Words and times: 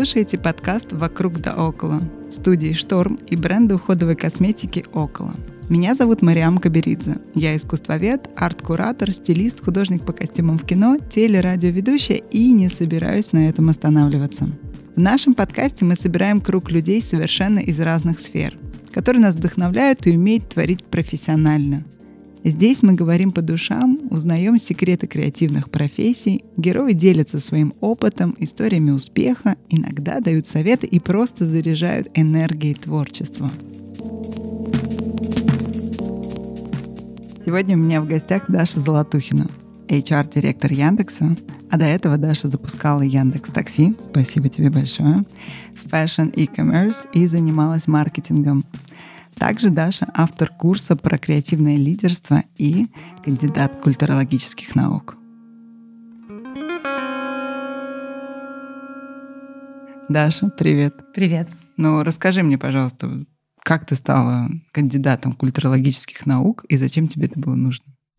Слушаете 0.00 0.38
подкаст 0.38 0.94
«Вокруг 0.94 1.42
да 1.42 1.54
около» 1.54 2.00
студии 2.30 2.72
«Шторм» 2.72 3.18
и 3.28 3.36
бренда 3.36 3.74
уходовой 3.74 4.14
косметики 4.14 4.82
«Около». 4.94 5.34
Меня 5.68 5.94
зовут 5.94 6.22
Мариам 6.22 6.56
Каберидзе. 6.56 7.18
Я 7.34 7.54
искусствовед, 7.54 8.30
арт-куратор, 8.34 9.12
стилист, 9.12 9.62
художник 9.62 10.02
по 10.06 10.14
костюмам 10.14 10.58
в 10.58 10.64
кино, 10.64 10.96
телерадиоведущая 10.96 12.16
и 12.16 12.50
не 12.50 12.70
собираюсь 12.70 13.32
на 13.32 13.46
этом 13.46 13.68
останавливаться. 13.68 14.48
В 14.96 14.98
нашем 14.98 15.34
подкасте 15.34 15.84
мы 15.84 15.96
собираем 15.96 16.40
круг 16.40 16.70
людей 16.70 17.02
совершенно 17.02 17.58
из 17.58 17.78
разных 17.78 18.20
сфер, 18.20 18.56
которые 18.94 19.20
нас 19.20 19.36
вдохновляют 19.36 20.06
и 20.06 20.16
умеют 20.16 20.48
творить 20.48 20.82
профессионально– 20.82 21.84
Здесь 22.42 22.82
мы 22.82 22.94
говорим 22.94 23.32
по 23.32 23.42
душам, 23.42 24.00
узнаем 24.10 24.56
секреты 24.56 25.06
креативных 25.06 25.70
профессий, 25.70 26.42
герои 26.56 26.94
делятся 26.94 27.38
своим 27.38 27.74
опытом, 27.80 28.34
историями 28.38 28.92
успеха, 28.92 29.56
иногда 29.68 30.20
дают 30.20 30.46
советы 30.46 30.86
и 30.86 30.98
просто 31.00 31.44
заряжают 31.44 32.08
энергией 32.14 32.74
творчества. 32.74 33.50
Сегодня 37.44 37.76
у 37.76 37.80
меня 37.80 38.00
в 38.00 38.08
гостях 38.08 38.44
Даша 38.48 38.80
Золотухина, 38.80 39.46
HR-директор 39.88 40.72
Яндекса, 40.72 41.36
а 41.70 41.76
до 41.76 41.84
этого 41.84 42.16
Даша 42.16 42.48
запускала 42.48 43.02
Яндекс 43.02 43.50
Такси, 43.50 43.94
спасибо 44.00 44.48
тебе 44.48 44.70
большое, 44.70 45.24
Fashion 45.84 46.32
e-commerce 46.34 47.06
и 47.12 47.26
занималась 47.26 47.86
маркетингом. 47.86 48.64
Также 49.40 49.70
Даша— 49.70 50.06
автор 50.14 50.50
курса 50.50 50.96
про 50.96 51.16
креативное 51.16 51.78
лидерство 51.78 52.44
и 52.58 52.88
кандидат 53.24 53.80
культурологических 53.80 54.74
наук. 54.74 55.16
Даша, 60.10 60.50
привет. 60.50 60.94
Привет. 61.14 61.48
Ну, 61.78 62.02
расскажи 62.02 62.42
мне, 62.42 62.58
пожалуйста, 62.58 63.24
как 63.64 63.86
ты 63.86 63.94
стала 63.94 64.50
кандидатом 64.72 65.32
культурологических 65.32 66.26
наук 66.26 66.66
и 66.68 66.76
зачем 66.76 67.08
тебе 67.08 67.26
это 67.26 67.40
было 67.40 67.54
нужно? 67.54 67.86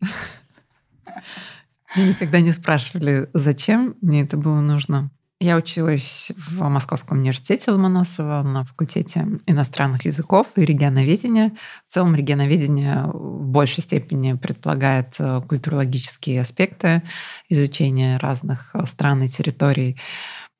Меня 1.94 2.08
никогда 2.08 2.40
не 2.40 2.50
спрашивали, 2.50 3.30
зачем 3.32 3.94
мне 4.00 4.22
это 4.22 4.36
было 4.36 4.60
нужно. 4.60 5.12
Я 5.42 5.56
училась 5.56 6.30
в 6.36 6.60
Московском 6.68 7.18
университете 7.18 7.72
Ломоносова 7.72 8.44
на 8.44 8.62
факультете 8.62 9.26
иностранных 9.46 10.04
языков 10.04 10.46
и 10.54 10.64
регионоведения. 10.64 11.50
В 11.88 11.92
целом 11.92 12.14
регионоведение 12.14 13.06
в 13.12 13.48
большей 13.48 13.82
степени 13.82 14.34
предполагает 14.34 15.16
э, 15.18 15.40
культурологические 15.48 16.42
аспекты 16.42 17.02
изучения 17.48 18.18
разных 18.18 18.70
э, 18.72 18.86
стран 18.86 19.24
и 19.24 19.28
территорий. 19.28 19.98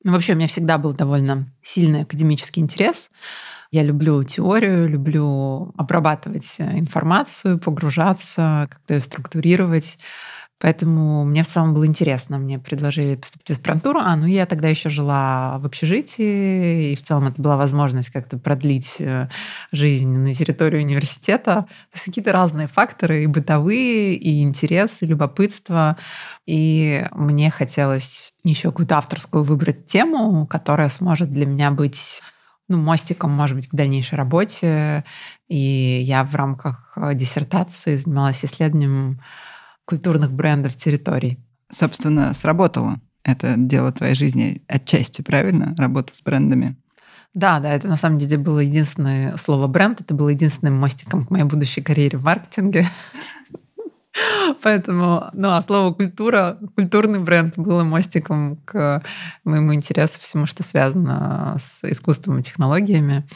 Ну, 0.03 0.11
вообще, 0.11 0.33
у 0.33 0.35
меня 0.35 0.49
всегда 0.49 0.77
был 0.77 0.91
довольно 0.91 1.47
сильный 1.63 2.01
академический 2.01 2.61
интерес. 2.61 3.09
Я 3.71 3.83
люблю 3.83 4.21
теорию, 4.23 4.89
люблю 4.89 5.71
обрабатывать 5.77 6.57
э, 6.59 6.77
информацию, 6.77 7.57
погружаться, 7.57 8.67
как-то 8.69 8.95
ее 8.95 8.99
структурировать. 8.99 9.97
Поэтому 10.63 11.25
мне 11.25 11.43
в 11.43 11.47
целом 11.47 11.73
было 11.73 11.85
интересно. 11.85 12.37
Мне 12.37 12.57
предложили 12.57 13.17
поступить 13.17 13.47
в 13.47 13.59
аспирантуру. 13.59 13.99
А, 13.99 14.15
ну 14.15 14.25
я 14.25 14.45
тогда 14.45 14.69
еще 14.69 14.89
жила 14.89 15.59
в 15.59 15.65
общежитии, 15.65 16.93
и 16.93 16.95
в 16.95 17.03
целом 17.03 17.27
это 17.27 17.41
была 17.41 17.57
возможность 17.57 18.11
как-то 18.11 18.37
продлить 18.37 18.95
э, 18.99 19.27
жизнь 19.73 20.09
на 20.09 20.33
территории 20.33 20.81
университета. 20.81 21.65
То 21.91 21.95
есть 21.95 22.05
какие-то 22.05 22.31
разные 22.31 22.67
факторы, 22.67 23.23
и 23.23 23.27
бытовые, 23.27 24.15
и 24.15 24.41
интерес, 24.41 25.01
и 25.01 25.05
любопытство. 25.05 25.97
И 26.45 27.07
мне 27.11 27.51
хотелось 27.51 28.33
еще 28.45 28.69
какую-то 28.69 28.97
авторскую 28.97 29.43
выбрать 29.43 29.85
тему, 29.87 30.47
которая 30.47 30.87
сможет 30.87 31.29
для 31.29 31.45
меня 31.45 31.71
быть 31.71 32.21
ну, 32.69 32.77
мостиком, 32.77 33.31
может 33.31 33.57
быть, 33.57 33.67
к 33.67 33.75
дальнейшей 33.75 34.15
работе. 34.15 35.03
И 35.49 35.57
я 35.57 36.23
в 36.23 36.33
рамках 36.35 36.97
диссертации 37.15 37.97
занималась 37.97 38.45
исследованием 38.45 39.19
культурных 39.85 40.31
брендов 40.31 40.75
территорий. 40.75 41.39
Собственно, 41.71 42.33
сработало 42.33 42.99
это 43.23 43.55
дело 43.57 43.91
твоей 43.91 44.15
жизни 44.15 44.61
отчасти, 44.67 45.21
правильно? 45.21 45.73
Работа 45.77 46.13
с 46.15 46.21
брендами. 46.21 46.77
Да, 47.33 47.59
да, 47.59 47.73
это 47.73 47.87
на 47.87 47.95
самом 47.95 48.19
деле 48.19 48.37
было 48.37 48.59
единственное 48.59 49.37
слово 49.37 49.67
бренд, 49.67 50.01
это 50.01 50.13
было 50.13 50.29
единственным 50.29 50.77
мостиком 50.77 51.25
к 51.25 51.31
моей 51.31 51.45
будущей 51.45 51.81
карьере 51.81 52.19
в 52.19 52.23
маркетинге. 52.23 52.87
Поэтому, 54.61 55.29
ну, 55.33 55.49
а 55.51 55.61
слово 55.63 55.93
культура, 55.93 56.59
культурный 56.75 57.19
бренд 57.19 57.57
было 57.57 57.83
мостиком 57.83 58.57
к 58.65 59.01
моему 59.43 59.73
интересу 59.73 60.19
всему, 60.21 60.45
что 60.45 60.61
связано 60.61 61.57
с 61.59 61.83
искусством 61.89 62.37
и 62.37 62.43
технологиями. 62.43 63.27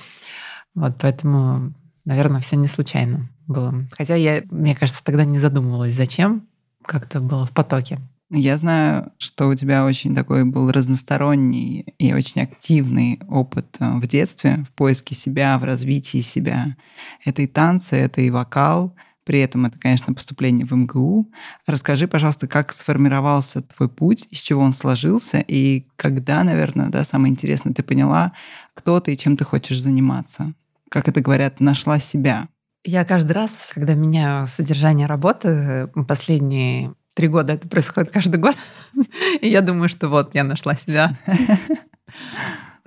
Вот 0.75 0.97
поэтому, 0.99 1.73
наверное, 2.05 2.39
все 2.39 2.55
не 2.55 2.67
случайно 2.67 3.27
было. 3.47 3.73
Хотя 3.91 4.15
я, 4.15 4.43
мне 4.51 4.75
кажется, 4.75 5.03
тогда 5.03 5.25
не 5.25 5.39
задумывалась, 5.39 5.93
зачем. 5.93 6.47
Как-то 6.83 7.19
было 7.19 7.45
в 7.45 7.51
потоке. 7.51 7.99
Я 8.29 8.57
знаю, 8.57 9.13
что 9.19 9.47
у 9.47 9.55
тебя 9.55 9.85
очень 9.85 10.13
такой 10.13 10.43
был 10.43 10.69
разносторонний 10.69 11.93
и 11.97 12.13
очень 12.13 12.41
активный 12.41 13.21
опыт 13.29 13.77
э, 13.79 13.99
в 13.99 14.05
детстве, 14.05 14.65
в 14.67 14.73
поиске 14.73 15.15
себя, 15.15 15.57
в 15.57 15.63
развитии 15.63 16.19
себя. 16.19 16.75
Это 17.23 17.41
и 17.43 17.47
танцы, 17.47 17.95
это 17.95 18.19
и 18.19 18.29
вокал, 18.29 18.93
при 19.23 19.39
этом 19.39 19.65
это, 19.65 19.79
конечно, 19.79 20.13
поступление 20.13 20.65
в 20.65 20.73
МГУ. 20.73 21.31
Расскажи, 21.65 22.07
пожалуйста, 22.07 22.47
как 22.47 22.73
сформировался 22.73 23.61
твой 23.61 23.87
путь, 23.87 24.27
из 24.29 24.39
чего 24.39 24.61
он 24.61 24.73
сложился, 24.73 25.39
и 25.39 25.87
когда, 25.95 26.43
наверное, 26.43 26.89
да, 26.89 27.05
самое 27.05 27.31
интересное, 27.31 27.73
ты 27.73 27.81
поняла, 27.81 28.33
кто 28.73 28.99
ты 28.99 29.13
и 29.13 29.17
чем 29.17 29.37
ты 29.37 29.45
хочешь 29.45 29.81
заниматься. 29.81 30.53
Как 30.89 31.07
это 31.07 31.21
говорят, 31.21 31.61
нашла 31.61 31.97
себя. 31.99 32.49
Я 32.83 33.05
каждый 33.05 33.33
раз, 33.33 33.71
когда 33.73 33.95
меняю 33.95 34.47
содержание 34.47 35.07
работы, 35.07 35.89
последние 36.07 36.93
три 37.13 37.27
года 37.27 37.53
это 37.53 37.67
происходит 37.67 38.11
каждый 38.11 38.37
год, 38.37 38.55
и 39.41 39.47
я 39.47 39.61
думаю, 39.61 39.89
что 39.89 40.07
вот 40.07 40.35
я 40.35 40.43
нашла 40.43 40.75
себя. 40.75 41.11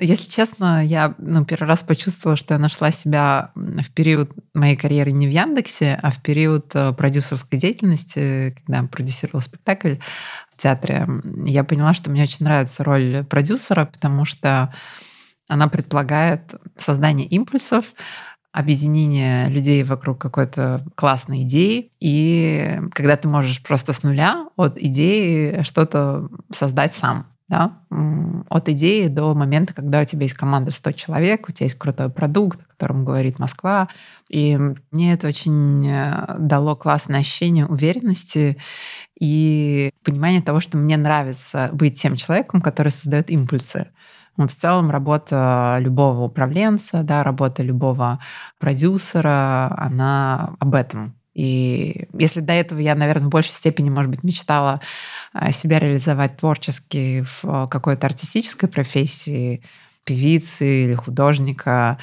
Если 0.03 0.31
честно, 0.31 0.83
я 0.85 1.15
ну, 1.19 1.45
первый 1.45 1.69
раз 1.69 1.83
почувствовала, 1.83 2.37
что 2.37 2.55
я 2.55 2.59
нашла 2.59 2.91
себя 2.91 3.51
в 3.55 3.91
период 3.93 4.31
моей 4.55 4.75
карьеры 4.75 5.13
не 5.13 5.27
в 5.27 5.31
Яндексе, 5.31 5.99
а 6.03 6.11
в 6.11 6.23
период 6.23 6.75
э, 6.75 6.93
продюсерской 6.93 7.59
деятельности, 7.59 8.57
когда 8.65 8.83
продюсировала 8.85 9.43
спектакль 9.43 9.97
в 10.51 10.57
театре. 10.57 11.07
Я 11.45 11.65
поняла, 11.65 11.93
что 11.93 12.11
мне 12.11 12.23
очень 12.23 12.47
нравится 12.47 12.83
роль 12.83 13.25
продюсера, 13.25 13.85
потому 13.85 14.25
что 14.25 14.73
она 15.49 15.69
предполагает 15.69 16.55
создание 16.77 17.27
импульсов, 17.27 17.93
объединение 18.53 19.49
людей 19.49 19.83
вокруг 19.85 20.19
какой-то 20.19 20.85
классной 20.95 21.43
идеи. 21.43 21.91
И 22.01 22.81
когда 22.93 23.17
ты 23.17 23.29
можешь 23.29 23.63
просто 23.63 23.93
с 23.93 24.03
нуля 24.03 24.49
от 24.57 24.79
идеи 24.79 25.63
что-то 25.63 26.29
создать 26.53 26.93
сам. 26.93 27.27
Да? 27.49 27.81
От 28.49 28.69
идеи 28.69 29.09
до 29.09 29.35
момента, 29.35 29.75
когда 29.75 30.01
у 30.01 30.05
тебя 30.05 30.23
есть 30.23 30.37
команда 30.37 30.71
в 30.71 30.77
100 30.77 30.93
человек, 30.93 31.49
у 31.49 31.53
тебя 31.53 31.67
есть 31.67 31.77
крутой 31.77 32.09
продукт, 32.09 32.61
о 32.61 32.71
котором 32.71 33.05
говорит 33.05 33.41
Москва. 33.41 33.89
И 34.29 34.57
мне 34.93 35.13
это 35.13 35.27
очень 35.27 35.85
э, 35.89 36.37
дало 36.39 36.77
классное 36.77 37.21
ощущение 37.21 37.67
уверенности 37.67 38.57
и 39.19 39.91
понимание 40.05 40.43
того, 40.43 40.61
что 40.61 40.79
мне 40.79 40.97
нравится 40.97 41.71
быть 41.73 42.01
тем 42.01 42.15
человеком, 42.15 42.63
который 42.63 42.93
создает 42.93 43.31
импульсы. 43.31 43.89
Вот 44.37 44.51
в 44.51 44.57
целом 44.57 44.91
работа 44.91 45.77
любого 45.81 46.25
управленца, 46.25 47.03
да, 47.03 47.23
работа 47.23 47.63
любого 47.63 48.21
продюсера, 48.59 49.75
она 49.77 50.55
об 50.59 50.75
этом. 50.75 51.15
И 51.35 52.09
если 52.13 52.41
до 52.41 52.53
этого 52.53 52.81
я, 52.81 52.95
наверное, 52.95 53.27
в 53.27 53.31
большей 53.31 53.53
степени, 53.53 53.89
может 53.89 54.11
быть, 54.11 54.25
мечтала 54.25 54.81
э, 55.33 55.53
себя 55.53 55.79
реализовать 55.79 56.37
творчески 56.37 57.23
в 57.23 57.69
какой-то 57.69 58.07
артистической 58.07 58.69
профессии, 58.69 59.63
певицы 60.05 60.85
или 60.85 60.95
художника, 60.95 61.99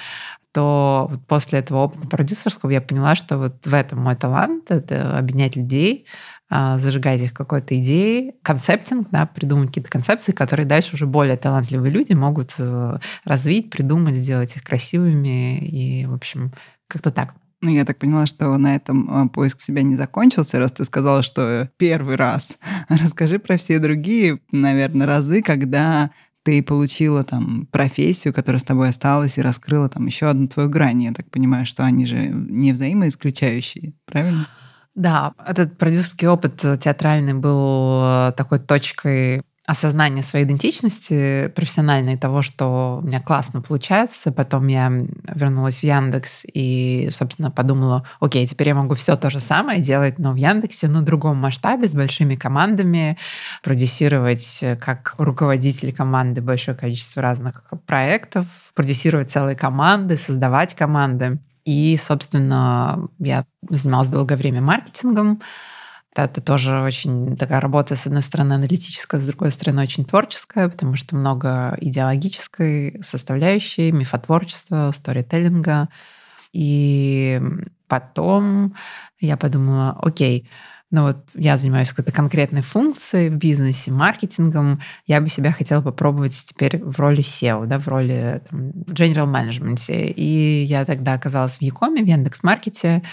то 0.53 1.07
вот 1.11 1.19
после 1.27 1.59
этого 1.59 1.83
опыта 1.83 2.07
продюсерского 2.07 2.71
я 2.71 2.81
поняла, 2.81 3.15
что 3.15 3.37
вот 3.37 3.65
в 3.65 3.73
этом 3.73 3.99
мой 3.99 4.15
талант— 4.15 4.65
это 4.71 5.17
объединять 5.17 5.55
людей, 5.55 6.07
зажигать 6.49 7.21
их 7.21 7.33
какой-то 7.33 7.77
идеей, 7.79 8.35
концептинг, 8.41 9.09
да, 9.11 9.25
придумать 9.25 9.67
какие-то 9.67 9.89
концепции, 9.89 10.31
которые 10.31 10.65
дальше 10.65 10.95
уже 10.95 11.05
более 11.05 11.35
талантливые 11.35 11.91
люди 11.91 12.13
могут 12.13 12.55
э, 12.57 12.99
развить, 13.25 13.69
придумать, 13.69 14.15
сделать 14.15 14.55
их 14.55 14.63
красивыми 14.63 15.59
и, 15.59 16.05
в 16.05 16.13
общем, 16.13 16.53
как-то 16.87 17.11
так. 17.11 17.35
Ну, 17.59 17.71
я 17.71 17.85
так 17.85 17.97
поняла, 17.97 18.27
что 18.27 18.55
на 18.57 18.75
этом 18.75 19.25
э, 19.25 19.29
поиск 19.29 19.59
себя 19.59 19.81
не 19.81 19.95
закончился, 19.95 20.59
раз 20.59 20.71
ты 20.71 20.85
сказала, 20.85 21.21
что 21.21 21.69
первый 21.77 22.15
раз. 22.15 22.57
Расскажи 22.89 23.39
про 23.39 23.57
все 23.57 23.79
другие, 23.79 24.39
наверное, 24.51 25.07
разы, 25.07 25.41
когда 25.41 26.11
ты 26.43 26.63
получила 26.63 27.25
там 27.25 27.67
профессию, 27.71 28.33
которая 28.33 28.59
с 28.59 28.63
тобой 28.63 28.89
осталась, 28.89 29.37
и 29.37 29.41
раскрыла 29.41 29.89
там 29.89 30.05
еще 30.05 30.27
одну 30.27 30.47
твою 30.47 30.69
грань. 30.69 31.03
Я 31.03 31.13
так 31.13 31.29
понимаю, 31.29 31.65
что 31.65 31.83
они 31.83 32.05
же 32.05 32.27
не 32.27 32.71
взаимоисключающие, 32.71 33.95
правильно? 34.05 34.47
Да, 34.97 35.33
этот 35.45 35.77
продюсерский 35.77 36.27
опыт 36.27 36.59
театральный 36.79 37.35
был 37.35 38.01
э, 38.03 38.31
такой 38.35 38.57
точкой 38.57 39.43
осознание 39.67 40.23
своей 40.23 40.43
идентичности 40.45 41.49
профессиональной, 41.49 42.17
того, 42.17 42.41
что 42.41 42.99
у 43.03 43.05
меня 43.05 43.21
классно 43.21 43.61
получается. 43.61 44.31
Потом 44.31 44.65
я 44.65 44.91
вернулась 45.27 45.81
в 45.81 45.83
Яндекс 45.83 46.45
и, 46.51 47.09
собственно, 47.11 47.51
подумала, 47.51 48.07
окей, 48.19 48.47
теперь 48.47 48.69
я 48.69 48.75
могу 48.75 48.95
все 48.95 49.15
то 49.17 49.29
же 49.29 49.39
самое 49.39 49.81
делать, 49.83 50.17
но 50.17 50.31
в 50.31 50.37
Яндексе 50.37 50.87
на 50.87 51.03
другом 51.03 51.37
масштабе, 51.37 51.87
с 51.87 51.93
большими 51.93 52.35
командами, 52.35 53.19
продюсировать 53.61 54.63
как 54.81 55.13
руководитель 55.19 55.93
команды 55.93 56.41
большое 56.41 56.75
количество 56.75 57.21
разных 57.21 57.61
проектов, 57.85 58.47
продюсировать 58.73 59.29
целые 59.29 59.55
команды, 59.55 60.17
создавать 60.17 60.73
команды. 60.73 61.37
И, 61.67 61.97
собственно, 61.97 63.09
я 63.19 63.45
занималась 63.69 64.09
долгое 64.09 64.37
время 64.37 64.61
маркетингом, 64.61 65.41
это 66.15 66.39
тоже 66.41 66.81
очень 66.81 67.35
такая 67.35 67.59
работа, 67.59 67.97
с 67.97 68.07
одной 68.07 68.21
стороны, 68.21 68.53
аналитическая, 68.53 69.19
с 69.19 69.25
другой 69.25 69.51
стороны, 69.51 69.83
очень 69.83 70.05
творческая, 70.05 70.69
потому 70.69 70.95
что 70.95 71.17
много 71.17 71.77
идеологической 71.81 73.03
составляющей, 73.03 73.91
мифотворчества, 73.91 74.91
сторителлинга. 74.93 75.89
И 76.53 77.41
потом 77.89 78.73
я 79.19 79.35
подумала, 79.35 79.99
окей, 80.01 80.49
но 80.89 81.03
вот 81.03 81.17
я 81.33 81.57
занимаюсь 81.57 81.89
какой-то 81.89 82.13
конкретной 82.13 82.61
функцией 82.61 83.29
в 83.29 83.35
бизнесе, 83.35 83.91
маркетингом, 83.91 84.79
я 85.05 85.19
бы 85.19 85.29
себя 85.29 85.51
хотела 85.51 85.81
попробовать 85.81 86.33
теперь 86.33 86.81
в 86.81 86.97
роли 86.99 87.19
SEO, 87.19 87.65
да, 87.65 87.77
в 87.77 87.87
роли 87.89 88.41
там, 88.49 88.71
в 88.71 88.93
general 88.93 89.27
management. 89.27 89.91
И 89.91 90.63
я 90.63 90.85
тогда 90.85 91.13
оказалась 91.13 91.57
в 91.57 91.61
Якоме, 91.61 92.03
в 92.03 92.07
Яндекс.Маркете, 92.07 93.03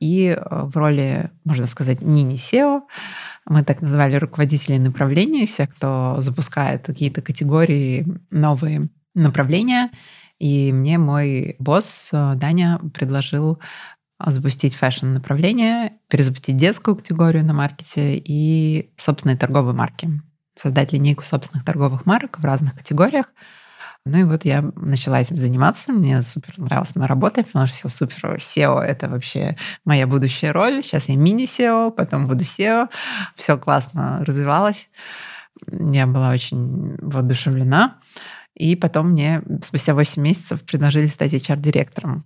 и 0.00 0.28
э, 0.28 0.40
в 0.50 0.74
роли, 0.76 1.30
можно 1.44 1.66
сказать, 1.66 2.00
мини-SEO. 2.00 2.80
Мы 3.44 3.62
так 3.62 3.82
называли 3.82 4.16
руководителей 4.16 4.78
направлений, 4.78 5.46
всех, 5.46 5.74
кто 5.74 6.16
запускает 6.20 6.86
какие-то 6.86 7.20
категории, 7.20 8.06
новые 8.30 8.88
направления. 9.14 9.90
И 10.38 10.72
мне 10.72 10.98
мой 10.98 11.56
босс 11.58 12.10
э, 12.12 12.34
Даня 12.36 12.78
предложил 12.94 13.58
запустить 14.24 14.74
фэшн-направление, 14.74 15.92
перезапустить 16.08 16.56
детскую 16.56 16.96
категорию 16.96 17.44
на 17.44 17.54
маркете 17.54 18.16
и 18.16 18.90
собственные 18.96 19.36
торговые 19.36 19.74
марки. 19.74 20.10
Создать 20.54 20.92
линейку 20.92 21.24
собственных 21.24 21.64
торговых 21.64 22.04
марок 22.04 22.38
в 22.38 22.44
разных 22.44 22.74
категориях. 22.74 23.32
Ну 24.04 24.18
и 24.18 24.24
вот 24.24 24.44
я 24.44 24.62
начала 24.74 25.20
этим 25.20 25.36
заниматься. 25.36 25.92
Мне 25.92 26.22
супер 26.22 26.54
нравилась 26.58 26.96
моя 26.96 27.06
работа, 27.06 27.44
потому 27.44 27.66
что 27.66 27.88
супер 27.88 28.36
SEO— 28.36 28.80
это 28.80 29.08
вообще 29.08 29.56
моя 29.84 30.06
будущая 30.06 30.52
роль. 30.52 30.82
Сейчас 30.82 31.08
я 31.08 31.16
мини-SEO, 31.16 31.90
потом 31.92 32.26
буду 32.26 32.42
SEO. 32.42 32.88
Все 33.36 33.58
классно 33.58 34.24
развивалось. 34.24 34.90
Я 35.70 36.06
была 36.06 36.30
очень 36.30 36.96
воодушевлена. 37.02 37.98
И 38.54 38.74
потом 38.74 39.10
мне 39.10 39.42
спустя 39.62 39.94
8 39.94 40.22
месяцев 40.22 40.62
предложили 40.64 41.06
стать 41.06 41.34
HR-директором. 41.34 42.24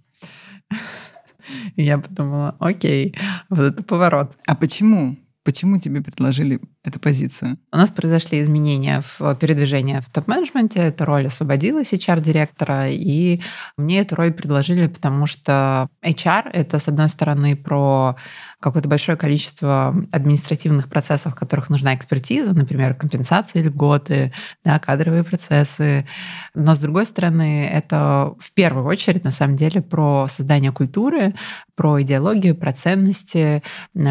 И 1.77 1.83
я 1.83 1.99
подумала, 1.99 2.57
окей, 2.59 3.15
вот 3.49 3.61
это 3.61 3.83
поворот. 3.83 4.37
А 4.47 4.55
почему? 4.55 5.17
Почему 5.45 5.79
тебе 5.79 6.03
предложили 6.03 6.61
эту 6.85 6.99
позицию? 6.99 7.59
У 7.73 7.77
нас 7.77 7.91
произошли 7.91 8.43
изменения 8.43 9.03
в 9.19 9.35
передвижении 9.37 10.01
в 10.01 10.11
топ-менеджменте. 10.11 10.81
Эта 10.81 11.05
роль 11.05 11.27
освободилась 11.27 11.93
HR-директора, 11.93 12.91
и 12.91 13.41
мне 13.77 14.01
эту 14.01 14.17
роль 14.17 14.33
предложили, 14.33 14.89
потому 14.89 15.27
что 15.27 15.89
HR— 16.05 16.51
это, 16.53 16.79
с 16.79 16.89
одной 16.89 17.09
стороны, 17.09 17.57
про 17.57 18.17
какое-то 18.61 18.89
большое 18.89 19.17
количество 19.17 19.95
административных 20.13 20.89
процессов, 20.89 21.33
в 21.33 21.37
которых 21.37 21.71
нужна 21.71 21.95
экспертиза, 21.95 22.53
например, 22.53 22.95
компенсации 22.95 23.63
льготы, 23.63 24.33
да, 24.65 24.79
кадровые 24.79 25.25
процессы. 25.25 26.07
Но, 26.55 26.75
с 26.75 26.81
другой 26.81 27.07
стороны, 27.07 27.67
это 27.67 28.35
в 28.39 28.53
первую 28.53 28.87
очередь, 28.87 29.25
на 29.25 29.31
самом 29.31 29.57
деле, 29.57 29.83
про 29.83 30.27
создание 30.29 30.73
культуры, 30.73 31.35
про 31.75 32.03
идеологию, 32.03 32.55
про 32.55 32.73
ценности, 32.73 33.63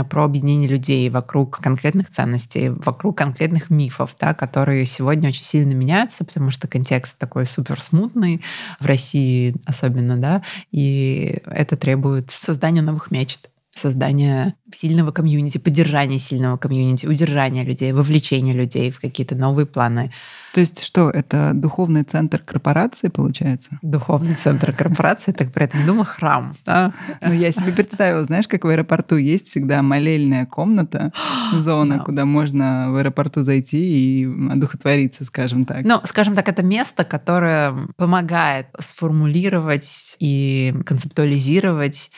про 0.09 0.23
объединение 0.25 0.67
людей 0.67 1.09
вокруг 1.09 1.57
конкретных 1.59 2.09
ценностей, 2.11 2.60
вокруг 2.69 3.17
конкретных 3.17 3.69
мифов, 3.69 4.15
да, 4.19 4.33
которые 4.33 4.85
сегодня 4.85 5.29
очень 5.29 5.43
сильно 5.43 5.73
меняются, 5.73 6.23
потому 6.25 6.51
что 6.51 6.67
контекст 6.67 7.17
такой 7.17 7.45
супер 7.45 7.79
смутный 7.79 8.41
в 8.79 8.85
России 8.85 9.55
особенно, 9.65 10.17
да, 10.17 10.43
и 10.71 11.41
это 11.45 11.77
требует 11.77 12.31
создания 12.31 12.81
новых 12.81 13.11
мечт 13.11 13.50
создания 13.73 14.55
сильного 14.73 15.11
комьюнити, 15.11 15.57
поддержания 15.57 16.19
сильного 16.19 16.57
комьюнити, 16.57 17.05
удержания 17.05 17.63
людей, 17.63 17.91
вовлечения 17.93 18.53
людей 18.53 18.91
в 18.91 18.99
какие-то 18.99 19.35
новые 19.35 19.65
планы. 19.65 20.11
То 20.53 20.59
есть 20.59 20.83
что, 20.83 21.09
это 21.09 21.51
духовный 21.53 22.03
центр 22.03 22.39
корпорации, 22.39 23.07
получается? 23.07 23.79
Духовный 23.81 24.35
центр 24.35 24.73
корпорации, 24.73 25.31
так 25.31 25.53
про 25.53 25.63
это 25.63 25.77
не 25.77 25.85
думал, 25.85 26.03
храм. 26.03 26.53
Да? 26.65 26.93
Ну, 27.21 27.31
я 27.31 27.51
себе 27.51 27.71
представила, 27.71 28.23
знаешь, 28.23 28.47
как 28.47 28.65
в 28.65 28.67
аэропорту 28.67 29.15
есть 29.15 29.47
всегда 29.47 29.81
молельная 29.81 30.45
комната, 30.45 31.13
зона, 31.57 31.97
да. 31.97 32.03
куда 32.03 32.25
можно 32.25 32.91
в 32.91 32.97
аэропорту 32.97 33.41
зайти 33.41 34.21
и 34.21 34.51
одухотвориться, 34.51 35.23
скажем 35.23 35.65
так. 35.65 35.83
Ну, 35.83 36.01
скажем 36.03 36.35
так, 36.35 36.49
это 36.49 36.63
место, 36.63 37.05
которое 37.05 37.73
помогает 37.95 38.67
сформулировать 38.79 40.17
и 40.19 40.73
концептуализировать 40.85 42.11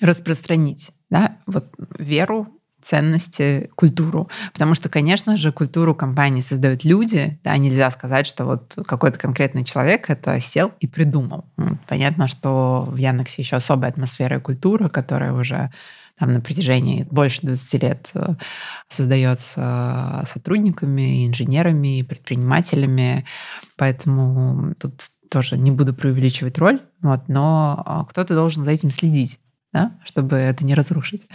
распространить 0.00 0.90
да, 1.10 1.38
вот 1.46 1.66
веру, 1.98 2.48
ценности, 2.80 3.70
культуру. 3.74 4.28
Потому 4.52 4.74
что, 4.74 4.88
конечно 4.88 5.36
же, 5.36 5.52
культуру 5.52 5.94
компании 5.94 6.40
создают 6.40 6.84
люди. 6.84 7.38
Да, 7.42 7.56
нельзя 7.56 7.90
сказать, 7.90 8.26
что 8.26 8.44
вот 8.44 8.76
какой-то 8.86 9.18
конкретный 9.18 9.64
человек 9.64 10.08
это 10.10 10.40
сел 10.40 10.72
и 10.80 10.86
придумал. 10.86 11.44
Понятно, 11.88 12.28
что 12.28 12.86
в 12.88 12.96
Яндексе 12.96 13.42
еще 13.42 13.56
особая 13.56 13.90
атмосфера 13.90 14.36
и 14.38 14.40
культура, 14.40 14.88
которая 14.88 15.32
уже 15.32 15.72
там 16.18 16.32
на 16.32 16.40
протяжении 16.40 17.06
больше 17.10 17.40
20 17.42 17.82
лет 17.82 18.10
э, 18.14 18.34
создается 18.88 20.24
сотрудниками, 20.26 21.28
инженерами, 21.28 22.02
предпринимателями. 22.02 23.24
Поэтому 23.76 24.74
тут 24.80 25.10
тоже 25.30 25.56
не 25.56 25.70
буду 25.70 25.94
преувеличивать 25.94 26.58
роль, 26.58 26.80
вот, 27.02 27.28
но 27.28 27.82
а, 27.84 28.04
кто-то 28.06 28.34
должен 28.34 28.64
за 28.64 28.70
этим 28.70 28.90
следить 28.90 29.38
да, 29.72 29.98
чтобы 30.04 30.36
это 30.36 30.64
не 30.64 30.74
разрушить. 30.74 31.28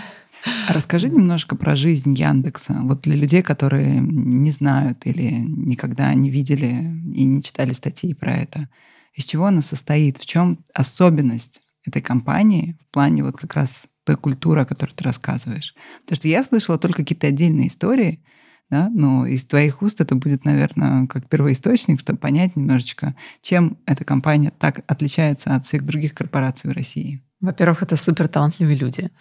Расскажи 0.67 1.09
немножко 1.09 1.55
про 1.55 1.75
жизнь 1.75 2.13
Яндекса. 2.13 2.79
Вот 2.81 3.01
для 3.01 3.15
людей, 3.15 3.41
которые 3.41 3.99
не 3.99 4.51
знают 4.51 5.05
или 5.05 5.31
никогда 5.31 6.13
не 6.13 6.29
видели 6.29 6.91
и 7.13 7.23
не 7.23 7.41
читали 7.41 7.73
статьи 7.73 8.13
про 8.13 8.33
это. 8.33 8.69
Из 9.13 9.23
чего 9.25 9.45
она 9.45 9.61
состоит? 9.61 10.17
В 10.17 10.25
чем 10.25 10.59
особенность 10.73 11.61
этой 11.85 12.01
компании 12.01 12.77
в 12.81 12.93
плане 12.93 13.23
вот 13.23 13.37
как 13.37 13.53
раз 13.55 13.87
той 14.03 14.17
культуры, 14.17 14.61
о 14.61 14.65
которой 14.65 14.91
ты 14.91 15.03
рассказываешь? 15.03 15.75
Потому 16.01 16.15
что 16.17 16.27
я 16.27 16.43
слышала 16.43 16.77
только 16.77 17.03
какие-то 17.03 17.27
отдельные 17.27 17.67
истории, 17.67 18.23
да, 18.69 18.89
но 18.89 19.25
из 19.25 19.45
твоих 19.45 19.81
уст 19.81 20.01
это 20.01 20.15
будет, 20.15 20.45
наверное, 20.45 21.05
как 21.07 21.29
первоисточник, 21.29 21.99
чтобы 21.99 22.19
понять 22.19 22.55
немножечко, 22.55 23.15
чем 23.41 23.77
эта 23.85 24.03
компания 24.03 24.51
так 24.57 24.83
отличается 24.87 25.55
от 25.55 25.63
всех 25.63 25.85
других 25.85 26.15
корпораций 26.15 26.69
в 26.69 26.73
России. 26.73 27.21
Во-первых, 27.43 27.83
это 27.83 27.97
супер 27.97 28.29
талантливые 28.29 28.77
люди. 28.77 29.11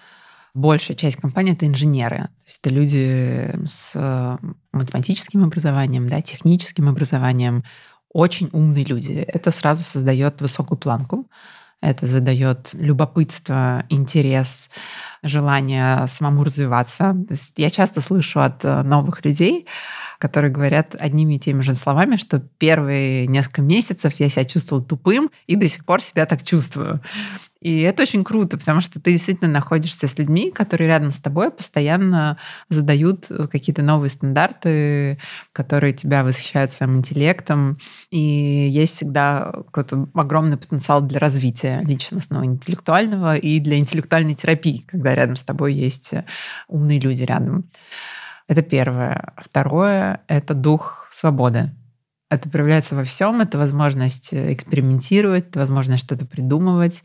Большая 0.54 0.96
часть 0.96 1.16
компании— 1.16 1.52
это 1.54 1.66
инженеры. 1.66 2.18
То 2.18 2.46
есть 2.46 2.60
это 2.62 2.70
люди 2.70 3.66
с 3.66 3.92
э, 3.96 4.38
математическим 4.72 5.42
образованием, 5.42 6.08
да, 6.08 6.22
техническим 6.22 6.88
образованием, 6.88 7.64
очень 8.12 8.48
умные 8.52 8.84
люди. 8.84 9.12
Это 9.26 9.50
сразу 9.50 9.82
создает 9.82 10.40
высокую 10.40 10.78
планку. 10.78 11.26
Это 11.80 12.06
задает 12.06 12.74
любопытство, 12.74 13.84
интерес, 13.88 14.70
желание 15.22 16.06
самому 16.08 16.44
развиваться. 16.44 17.16
То 17.26 17.34
есть 17.34 17.58
я 17.58 17.70
часто 17.70 18.00
слышу 18.00 18.40
от 18.40 18.64
э, 18.64 18.82
новых 18.82 19.24
людей, 19.24 19.66
которые 20.18 20.52
говорят 20.52 20.94
одними 20.98 21.34
и 21.34 21.38
теми 21.40 21.62
же 21.62 21.74
словами, 21.74 22.14
что 22.14 22.38
первые 22.38 23.26
несколько 23.26 23.60
месяцев 23.60 24.14
я 24.20 24.28
себя 24.28 24.44
чувствовал 24.44 24.80
тупым 24.80 25.30
и 25.48 25.56
до 25.56 25.68
сих 25.68 25.84
пор 25.84 26.00
себя 26.00 26.26
так 26.26 26.44
чувствую. 26.44 27.00
И 27.62 27.80
это 27.80 28.02
очень 28.02 28.24
круто, 28.24 28.58
потому 28.58 28.80
что 28.80 29.00
ты 29.00 29.12
действительно 29.12 29.50
находишься 29.50 30.08
с 30.08 30.18
людьми, 30.18 30.50
которые 30.50 30.88
рядом 30.88 31.12
с 31.12 31.18
тобой 31.18 31.50
постоянно 31.50 32.36
задают 32.68 33.30
какие-то 33.50 33.82
новые 33.82 34.10
стандарты, 34.10 35.18
которые 35.52 35.92
тебя 35.92 36.24
восхищают 36.24 36.72
своим 36.72 36.98
интеллектом. 36.98 37.78
И 38.10 38.18
есть 38.18 38.96
всегда 38.96 39.52
какой-то 39.66 40.08
огромный 40.14 40.56
потенциал 40.56 41.02
для 41.02 41.20
развития 41.20 41.80
личностного, 41.84 42.44
интеллектуального 42.44 43.36
и 43.36 43.60
для 43.60 43.78
интеллектуальной 43.78 44.34
терапии, 44.34 44.84
когда 44.88 45.11
рядом 45.14 45.36
с 45.36 45.44
тобой 45.44 45.74
есть 45.74 46.12
умные 46.68 47.00
люди 47.00 47.22
рядом. 47.22 47.68
Это 48.48 48.62
первое. 48.62 49.32
Второе— 49.38 50.20
это 50.28 50.54
дух 50.54 51.08
свободы. 51.10 51.70
Это 52.28 52.48
проявляется 52.48 52.96
во 52.96 53.04
всем. 53.04 53.40
Это 53.40 53.58
возможность 53.58 54.32
экспериментировать, 54.32 55.48
это 55.48 55.60
возможность 55.60 56.04
что-то 56.04 56.26
придумывать, 56.26 57.04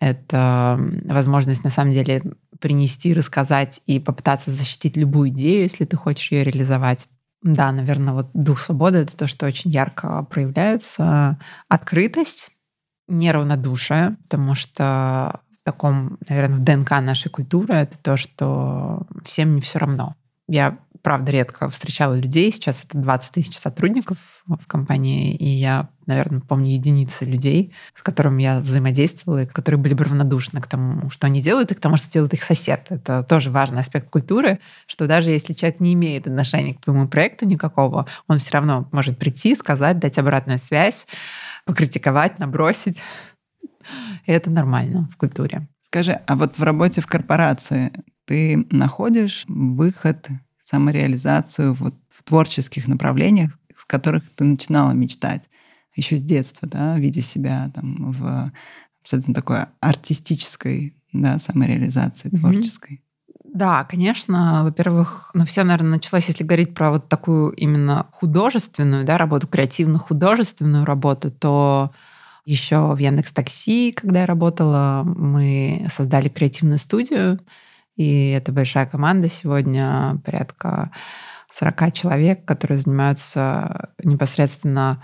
это 0.00 0.78
возможность 1.04 1.64
на 1.64 1.70
самом 1.70 1.92
деле 1.92 2.22
принести, 2.60 3.14
рассказать 3.14 3.80
и 3.86 4.00
попытаться 4.00 4.50
защитить 4.50 4.96
любую 4.96 5.28
идею, 5.30 5.62
если 5.62 5.84
ты 5.84 5.96
хочешь 5.96 6.32
ее 6.32 6.44
реализовать. 6.44 7.06
Да, 7.42 7.70
наверное, 7.70 8.14
вот 8.14 8.30
дух 8.34 8.60
свободы— 8.60 8.98
это 9.00 9.16
то, 9.16 9.26
что 9.26 9.46
очень 9.46 9.70
ярко 9.70 10.24
проявляется. 10.24 11.38
Открытость, 11.68 12.56
неравнодушие, 13.08 14.16
потому 14.24 14.54
что 14.54 15.40
таком, 15.66 16.16
наверное, 16.28 16.58
в 16.58 16.60
ДНК 16.60 16.90
нашей 17.00 17.28
культуры 17.28 17.74
это 17.74 17.98
то, 17.98 18.16
что 18.16 19.04
всем 19.24 19.56
не 19.56 19.60
все 19.60 19.80
равно. 19.80 20.14
Я 20.48 20.78
правда, 21.02 21.30
редко 21.30 21.70
встречала 21.70 22.14
людей. 22.14 22.50
Сейчас 22.50 22.82
это 22.82 22.98
20 22.98 23.32
тысяч 23.32 23.56
сотрудников 23.56 24.18
в 24.44 24.66
компании, 24.66 25.36
и 25.36 25.44
я, 25.44 25.88
наверное, 26.06 26.40
помню 26.40 26.72
единицы 26.72 27.24
людей, 27.24 27.72
с 27.94 28.02
которыми 28.02 28.42
я 28.42 28.58
взаимодействовала, 28.58 29.44
и 29.44 29.46
которые 29.46 29.80
были 29.80 29.94
бы 29.94 30.02
равнодушны 30.02 30.60
к 30.60 30.66
тому, 30.66 31.08
что 31.10 31.28
они 31.28 31.40
делают, 31.40 31.70
и 31.70 31.76
к 31.76 31.80
тому, 31.80 31.96
что 31.96 32.10
делает 32.10 32.34
их 32.34 32.42
сосед. 32.42 32.86
Это 32.90 33.22
тоже 33.22 33.50
важный 33.52 33.82
аспект 33.82 34.10
культуры, 34.10 34.58
что 34.88 35.06
даже 35.06 35.30
если 35.30 35.52
человек 35.52 35.78
не 35.78 35.94
имеет 35.94 36.26
отношения 36.26 36.74
к 36.74 36.80
твоему 36.80 37.06
проекту 37.06 37.46
никакого, 37.46 38.08
он 38.26 38.38
все 38.38 38.54
равно 38.54 38.88
может 38.90 39.16
прийти, 39.16 39.54
сказать, 39.54 40.00
дать 40.00 40.18
обратную 40.18 40.58
связь, 40.58 41.06
покритиковать, 41.66 42.40
набросить. 42.40 42.98
Это 44.26 44.50
нормально 44.50 45.08
в 45.12 45.16
культуре. 45.16 45.66
Скажи, 45.80 46.12
а 46.12 46.36
вот 46.36 46.58
в 46.58 46.62
работе 46.62 47.00
в 47.00 47.06
корпорации 47.06 47.92
ты 48.24 48.66
находишь 48.70 49.44
выход 49.48 50.28
самореализацию 50.60 51.74
вот 51.74 51.94
в 52.08 52.22
творческих 52.24 52.88
направлениях, 52.88 53.56
с 53.74 53.84
которых 53.84 54.24
ты 54.34 54.44
начинала 54.44 54.90
мечтать 54.92 55.48
еще 55.94 56.18
с 56.18 56.24
детства, 56.24 56.68
да, 56.68 56.98
видя 56.98 57.22
себя 57.22 57.70
там 57.74 58.12
в 58.12 58.52
абсолютно 59.00 59.32
такой 59.32 59.58
артистической 59.80 60.96
да, 61.12 61.38
самореализации 61.38 62.30
творческой. 62.30 63.02
Да, 63.44 63.84
конечно. 63.84 64.64
Во-первых, 64.64 65.30
ну 65.32 65.46
все, 65.46 65.62
наверное, 65.62 65.92
началось, 65.92 66.26
если 66.26 66.44
говорить 66.44 66.74
про 66.74 66.90
вот 66.90 67.08
такую 67.08 67.52
именно 67.52 68.06
художественную 68.12 69.04
да, 69.06 69.16
работу, 69.16 69.46
креативно-художественную 69.46 70.84
работу, 70.84 71.30
то 71.30 71.92
еще 72.46 72.94
в 72.94 72.98
Яндекс 72.98 73.32
Такси, 73.32 73.92
когда 73.92 74.20
я 74.20 74.26
работала, 74.26 75.02
мы 75.04 75.86
создали 75.92 76.28
креативную 76.28 76.78
студию, 76.78 77.40
и 77.96 78.30
это 78.30 78.52
большая 78.52 78.86
команда 78.86 79.28
сегодня, 79.28 80.20
порядка 80.24 80.92
40 81.52 81.92
человек, 81.92 82.44
которые 82.44 82.78
занимаются 82.78 83.90
непосредственно 84.02 85.02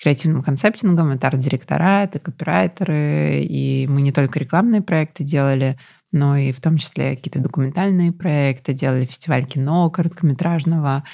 креативным 0.00 0.42
концептингом. 0.42 1.12
Это 1.12 1.28
арт-директора, 1.28 2.04
это 2.04 2.18
копирайтеры. 2.18 3.42
И 3.42 3.86
мы 3.88 4.02
не 4.02 4.12
только 4.12 4.38
рекламные 4.38 4.82
проекты 4.82 5.24
делали, 5.24 5.78
но 6.12 6.36
и 6.36 6.52
в 6.52 6.60
том 6.60 6.76
числе 6.76 7.16
какие-то 7.16 7.40
документальные 7.40 8.12
проекты, 8.12 8.72
делали 8.72 9.04
фестиваль 9.04 9.46
кино 9.46 9.90
короткометражного. 9.90 11.04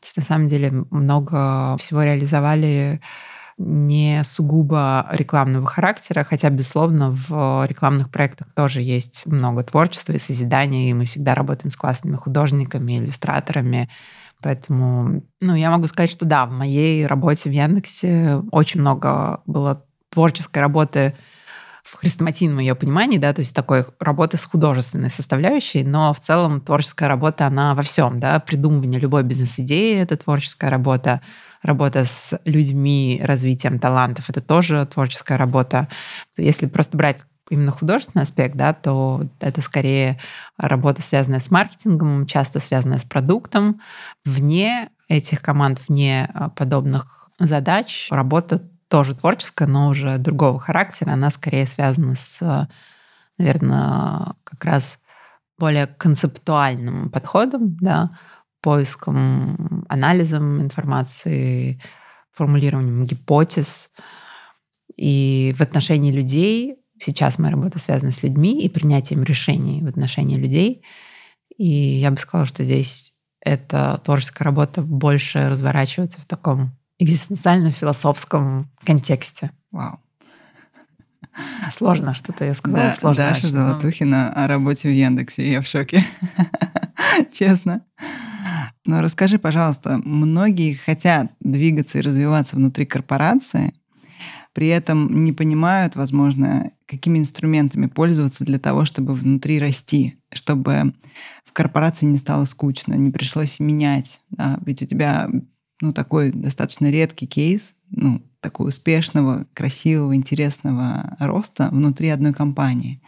То 0.00 0.06
есть 0.06 0.16
на 0.16 0.24
самом 0.24 0.48
деле 0.48 0.70
много 0.90 1.76
всего 1.78 2.02
реализовали 2.02 3.00
не 3.60 4.24
сугубо 4.24 5.06
рекламного 5.12 5.66
характера, 5.66 6.24
хотя, 6.24 6.48
безусловно, 6.48 7.10
в 7.10 7.66
рекламных 7.68 8.10
проектах 8.10 8.48
тоже 8.54 8.80
есть 8.80 9.26
много 9.26 9.62
творчества 9.62 10.14
и 10.14 10.18
созидания, 10.18 10.88
и 10.88 10.94
мы 10.94 11.04
всегда 11.04 11.34
работаем 11.34 11.70
с 11.70 11.76
классными 11.76 12.16
художниками, 12.16 12.98
иллюстраторами. 12.98 13.90
Поэтому, 14.40 15.22
ну, 15.42 15.54
я 15.54 15.70
могу 15.70 15.86
сказать, 15.88 16.10
что 16.10 16.24
да, 16.24 16.46
в 16.46 16.52
моей 16.52 17.06
работе 17.06 17.50
в 17.50 17.52
Яндексе 17.52 18.42
очень 18.50 18.80
много 18.80 19.42
было 19.44 19.84
творческой 20.08 20.60
работы 20.60 21.14
в 21.82 21.96
хрестоматийном 21.96 22.60
ее 22.60 22.74
понимании, 22.74 23.18
да, 23.18 23.34
то 23.34 23.40
есть 23.40 23.54
такой 23.54 23.84
работы 23.98 24.38
с 24.38 24.44
художественной 24.44 25.10
составляющей, 25.10 25.82
но 25.82 26.14
в 26.14 26.20
целом 26.20 26.60
творческая 26.60 27.08
работа, 27.08 27.46
она 27.46 27.74
во 27.74 27.82
всем, 27.82 28.20
да, 28.20 28.38
придумывание 28.38 29.00
любой 29.00 29.22
бизнес-идеи— 29.22 29.96
это 29.98 30.16
творческая 30.16 30.70
работа, 30.70 31.20
работа 31.62 32.04
с 32.04 32.38
людьми, 32.44 33.20
развитием 33.22 33.78
талантов, 33.78 34.30
это 34.30 34.40
тоже 34.40 34.86
творческая 34.86 35.38
работа. 35.38 35.88
Если 36.36 36.66
просто 36.66 36.96
брать 36.96 37.22
именно 37.50 37.72
художественный 37.72 38.22
аспект, 38.22 38.56
да, 38.56 38.72
то 38.72 39.28
это 39.40 39.60
скорее 39.60 40.18
работа, 40.56 41.02
связанная 41.02 41.40
с 41.40 41.50
маркетингом, 41.50 42.26
часто 42.26 42.60
связанная 42.60 42.98
с 42.98 43.04
продуктом. 43.04 43.80
Вне 44.24 44.90
этих 45.08 45.42
команд, 45.42 45.80
вне 45.88 46.30
а, 46.32 46.48
подобных 46.48 47.28
задач 47.38 48.08
работа 48.10 48.62
тоже 48.88 49.14
творческая, 49.14 49.66
но 49.66 49.88
уже 49.88 50.18
другого 50.18 50.60
характера. 50.60 51.12
Она 51.12 51.30
скорее 51.30 51.66
связана 51.66 52.14
с, 52.14 52.68
наверное, 53.38 54.34
как 54.44 54.64
раз 54.64 55.00
более 55.58 55.86
концептуальным 55.86 57.10
подходом, 57.10 57.76
да, 57.80 58.10
поиском, 58.60 59.84
анализом 59.88 60.60
информации, 60.60 61.80
формулированием 62.32 63.06
гипотез. 63.06 63.90
И 64.96 65.54
в 65.56 65.60
отношении 65.60 66.12
людей 66.12 66.76
сейчас 66.98 67.38
моя 67.38 67.52
работа 67.52 67.78
связана 67.78 68.12
с 68.12 68.22
людьми 68.22 68.62
и 68.62 68.68
принятием 68.68 69.22
решений 69.22 69.82
в 69.82 69.86
отношении 69.86 70.36
людей. 70.36 70.84
И 71.56 71.66
я 71.66 72.10
бы 72.10 72.18
сказала, 72.18 72.46
что 72.46 72.64
здесь 72.64 73.14
эта 73.40 74.00
творческая 74.04 74.44
работа 74.44 74.82
больше 74.82 75.48
разворачивается 75.48 76.20
в 76.20 76.26
таком 76.26 76.76
экзистенциально-философском 76.98 78.70
контексте. 78.84 79.50
Вау. 79.70 79.98
Сложно 81.70 82.14
что-то 82.14 82.44
я 82.44 82.54
сказала. 82.54 82.84
Да, 82.84 82.92
сложно. 82.92 83.24
Даша 83.24 83.48
Золотухина 83.48 84.32
о 84.32 84.46
работе 84.46 84.88
в 84.88 84.92
Яндексе. 84.92 85.50
Я 85.50 85.62
в 85.62 85.66
шоке. 85.66 86.04
Честно. 87.32 87.82
Но 88.84 89.02
расскажи, 89.02 89.38
пожалуйста, 89.38 90.00
многие 90.04 90.74
хотят 90.74 91.32
двигаться 91.40 91.98
и 91.98 92.02
развиваться 92.02 92.56
внутри 92.56 92.86
корпорации, 92.86 93.74
при 94.52 94.68
этом 94.68 95.22
не 95.22 95.32
понимают, 95.32 95.94
возможно, 95.94 96.72
какими 96.86 97.18
инструментами 97.18 97.86
пользоваться 97.86 98.44
для 98.44 98.58
того, 98.58 98.84
чтобы 98.84 99.14
внутри 99.14 99.60
расти, 99.60 100.18
чтобы 100.32 100.94
в 101.44 101.52
корпорации 101.52 102.06
не 102.06 102.16
стало 102.16 102.46
скучно, 102.46 102.94
не 102.94 103.10
пришлось 103.10 103.60
менять. 103.60 104.20
Да? 104.30 104.58
Ведь 104.64 104.82
у 104.82 104.86
тебя 104.86 105.28
ну, 105.80 105.92
такой 105.92 106.32
достаточно 106.32 106.90
редкий 106.90 107.26
кейс, 107.26 107.76
ну, 107.90 108.22
такого 108.40 108.68
успешного, 108.68 109.46
красивого, 109.54 110.16
интересного 110.16 111.16
роста 111.20 111.68
внутри 111.70 112.08
одной 112.08 112.32
компании. 112.32 113.00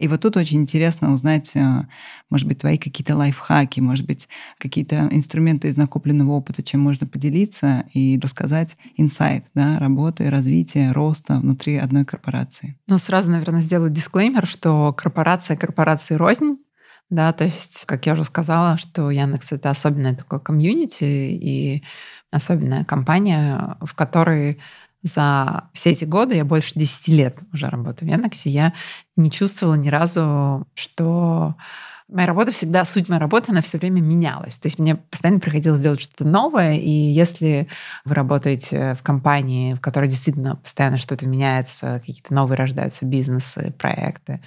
И 0.00 0.08
вот 0.08 0.22
тут 0.22 0.38
очень 0.38 0.62
интересно 0.62 1.12
узнать, 1.12 1.54
э, 1.54 1.82
может 2.30 2.48
быть, 2.48 2.58
твои 2.58 2.78
какие-то 2.78 3.16
лайфхаки, 3.16 3.80
может 3.80 4.06
быть, 4.06 4.28
какие-то 4.58 5.08
инструменты 5.10 5.68
из 5.68 5.76
накопленного 5.76 6.32
опыта, 6.32 6.62
чем 6.62 6.80
можно 6.80 7.06
поделиться 7.06 7.84
и 7.92 8.18
рассказать 8.18 8.78
инсайт 8.96 9.44
да, 9.54 9.78
работы, 9.78 10.30
развития, 10.30 10.92
роста 10.92 11.38
внутри 11.38 11.76
одной 11.76 12.06
корпорации. 12.06 12.78
Ну, 12.88 12.96
сразу, 12.96 13.30
наверное, 13.30 13.60
сделаю 13.60 13.90
дисклеймер, 13.90 14.46
что 14.46 14.94
корпорация 14.94 15.58
корпорации 15.58 16.14
рознь, 16.14 16.56
да, 17.10 17.32
то 17.34 17.44
есть, 17.44 17.84
как 17.84 18.06
я 18.06 18.14
уже 18.14 18.24
сказала, 18.24 18.78
что 18.78 19.10
Яндекс— 19.10 19.52
это 19.52 19.68
особенное 19.68 20.14
такое 20.14 20.38
комьюнити 20.38 21.04
и 21.04 21.84
особенная 22.30 22.84
компания, 22.84 23.76
в 23.82 23.94
которой 23.94 24.60
за 25.02 25.68
все 25.72 25.90
эти 25.90 26.04
годы, 26.04 26.36
я 26.36 26.44
больше 26.44 26.72
10 26.74 27.08
лет 27.08 27.38
уже 27.52 27.68
работаю 27.68 28.08
в 28.08 28.12
Яндексе, 28.12 28.50
я 28.50 28.74
не 29.16 29.30
чувствовала 29.30 29.74
ни 29.74 29.88
разу, 29.88 30.66
что 30.74 31.54
моя 32.08 32.26
работа 32.26 32.50
всегда, 32.50 32.84
суть 32.84 33.08
моей 33.08 33.20
работы, 33.20 33.52
она 33.52 33.62
все 33.62 33.78
время 33.78 34.00
менялась. 34.00 34.58
То 34.58 34.66
есть 34.66 34.78
мне 34.78 34.96
постоянно 34.96 35.38
приходилось 35.38 35.80
делать 35.80 36.00
что-то 36.00 36.26
новое, 36.26 36.74
и 36.74 36.90
если 36.90 37.68
вы 38.04 38.14
работаете 38.14 38.96
в 38.98 39.02
компании, 39.02 39.74
в 39.74 39.80
которой 39.80 40.08
действительно 40.08 40.56
постоянно 40.56 40.98
что-то 40.98 41.26
меняется, 41.26 42.02
какие-то 42.04 42.34
новые 42.34 42.58
рождаются 42.58 43.06
бизнесы, 43.06 43.72
проекты, 43.78 44.42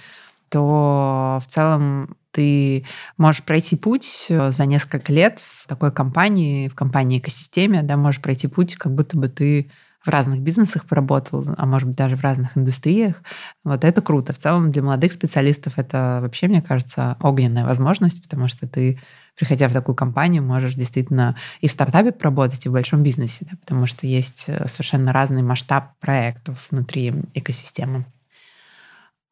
то 0.50 1.40
в 1.42 1.50
целом 1.50 2.16
ты 2.30 2.84
можешь 3.16 3.42
пройти 3.42 3.76
путь 3.76 4.26
за 4.28 4.66
несколько 4.66 5.12
лет 5.12 5.40
в 5.40 5.66
такой 5.66 5.90
компании, 5.90 6.68
в 6.68 6.74
компании-экосистеме, 6.74 7.82
да, 7.82 7.96
можешь 7.96 8.20
пройти 8.20 8.46
путь, 8.46 8.74
как 8.74 8.94
будто 8.94 9.16
бы 9.16 9.28
ты 9.28 9.70
в 10.04 10.08
разных 10.08 10.40
бизнесах 10.40 10.84
поработал, 10.84 11.44
а 11.56 11.66
может 11.66 11.88
быть 11.88 11.96
даже 11.96 12.16
в 12.16 12.22
разных 12.22 12.56
индустриях. 12.56 13.22
Вот 13.64 13.84
это 13.84 14.02
круто. 14.02 14.32
В 14.32 14.38
целом 14.38 14.70
для 14.70 14.82
молодых 14.82 15.12
специалистов 15.12 15.74
это 15.78 16.18
вообще, 16.20 16.46
мне 16.46 16.60
кажется, 16.60 17.16
огненная 17.20 17.64
возможность, 17.64 18.22
потому 18.22 18.46
что 18.48 18.68
ты, 18.68 19.00
приходя 19.36 19.68
в 19.68 19.72
такую 19.72 19.94
компанию, 19.94 20.42
можешь 20.42 20.74
действительно 20.74 21.36
и 21.60 21.68
в 21.68 21.70
стартапе 21.70 22.12
поработать, 22.12 22.66
и 22.66 22.68
в 22.68 22.72
большом 22.72 23.02
бизнесе, 23.02 23.46
да, 23.50 23.56
потому 23.58 23.86
что 23.86 24.06
есть 24.06 24.44
э, 24.48 24.68
совершенно 24.68 25.12
разный 25.12 25.42
масштаб 25.42 25.98
проектов 26.00 26.66
внутри 26.70 27.12
экосистемы. 27.32 28.04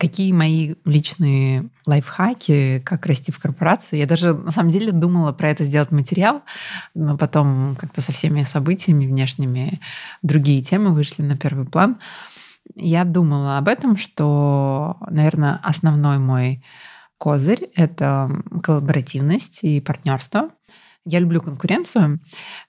Какие 0.02 0.32
мои 0.32 0.74
личные 0.84 1.70
лайфхаки, 1.86 2.82
как 2.84 3.06
расти 3.06 3.30
в 3.30 3.38
корпорации? 3.38 3.98
Я 3.98 4.06
даже 4.06 4.34
на 4.34 4.50
самом 4.50 4.70
деле 4.70 4.90
думала 4.90 5.30
про 5.30 5.48
это 5.50 5.62
сделать 5.62 5.92
материал, 5.92 6.42
но 6.92 7.16
потом 7.16 7.76
как-то 7.78 8.00
со 8.00 8.10
всеми 8.10 8.42
событиями 8.42 9.06
внешними 9.06 9.80
другие 10.20 10.60
темы 10.60 10.92
вышли 10.92 11.22
на 11.22 11.36
первый 11.36 11.66
план. 11.66 11.98
Я 12.74 13.04
думала 13.04 13.58
об 13.58 13.68
этом, 13.68 13.96
что, 13.96 14.96
наверное, 15.08 15.60
основной 15.62 16.18
мой 16.18 16.64
козырь— 17.16 17.70
это 17.76 18.28
коллаборативность 18.60 19.62
и 19.62 19.80
партнерство. 19.80 20.48
Я 21.04 21.18
люблю 21.18 21.40
конкуренцию 21.40 22.20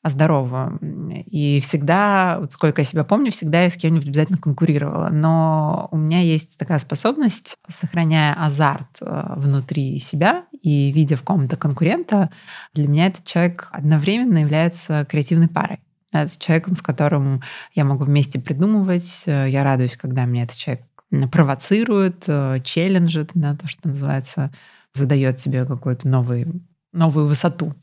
здоровую. 0.04 0.80
И 1.28 1.60
всегда, 1.62 2.40
вот 2.40 2.52
сколько 2.52 2.82
я 2.82 2.86
себя 2.86 3.04
помню, 3.04 3.32
всегда 3.32 3.62
я 3.62 3.70
с 3.70 3.78
кем-нибудь 3.78 4.08
обязательно 4.08 4.40
конкурировала. 4.40 5.10
Но 5.10 5.88
у 5.92 5.98
меня 5.98 6.20
есть 6.22 6.58
такая 6.58 6.80
способность, 6.80 7.58
сохраняя 7.68 8.34
азарт 8.34 9.02
э, 9.02 9.34
внутри 9.38 10.00
себя 10.00 10.46
и 10.64 10.92
видя 10.92 11.16
в 11.16 11.22
ком-то 11.22 11.58
конкурента, 11.58 12.32
для 12.74 12.88
меня 12.88 13.08
этот 13.08 13.24
человек 13.26 13.70
одновременно 13.72 14.40
является 14.40 15.06
креативной 15.06 15.48
парой. 15.48 15.80
С 16.12 16.38
человеком, 16.38 16.76
с 16.76 16.82
которым 16.82 17.42
я 17.74 17.86
могу 17.86 18.06
вместе 18.06 18.40
придумывать. 18.40 19.24
Э, 19.28 19.48
я 19.48 19.64
радуюсь, 19.64 19.96
когда 19.96 20.26
меня 20.26 20.44
этот 20.44 20.58
человек 20.58 20.86
провоцирует, 21.32 22.24
э, 22.28 22.62
челленджит, 22.64 23.30
да, 23.36 23.56
то, 23.56 23.68
что 23.68 23.88
называется, 23.88 24.52
задает 24.94 25.38
тебе 25.38 25.66
какую-то 25.66 26.08
новую, 26.08 26.62
новую 26.92 27.28
высоту 27.28 27.74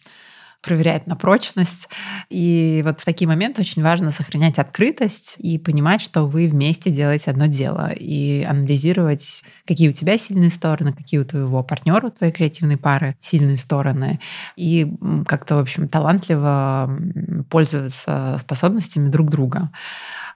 проверяет 0.63 1.07
на 1.07 1.17
прочность. 1.17 1.89
И 2.29 2.83
вот 2.85 3.01
в 3.01 3.05
такие 3.05 3.27
моменты 3.27 3.63
очень 3.63 3.83
важно 3.83 4.11
сохранять 4.11 4.59
открытость 4.59 5.37
и 5.39 5.59
понимать, 5.59 6.01
что 6.01 6.27
вы 6.27 6.49
вместе 6.49 6.91
делаете 6.91 7.31
одно 7.31 7.47
дело, 7.47 7.91
и 7.93 8.43
анализировать, 8.43 9.43
какие 9.67 9.89
у 9.89 9.93
тебя 9.93 10.19
сильные 10.19 10.51
стороны, 10.51 10.93
какие 10.93 11.21
у 11.21 11.25
твоего 11.25 11.63
партнера, 11.63 12.07
у 12.07 12.11
твоей 12.11 12.33
креативной 12.33 12.77
пары 12.77 13.17
сильные 13.21 13.57
стороны, 13.57 14.21
и 14.57 14.93
как-то, 15.27 15.57
в 15.57 15.59
общем, 15.59 15.89
талантливо 15.89 16.91
пользоваться 17.49 18.39
способностями 18.41 19.09
друг 19.09 19.31
друга. 19.31 19.71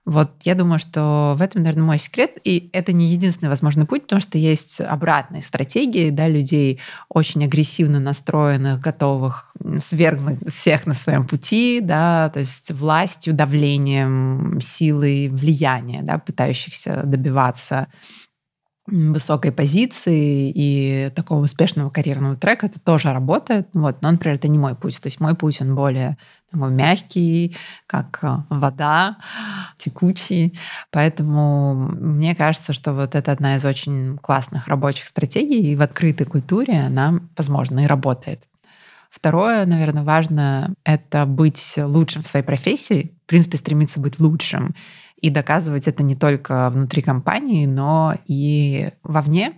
Вот 0.05 0.33
я 0.45 0.55
думаю, 0.55 0.79
что 0.79 1.35
в 1.39 1.41
этом, 1.43 1.63
наверное, 1.63 1.85
мой 1.85 1.99
секрет. 1.99 2.33
И 2.45 2.69
это 2.73 2.93
не 2.93 3.07
единственный 3.07 3.49
возможный 3.49 3.87
путь, 3.87 4.03
потому 4.03 4.21
что 4.21 4.37
есть 4.37 4.81
обратные 4.81 5.41
стратегии, 5.41 6.11
да, 6.11 6.29
людей 6.29 6.81
очень 7.09 7.45
агрессивно 7.45 8.01
настроенных, 8.01 8.81
готовых 8.81 9.55
свергнуть 9.79 10.47
всех 10.49 10.87
на 10.87 10.95
своем 10.95 11.27
пути, 11.27 11.81
да, 11.83 12.31
то 12.31 12.41
есть 12.41 12.71
властью, 12.73 13.33
давлением, 13.33 14.61
силой, 14.61 15.29
влияния, 15.29 16.03
да, 16.03 16.19
пытающихся 16.19 17.03
добиваться 17.05 17.89
высокой 18.87 19.51
позиции 19.51 20.53
и 20.55 21.11
такого 21.15 21.45
успешного 21.45 21.91
карьерного 21.91 22.37
трека, 22.37 22.67
это 22.67 22.79
тоже 22.79 23.13
работает. 23.13 23.69
Вот. 23.73 24.03
Но, 24.03 24.11
например, 24.11 24.37
это 24.37 24.49
не 24.49 24.59
мой 24.59 24.75
путь. 24.75 25.01
То 25.01 25.07
есть 25.07 25.21
мой 25.21 25.35
путь, 25.35 25.61
он 25.63 25.75
более 25.75 26.19
такой 26.51 26.71
мягкий, 26.71 27.57
как 27.87 28.19
э, 28.23 28.37
вода, 28.51 29.17
текучий. 29.79 30.59
Поэтому 30.91 31.75
мне 31.75 32.35
кажется, 32.35 32.73
что 32.73 32.93
вот 32.93 33.15
это 33.15 33.33
одна 33.33 33.57
из 33.57 33.65
очень 33.65 34.19
классных 34.19 34.69
рабочих 34.69 35.07
стратегий, 35.07 35.73
и 35.73 35.77
в 35.77 35.83
открытой 35.83 36.27
культуре 36.27 36.81
она, 36.81 37.21
возможно, 37.37 37.81
и 37.81 37.87
работает. 37.87 38.41
Второе, 39.11 39.65
наверное, 39.65 40.03
важно— 40.03 40.75
это 40.85 41.25
быть 41.25 41.75
лучшим 41.77 42.23
в 42.23 42.27
своей 42.27 42.45
профессии, 42.45 43.15
в 43.25 43.29
принципе, 43.29 43.57
стремиться 43.57 44.01
быть 44.01 44.19
лучшим. 44.19 44.75
И 45.25 45.31
доказывать 45.31 45.89
это 45.89 46.03
не 46.03 46.15
только 46.15 46.69
внутри 46.69 47.01
компании, 47.01 47.65
но 47.65 48.15
и 48.27 48.91
вовне. 49.03 49.55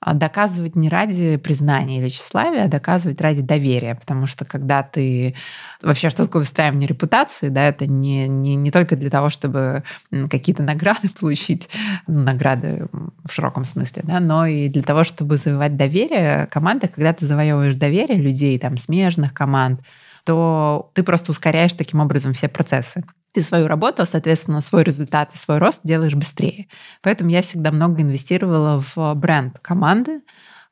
А 0.00 0.14
доказывать 0.14 0.74
не 0.74 0.88
ради 0.88 1.36
признания 1.36 1.98
или 1.98 2.08
тщеславия, 2.08 2.64
а 2.64 2.68
доказывать 2.68 3.20
ради 3.20 3.40
доверия. 3.40 3.94
Потому 3.94 4.26
что 4.26 4.44
когда 4.44 4.82
ты... 4.82 5.36
Вообще, 5.80 6.10
что 6.10 6.24
такое 6.24 6.40
выстраивание 6.40 6.88
репутации? 6.88 7.50
Да, 7.50 7.68
это 7.68 7.86
не, 7.86 8.26
не, 8.26 8.56
не 8.56 8.72
только 8.72 8.96
для 8.96 9.08
того, 9.08 9.30
чтобы 9.30 9.84
какие-то 10.28 10.64
награды 10.64 11.08
получить, 11.20 11.68
ну, 12.08 12.24
награды 12.24 12.88
в 13.24 13.30
широком 13.30 13.64
смысле, 13.64 14.02
да, 14.04 14.18
но 14.18 14.44
и 14.44 14.68
для 14.68 14.82
того, 14.82 15.04
чтобы 15.04 15.36
завоевать 15.36 15.76
доверие 15.76 16.46
команды. 16.46 16.88
Когда 16.88 17.12
ты 17.12 17.26
завоевываешь 17.26 17.76
доверие 17.76 18.18
людей, 18.18 18.58
там, 18.58 18.76
смежных 18.76 19.32
команд, 19.32 19.82
то 20.24 20.90
ты 20.94 21.04
просто 21.04 21.30
ускоряешь 21.30 21.74
таким 21.74 22.00
образом 22.00 22.32
все 22.32 22.48
процессы 22.48 23.04
ты 23.36 23.42
свою 23.42 23.66
работу, 23.66 24.02
а, 24.02 24.06
соответственно, 24.06 24.62
свой 24.62 24.82
результат 24.82 25.34
и 25.34 25.36
свой 25.36 25.58
рост 25.58 25.82
делаешь 25.84 26.14
быстрее. 26.14 26.68
Поэтому 27.02 27.28
я 27.28 27.42
всегда 27.42 27.70
много 27.70 28.00
инвестировала 28.00 28.80
в 28.80 29.14
бренд 29.14 29.58
команды, 29.58 30.22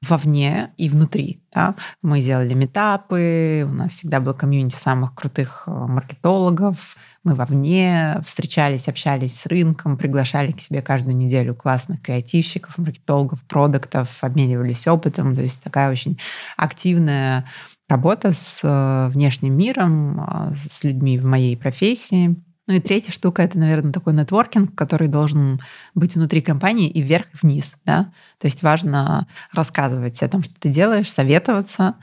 вовне 0.00 0.72
и 0.78 0.88
внутри. 0.88 1.42
Да? 1.54 1.74
Мы 2.00 2.22
делали 2.22 2.54
метапы, 2.54 3.66
у 3.70 3.74
нас 3.74 3.92
всегда 3.92 4.20
был 4.20 4.32
комьюнити 4.32 4.76
самых 4.76 5.14
крутых 5.14 5.64
э, 5.66 5.70
маркетологов, 5.70 6.96
мы 7.22 7.34
вовне 7.34 8.20
встречались, 8.24 8.88
общались 8.88 9.38
с 9.38 9.46
рынком, 9.46 9.98
приглашали 9.98 10.52
к 10.52 10.60
себе 10.60 10.80
каждую 10.80 11.16
неделю 11.16 11.54
классных 11.54 12.00
креативщиков, 12.00 12.78
маркетологов, 12.78 13.42
продуктов, 13.42 14.08
обменивались 14.22 14.86
опытом. 14.86 15.34
То 15.34 15.42
есть 15.42 15.62
такая 15.62 15.90
очень 15.90 16.18
активная 16.56 17.46
работа 17.90 18.32
с 18.32 18.60
э, 18.62 19.08
внешним 19.12 19.54
миром, 19.54 20.20
э, 20.20 20.54
с 20.56 20.82
людьми 20.82 21.18
в 21.18 21.26
моей 21.26 21.58
профессии. 21.58 22.36
Ну 22.66 22.74
и 22.74 22.80
третья 22.80 23.12
штука— 23.12 23.42
это, 23.44 23.58
наверное, 23.58 23.92
такой 23.92 24.14
нетворкинг, 24.14 24.74
который 24.74 25.08
должен 25.08 25.60
быть 25.94 26.14
внутри 26.14 26.40
компании 26.40 26.88
и 26.88 27.02
вверх, 27.02 27.26
и 27.26 27.36
вниз. 27.42 27.76
Да? 27.84 28.12
То 28.38 28.46
есть 28.46 28.62
важно 28.62 29.26
рассказывать 29.52 30.22
о 30.22 30.28
том, 30.28 30.42
что 30.42 30.54
ты 30.58 30.70
делаешь, 30.70 31.12
советоваться, 31.12 31.96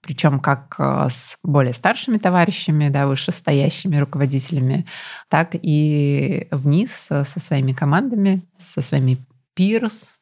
причем 0.00 0.40
как 0.40 0.74
э, 0.80 1.08
с 1.10 1.38
более 1.44 1.74
старшими 1.74 2.18
товарищами, 2.18 2.88
да, 2.88 3.06
вышестоящими 3.06 3.98
руководителями, 3.98 4.86
так 5.28 5.50
и 5.52 6.48
вниз 6.50 6.90
со 6.90 7.24
своими 7.24 7.72
командами, 7.72 8.42
со 8.56 8.82
своими 8.82 9.24
peers 9.56 10.14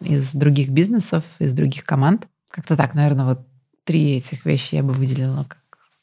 из 0.00 0.32
других 0.32 0.68
бизнесов, 0.68 1.24
из 1.40 1.52
других 1.52 1.84
команд. 1.84 2.28
Как-то 2.50 2.76
так, 2.76 2.94
наверное, 2.94 3.24
вот 3.24 3.48
три 3.82 4.16
этих 4.16 4.44
вещи 4.46 4.76
я 4.76 4.84
бы 4.84 4.92
выделила 4.92 5.44
как 5.44 5.58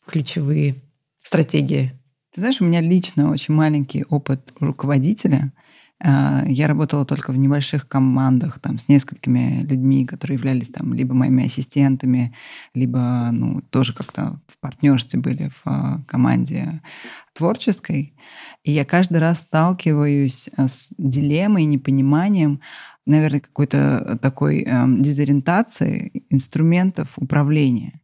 ключевые 0.05 0.75
стратегии 1.21 1.93
ты 2.33 2.39
знаешь, 2.39 2.61
у 2.61 2.65
меня 2.65 2.81
лично 2.81 3.29
очень 3.29 3.53
маленький 3.53 4.05
опыт 4.05 4.53
руководителя. 4.59 5.51
А, 6.03 6.43
я 6.47 6.67
работала 6.67 7.05
только 7.05 7.31
в 7.31 7.37
небольших 7.37 7.87
командах, 7.87 8.59
там, 8.59 8.79
с 8.79 8.87
несколькими 8.87 9.63
людьми, 9.63 10.05
которые 10.05 10.37
являлись 10.37 10.69
там 10.69 10.93
либо 10.93 11.13
моими 11.13 11.45
ассистентами, 11.45 12.33
либо 12.73 13.29
ну, 13.31 13.61
тоже 13.69 13.93
как-то 13.93 14.39
в 14.47 14.59
партнерстве 14.59 15.19
были 15.19 15.49
в 15.49 15.61
а, 15.65 16.01
команде 16.07 16.81
творческой. 17.33 18.15
И 18.63 18.71
я 18.71 18.85
каждый 18.85 19.17
раз 19.17 19.41
сталкиваюсь 19.41 20.49
а, 20.55 20.69
с 20.69 20.93
дилеммой, 20.97 21.65
непониманием, 21.65 22.61
наверное, 23.05 23.41
какой-то 23.41 24.17
такой 24.21 24.61
э, 24.61 24.85
дезориентации 24.99 26.23
инструментов 26.29 27.09
управления. 27.17 27.99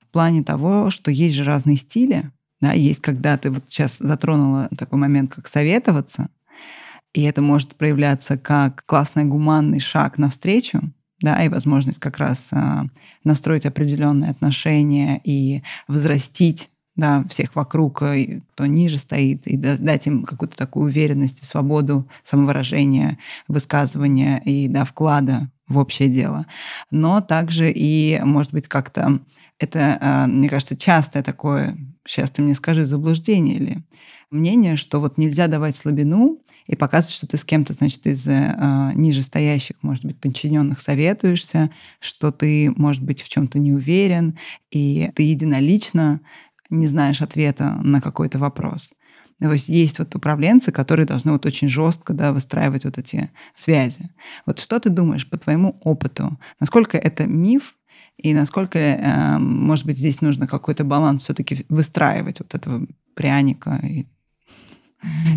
В 0.00 0.10
плане 0.10 0.42
того, 0.42 0.90
что 0.90 1.12
есть 1.12 1.36
же 1.36 1.44
разные 1.44 1.76
стили, 1.76 2.32
да, 2.60 2.72
есть, 2.72 3.00
когда 3.00 3.36
ты 3.36 3.50
вот 3.50 3.64
сейчас 3.68 3.98
затронула 3.98 4.68
такой 4.76 4.98
момент, 4.98 5.34
как 5.34 5.48
советоваться, 5.48 6.30
и 7.12 7.22
это 7.22 7.42
может 7.42 7.76
проявляться 7.76 8.36
как 8.36 8.84
классный 8.86 9.24
гуманный 9.24 9.80
шаг 9.80 10.18
навстречу, 10.18 10.80
да, 11.20 11.42
и 11.42 11.48
возможность 11.48 11.98
как 11.98 12.18
раз 12.18 12.52
а, 12.52 12.84
настроить 13.24 13.64
определенные 13.64 14.30
отношения 14.30 15.20
и 15.24 15.62
возрастить 15.88 16.70
да, 16.94 17.24
всех 17.28 17.54
вокруг, 17.54 18.02
э, 18.02 18.40
кто 18.52 18.66
ниже 18.66 18.98
стоит, 18.98 19.46
и 19.46 19.56
дать 19.56 20.06
им 20.06 20.24
какую-то 20.24 20.56
такую 20.56 20.86
уверенность 20.86 21.42
и 21.42 21.44
свободу 21.44 22.08
самовыражения, 22.22 23.18
высказывания 23.48 24.40
и 24.44 24.66
да, 24.68 24.84
вклада 24.84 25.50
в 25.68 25.78
общее 25.78 26.08
дело. 26.08 26.46
Но 26.90 27.20
также 27.20 27.70
и, 27.70 28.20
может 28.24 28.52
быть, 28.52 28.66
как-то 28.68 29.20
это, 29.58 29.98
а, 30.00 30.26
мне 30.26 30.48
кажется, 30.48 30.76
частое 30.76 31.22
такое, 31.22 31.76
сейчас 32.06 32.30
ты 32.30 32.42
мне 32.42 32.54
скажи, 32.54 32.84
заблуждение 32.84 33.56
или 33.56 33.84
мнение, 34.30 34.76
что 34.76 35.00
вот 35.00 35.18
нельзя 35.18 35.46
давать 35.46 35.76
слабину 35.76 36.40
и 36.66 36.74
показывать, 36.74 37.14
что 37.14 37.26
ты 37.26 37.36
с 37.36 37.44
кем-то, 37.44 37.74
значит, 37.74 38.06
из 38.06 38.26
э, 38.26 38.92
нижестоящих, 38.94 39.76
может 39.82 40.04
быть, 40.04 40.20
подчиненных 40.20 40.80
советуешься, 40.80 41.70
что 42.00 42.32
ты, 42.32 42.72
может 42.76 43.02
быть, 43.02 43.22
в 43.22 43.28
чем-то 43.28 43.58
не 43.58 43.72
уверен, 43.72 44.38
и 44.70 45.10
ты 45.14 45.22
единолично 45.22 46.20
не 46.70 46.88
знаешь 46.88 47.22
ответа 47.22 47.78
на 47.82 48.00
какой-то 48.00 48.38
вопрос. 48.38 48.92
То 49.40 49.52
есть 49.52 49.68
есть 49.68 49.98
вот 49.98 50.14
управленцы, 50.14 50.72
которые 50.72 51.06
должны 51.06 51.32
вот 51.32 51.44
очень 51.44 51.68
жестко 51.68 52.14
да, 52.14 52.32
выстраивать 52.32 52.84
вот 52.84 52.96
эти 52.98 53.30
связи. 53.52 54.10
Вот 54.46 54.58
что 54.58 54.78
ты 54.80 54.88
думаешь 54.88 55.28
по 55.28 55.36
твоему 55.36 55.78
опыту? 55.82 56.38
Насколько 56.58 56.96
это 56.96 57.26
миф 57.26 57.76
и 58.18 58.32
насколько, 58.34 58.78
э, 58.78 59.38
может 59.38 59.84
быть, 59.86 59.98
здесь 59.98 60.20
нужно 60.20 60.46
какой-то 60.46 60.84
баланс 60.84 61.24
все-таки 61.24 61.66
выстраивать 61.68 62.40
вот 62.40 62.54
этого 62.54 62.86
пряника 63.14 63.78
и, 63.82 64.06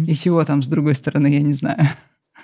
и 0.07 0.13
чего 0.15 0.43
там 0.45 0.61
с 0.61 0.67
другой 0.67 0.95
стороны, 0.95 1.27
я 1.27 1.41
не 1.41 1.53
знаю. 1.53 1.87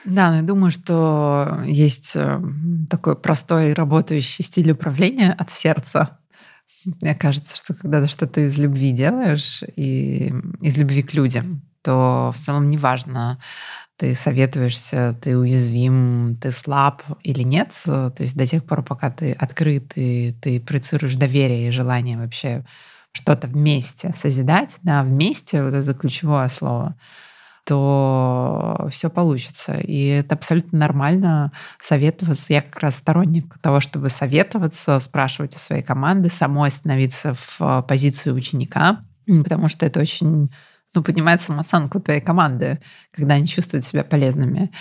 Да, 0.03 0.29
но 0.29 0.37
я 0.37 0.41
думаю, 0.43 0.71
что 0.71 1.61
есть 1.65 2.15
э, 2.15 2.41
такой 2.89 3.15
простой 3.15 3.73
работающий 3.73 4.43
стиль 4.43 4.71
управления 4.71 5.31
от 5.31 5.51
сердца. 5.51 6.19
Мне 7.01 7.15
кажется, 7.15 7.57
что 7.57 7.73
когда 7.73 8.01
ты 8.01 8.07
что-то 8.07 8.41
из 8.41 8.57
любви 8.59 8.91
делаешь 8.91 9.63
и 9.75 10.33
из 10.61 10.77
любви 10.77 11.01
к 11.01 11.13
людям, 11.13 11.61
то 11.81 12.31
в 12.35 12.39
целом 12.39 12.69
неважно, 12.69 13.39
ты 13.97 14.13
советуешься, 14.13 15.17
ты 15.21 15.37
уязвим, 15.37 16.37
ты 16.41 16.51
слаб 16.51 17.03
или 17.23 17.43
нет. 17.43 17.71
То 17.85 18.13
есть 18.19 18.35
до 18.35 18.45
тех 18.45 18.65
пор, 18.65 18.83
пока 18.83 19.09
ты 19.09 19.31
открыт 19.31 19.93
и 19.95 20.35
ты 20.41 20.59
проецируешь 20.59 21.15
доверие 21.15 21.67
и 21.69 21.71
желание 21.71 22.17
вообще 22.17 22.65
что-то 23.13 23.47
вместе 23.47 24.11
созидать, 24.11 24.77
да, 24.83 25.01
вместе, 25.03 25.63
вот 25.63 25.73
это 25.73 25.93
ключевое 25.93 26.49
слово, 26.49 26.97
то 27.63 28.89
все 28.91 29.09
получится. 29.09 29.79
И 29.79 30.07
это 30.07 30.35
абсолютно 30.35 30.77
нормально 30.79 31.53
советоваться. 31.79 32.53
Я 32.53 32.61
как 32.61 32.79
раз 32.81 32.97
сторонник 32.97 33.57
того, 33.59 33.79
чтобы 33.79 34.09
советоваться, 34.09 34.99
спрашивать 34.99 35.55
у 35.55 35.59
своей 35.59 35.81
команды, 35.81 36.29
самой 36.29 36.69
становиться 36.69 37.33
в 37.33 37.85
позицию 37.87 38.35
ученика, 38.35 39.05
потому 39.25 39.69
что 39.69 39.85
это 39.85 40.01
очень 40.01 40.51
ну, 40.95 41.03
поднимает 41.03 41.41
самооценку 41.41 41.99
твоей 41.99 42.21
команды, 42.21 42.79
когда 43.11 43.35
они 43.35 43.47
чувствуют 43.47 43.85
себя 43.85 44.03
полезными. 44.03 44.71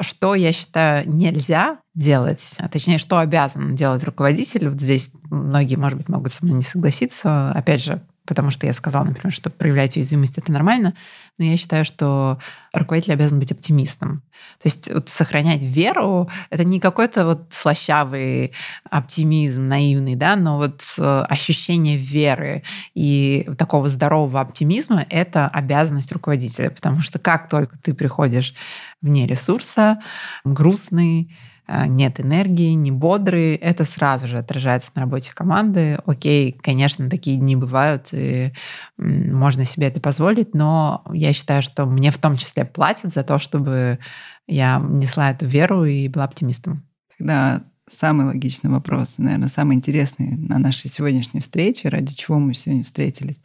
Что 0.00 0.34
я 0.34 0.52
считаю 0.52 1.08
нельзя 1.08 1.78
делать, 1.94 2.54
а 2.58 2.68
точнее, 2.68 2.98
что 2.98 3.18
обязан 3.18 3.74
делать 3.74 4.04
руководитель, 4.04 4.68
вот 4.68 4.80
здесь 4.80 5.10
многие, 5.28 5.74
может 5.74 5.98
быть, 5.98 6.08
могут 6.08 6.32
со 6.32 6.44
мной 6.44 6.58
не 6.58 6.62
согласиться, 6.62 7.50
опять 7.50 7.82
же, 7.82 8.00
потому 8.28 8.50
что 8.50 8.66
я 8.66 8.74
сказала, 8.74 9.04
например, 9.04 9.32
что 9.32 9.48
проявлять 9.48 9.96
уязвимость 9.96 10.36
это 10.36 10.52
нормально, 10.52 10.92
но 11.38 11.46
я 11.46 11.56
считаю, 11.56 11.86
что 11.86 12.38
руководитель 12.74 13.14
обязан 13.14 13.38
быть 13.40 13.50
оптимистом. 13.50 14.22
То 14.62 14.66
есть 14.66 14.92
вот 14.92 15.08
сохранять 15.08 15.62
веру— 15.62 16.28
это 16.50 16.62
не 16.62 16.78
какой-то 16.78 17.24
вот 17.24 17.46
слащавый 17.50 18.52
оптимизм, 18.90 19.66
наивный, 19.66 20.14
да, 20.14 20.36
но 20.36 20.58
вот 20.58 20.82
э, 20.98 21.20
ощущение 21.22 21.96
веры 21.96 22.64
и 22.94 23.48
такого 23.56 23.88
здорового 23.88 24.42
оптимизма— 24.42 25.06
это 25.10 25.48
обязанность 25.48 26.12
руководителя, 26.12 26.68
потому 26.68 27.00
что 27.00 27.18
как 27.18 27.48
только 27.48 27.78
ты 27.78 27.94
приходишь 27.94 28.54
вне 29.00 29.26
ресурса, 29.26 30.02
грустный, 30.44 31.34
нет 31.68 32.20
энергии, 32.20 32.72
не 32.72 32.90
бодрые, 32.90 33.56
это 33.56 33.84
сразу 33.84 34.26
же 34.26 34.38
отражается 34.38 34.90
на 34.94 35.02
работе 35.02 35.32
команды. 35.34 35.98
Окей, 36.06 36.52
конечно, 36.52 37.10
такие 37.10 37.36
дни 37.36 37.56
бывают, 37.56 38.08
и 38.12 38.52
можно 38.96 39.64
себе 39.64 39.88
это 39.88 40.00
позволить, 40.00 40.54
но 40.54 41.04
я 41.12 41.32
считаю, 41.32 41.62
что 41.62 41.86
мне 41.86 42.10
в 42.10 42.18
том 42.18 42.36
числе 42.36 42.64
платят 42.64 43.12
за 43.12 43.22
то, 43.22 43.38
чтобы 43.38 43.98
я 44.46 44.78
несла 44.78 45.30
эту 45.30 45.46
веру 45.46 45.84
и 45.84 46.08
была 46.08 46.24
оптимистом. 46.24 46.84
Тогда 47.16 47.62
самый 47.88 48.26
логичный 48.26 48.70
вопрос, 48.70 49.18
наверное, 49.18 49.48
самый 49.48 49.76
интересный 49.76 50.36
на 50.36 50.58
нашей 50.58 50.88
сегодняшней 50.88 51.40
встрече, 51.40 51.88
ради 51.88 52.14
чего 52.14 52.38
мы 52.38 52.54
сегодня 52.54 52.84
встретились, 52.84 53.40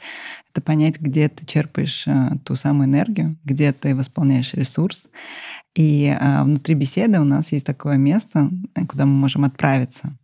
это 0.52 0.62
понять, 0.62 1.00
где 1.00 1.30
ты 1.30 1.46
черпаешь 1.46 2.08
а, 2.08 2.38
ту 2.44 2.56
самую 2.56 2.88
энергию, 2.88 3.38
где 3.44 3.72
ты 3.74 3.96
восполняешь 3.96 4.54
ресурс, 4.54 5.08
и 5.76 6.16
а, 6.20 6.44
внутри 6.44 6.76
беседы 6.76 7.20
у 7.20 7.24
нас 7.24 7.52
есть 7.52 7.66
такое 7.66 7.98
место, 7.98 8.50
куда 8.88 9.06
мы 9.06 9.14
можем 9.14 9.44
отправиться. 9.44 10.16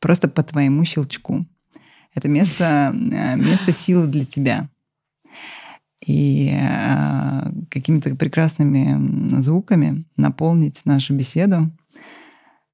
Просто 0.00 0.28
по 0.28 0.42
твоему 0.42 0.84
щелчку. 0.84 1.46
Это 2.14 2.28
место, 2.28 2.88
а, 2.88 3.34
место 3.34 3.72
силы 3.72 4.06
для 4.06 4.24
тебя. 4.24 4.68
И 6.04 6.52
а, 6.52 7.52
какими-то 7.70 8.14
прекрасными 8.16 9.40
звуками 9.40 10.04
наполнить 10.16 10.84
нашу 10.84 11.14
беседу. 11.14 11.70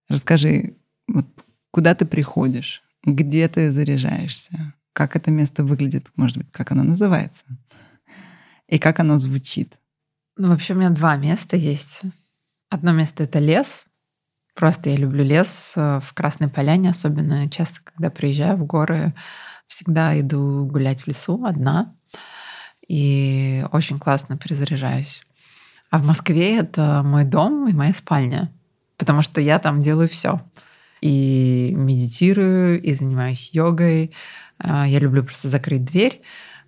Расскажи, 0.08 0.74
вот 1.06 1.26
куда 1.70 1.94
ты 1.94 2.04
приходишь, 2.04 2.82
где 3.04 3.48
ты 3.48 3.70
заряжаешься, 3.70 4.74
как 4.92 5.16
это 5.16 5.30
место 5.30 5.64
выглядит, 5.64 6.06
может 6.16 6.38
быть, 6.38 6.50
как 6.52 6.70
оно 6.72 6.82
называется, 6.82 7.44
и 8.68 8.78
как 8.78 9.00
оно 9.00 9.18
звучит. 9.18 9.78
Ну, 10.36 10.48
вообще 10.48 10.74
у 10.74 10.76
меня 10.76 10.90
два 10.90 11.16
места 11.16 11.56
есть. 11.56 12.02
Одно 12.68 12.92
место— 12.92 13.22
это 13.24 13.38
лес. 13.38 13.86
Просто 14.54 14.90
я 14.90 14.96
люблю 14.96 15.24
лес 15.24 15.74
э, 15.76 16.00
в 16.00 16.12
Красной 16.14 16.48
Поляне, 16.48 16.90
особенно 16.90 17.48
часто, 17.50 17.80
когда 17.82 18.10
приезжаю 18.10 18.56
в 18.56 18.64
горы, 18.64 19.14
всегда 19.66 20.18
иду 20.18 20.66
гулять 20.66 21.02
в 21.02 21.08
лесу 21.08 21.44
одна. 21.44 21.94
И 22.88 23.64
очень 23.72 23.98
классно 23.98 24.36
перезаряжаюсь. 24.36 25.22
А 25.90 25.98
в 25.98 26.06
Москве 26.06 26.58
это 26.58 27.02
мой 27.04 27.24
дом 27.24 27.68
и 27.68 27.72
моя 27.72 27.94
спальня, 27.94 28.52
потому 28.96 29.22
что 29.22 29.40
я 29.40 29.58
там 29.58 29.82
делаю 29.82 30.08
все. 30.08 30.40
И 31.04 31.74
медитирую, 31.76 32.80
и 32.80 32.94
занимаюсь 32.94 33.50
йогой. 33.52 34.12
Э, 34.58 34.84
я 34.86 34.98
люблю 34.98 35.22
просто 35.22 35.50
закрыть 35.50 35.84
дверь, 35.84 36.22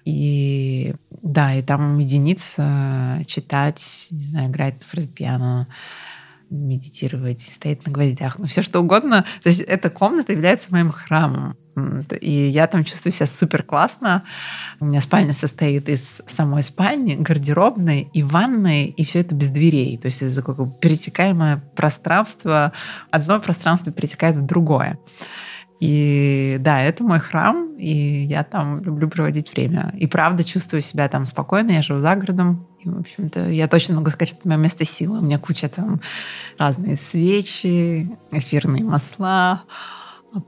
и 0.05 0.94
да, 1.22 1.55
и 1.55 1.62
там 1.62 1.99
единица 1.99 3.25
читать, 3.27 4.09
не 4.11 4.20
знаю, 4.20 4.51
играть 4.51 4.79
на 4.79 4.85
фортепиано, 4.85 5.66
медитировать, 6.50 7.40
стоять 7.40 7.87
на 7.87 7.92
гвоздях, 7.92 8.38
ну 8.38 8.46
все 8.46 8.62
что 8.62 8.80
угодно. 8.80 9.24
То 9.42 9.48
есть 9.48 9.61
эта 9.62 9.90
комната 9.90 10.32
является 10.32 10.72
моим 10.72 10.90
храмом. 10.90 11.56
И 12.20 12.30
я 12.30 12.66
там 12.68 12.85
чувствую 12.85 13.12
себя 13.12 13.26
супер 13.26 13.62
классно. 13.62 14.22
У 14.80 14.87
меня 14.87 15.00
спальня 15.02 15.35
состоит 15.35 15.88
из 15.90 16.22
самой 16.26 16.62
спальни, 16.62 17.16
гардеробной 17.16 18.09
и 18.14 18.22
ванной, 18.22 18.87
и 18.87 19.04
все 19.04 19.20
это 19.20 19.35
без 19.35 19.50
дверей. 19.50 19.98
То 19.98 20.06
есть 20.06 20.22
это 20.22 20.37
такое 20.37 20.66
перетекаемое 20.80 21.61
пространство. 21.74 22.72
Одно 23.11 23.40
пространство 23.40 23.92
перетекает 23.92 24.37
в 24.37 24.46
другое. 24.46 24.98
И 25.81 26.57
да, 26.61 26.81
это 26.81 27.05
мой 27.05 27.19
храм, 27.19 27.77
и 27.77 27.93
я 28.25 28.45
там 28.45 28.83
люблю 28.83 29.09
проводить 29.09 29.53
время. 29.53 29.95
И 29.99 30.07
правда 30.07 30.43
чувствую 30.43 30.81
себя 30.81 31.09
там 31.09 31.27
спокойно, 31.27 31.73
я 31.73 31.83
живу 31.83 32.01
за 32.01 32.15
городом. 32.17 32.65
И, 32.81 32.89
в 32.89 32.99
общем-то, 32.99 33.51
я 33.51 33.69
точно 33.69 33.97
могу 33.97 34.11
сказать, 34.11 34.31
что 34.31 34.39
это 34.39 34.49
мое 34.49 34.59
место 34.59 34.85
силы. 34.85 35.19
У 35.19 35.23
меня 35.23 35.39
куча 35.39 35.69
там 35.69 36.01
разные 36.59 36.97
свечи, 36.97 38.11
эфирные 38.31 38.85
масла, 38.85 39.62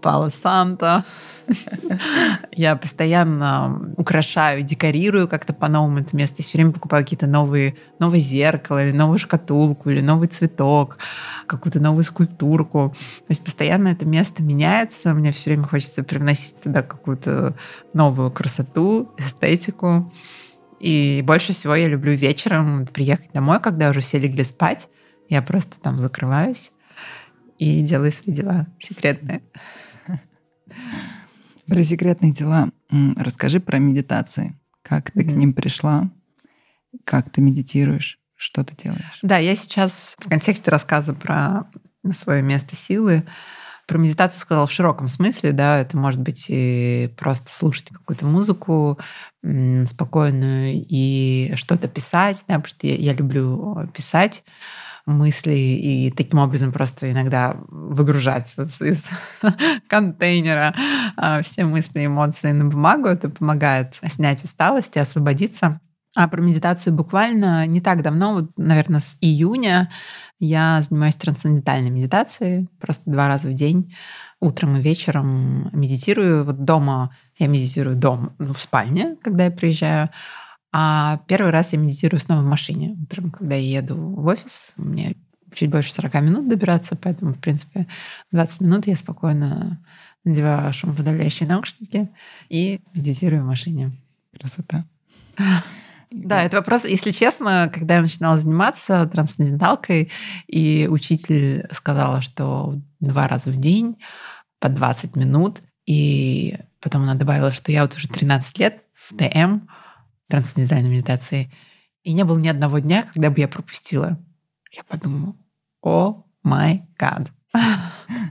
Пало 0.01 0.31
Санта. 0.31 1.05
Я 2.52 2.76
постоянно 2.76 3.92
украшаю, 3.96 4.62
декорирую 4.62 5.28
как-то 5.28 5.52
по-новому 5.52 5.98
это 5.98 6.16
место. 6.16 6.42
Все 6.42 6.58
время 6.58 6.72
покупаю 6.72 7.04
какие-то 7.04 7.26
новые, 7.26 7.76
новое 7.98 8.18
зеркало, 8.18 8.84
или 8.84 8.96
новую 8.96 9.18
шкатулку, 9.18 9.90
или 9.90 10.00
новый 10.00 10.28
цветок, 10.28 10.98
какую-то 11.46 11.80
новую 11.80 12.04
скульптурку. 12.04 12.94
То 12.94 13.30
есть 13.30 13.42
постоянно 13.42 13.88
это 13.88 14.06
место 14.06 14.42
меняется. 14.42 15.14
Мне 15.14 15.32
все 15.32 15.50
время 15.50 15.64
хочется 15.64 16.02
привносить 16.02 16.61
туда 16.61 16.82
какую-то 16.82 17.54
новую 17.94 18.30
красоту, 18.30 19.12
эстетику. 19.18 20.12
И 20.80 21.22
больше 21.26 21.52
всего 21.52 21.74
я 21.74 21.88
люблю 21.88 22.12
вечером 22.12 22.87
приехать 22.87 23.32
домой, 23.32 23.61
когда 23.61 23.90
уже 23.90 24.00
все 24.00 24.18
легли 24.18 24.44
спать. 24.44 24.88
Я 25.28 25.42
просто 25.42 25.78
там 25.80 25.96
закрываюсь 25.96 26.72
и 27.58 27.82
делаю 27.82 28.12
свои 28.12 28.34
дела 28.34 28.66
секретные. 28.78 29.42
Про 31.68 31.83
секретные 31.83 32.33
дела. 32.33 32.70
Расскажи 33.16 33.61
про 33.61 33.78
медитации. 33.78 34.59
Как 34.83 35.11
ты 35.11 35.20
mm-hmm. 35.20 35.33
к 35.33 35.37
ним 35.37 35.52
пришла? 35.52 36.11
Как 37.04 37.31
ты 37.31 37.40
медитируешь? 37.40 38.18
Что 38.35 38.64
ты 38.64 38.74
делаешь? 38.76 39.18
Да, 39.22 39.38
я 39.38 39.54
сейчас 39.57 40.16
в 40.18 40.28
контексте 40.28 40.70
рассказа 40.70 41.12
про 41.12 41.68
свое 42.12 42.42
место 42.42 42.76
силы 42.76 43.24
про 43.88 43.96
медитацию 43.96 44.40
сказала 44.40 44.66
в 44.66 44.72
широком 44.72 45.09
смысле, 45.09 45.52
да, 45.52 45.78
это 45.78 45.96
может 45.96 46.20
быть 46.20 46.44
и 46.50 47.11
просто 47.16 47.50
слушать 47.50 47.88
какую-то 47.88 48.26
музыку 48.26 48.98
спокойную 49.87 50.85
и 50.87 51.52
что-то 51.54 51.88
писать, 51.88 52.44
да, 52.46 52.57
потому 52.57 52.66
что 52.66 52.87
я, 52.87 52.96
я 52.96 53.14
люблю 53.14 53.90
писать 53.94 54.44
мысли 55.09 55.53
и 55.53 56.11
таким 56.11 56.38
образом 56.38 56.73
просто 56.73 57.11
иногда 57.11 57.57
выгружать 57.68 58.55
вот 58.57 58.68
из 58.81 59.05
контейнера 59.88 60.75
а, 61.16 61.42
все 61.42 61.64
мысли 61.64 62.07
эмоции 62.07 62.53
на 62.53 62.66
бумагу. 62.66 63.09
Это 63.09 63.31
помогает 63.31 63.99
снять 64.07 64.44
усталость 64.44 64.97
и 64.97 65.01
освободиться. 65.01 65.81
А 66.16 66.27
про 66.27 66.40
медитацию 66.40 66.94
буквально 66.94 67.66
не 67.66 67.81
так 67.81 68.03
давно, 68.03 68.35
вот, 68.35 68.51
наверное, 68.57 69.01
с 69.01 69.16
июня 69.21 69.90
я 70.40 70.81
занимаюсь 70.83 71.16
трансцендентальной 71.16 71.90
медитацией 71.90 72.68
просто 72.81 73.11
два 73.11 73.29
раза 73.29 73.49
в 73.49 73.55
день, 73.55 73.94
утром 74.40 74.77
и 74.77 74.81
вечером 74.81 75.71
медитирую. 75.73 76.44
Вот 76.44 76.64
дома 76.64 77.11
я 77.38 77.47
медитирую 77.47 77.97
дом 77.97 78.35
ну, 78.38 78.55
в 78.55 78.61
спальне, 78.61 79.16
когда 79.23 79.44
я 79.44 79.51
приезжаю, 79.51 80.11
а 80.72 81.20
первый 81.26 81.50
раз 81.50 81.72
я 81.72 81.78
медитирую 81.78 82.20
снова 82.20 82.42
в 82.42 82.46
машине. 82.46 82.96
Утром, 83.02 83.31
когда 83.31 83.54
я 83.54 83.81
еду 83.81 83.96
в 83.96 84.26
офис, 84.26 84.74
мне 84.76 85.16
чуть 85.54 85.70
больше 85.70 85.92
40 85.92 86.14
минут 86.14 86.48
добираться, 86.48 86.96
поэтому, 86.96 87.35
в 87.35 87.38
принципе, 87.38 87.87
20 88.33 88.61
минут 88.61 88.87
я 88.87 88.96
спокойно 88.96 89.83
надеваю 90.24 90.72
шумоподавляющие 90.72 91.48
наушники 91.48 92.11
и 92.48 92.81
медитирую 92.94 93.42
в 93.42 93.46
машине. 93.46 93.92
Красота. 94.38 94.85
Да, 96.11 96.42
это 96.42 96.57
вопрос, 96.57 96.87
если 96.87 97.11
честно, 97.11 97.70
когда 97.72 97.96
я 97.96 98.00
начинала 98.00 98.38
заниматься 98.38 99.07
трансценденталкой, 99.12 100.11
и 100.46 100.88
учитель 100.90 101.66
сказала, 101.70 102.22
что 102.22 102.81
два 102.98 103.28
раза 103.28 103.50
в 103.50 103.57
день 103.57 103.98
по 104.59 104.70
20 104.70 105.16
минут, 105.16 105.59
и 105.85 106.57
потом 106.81 107.02
она 107.02 107.14
добавила, 107.14 107.52
что 107.52 107.72
я 107.72 107.83
вот 107.83 107.94
уже 107.94 108.09
13 108.09 108.59
лет 108.59 108.85
в 108.94 109.16
ТМ, 109.18 109.66
трансцендентальной 110.29 110.91
медитации. 110.91 111.53
И 112.03 112.12
не 112.12 112.25
было 112.25 112.38
ни 112.38 112.49
одного 112.49 112.79
дня, 112.79 113.03
когда 113.03 113.31
бы 113.31 113.41
я 113.41 113.49
пропустила. 113.49 114.19
Я 114.73 114.85
подумала, 114.85 115.35
о 115.83 116.25
май 116.43 116.87
гад. 116.99 117.31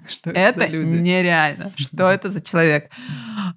Что 0.08 0.32
это, 0.32 0.64
это 0.64 0.78
нереально. 0.78 1.72
Что 1.76 2.10
это 2.10 2.32
за 2.32 2.42
человек? 2.42 2.92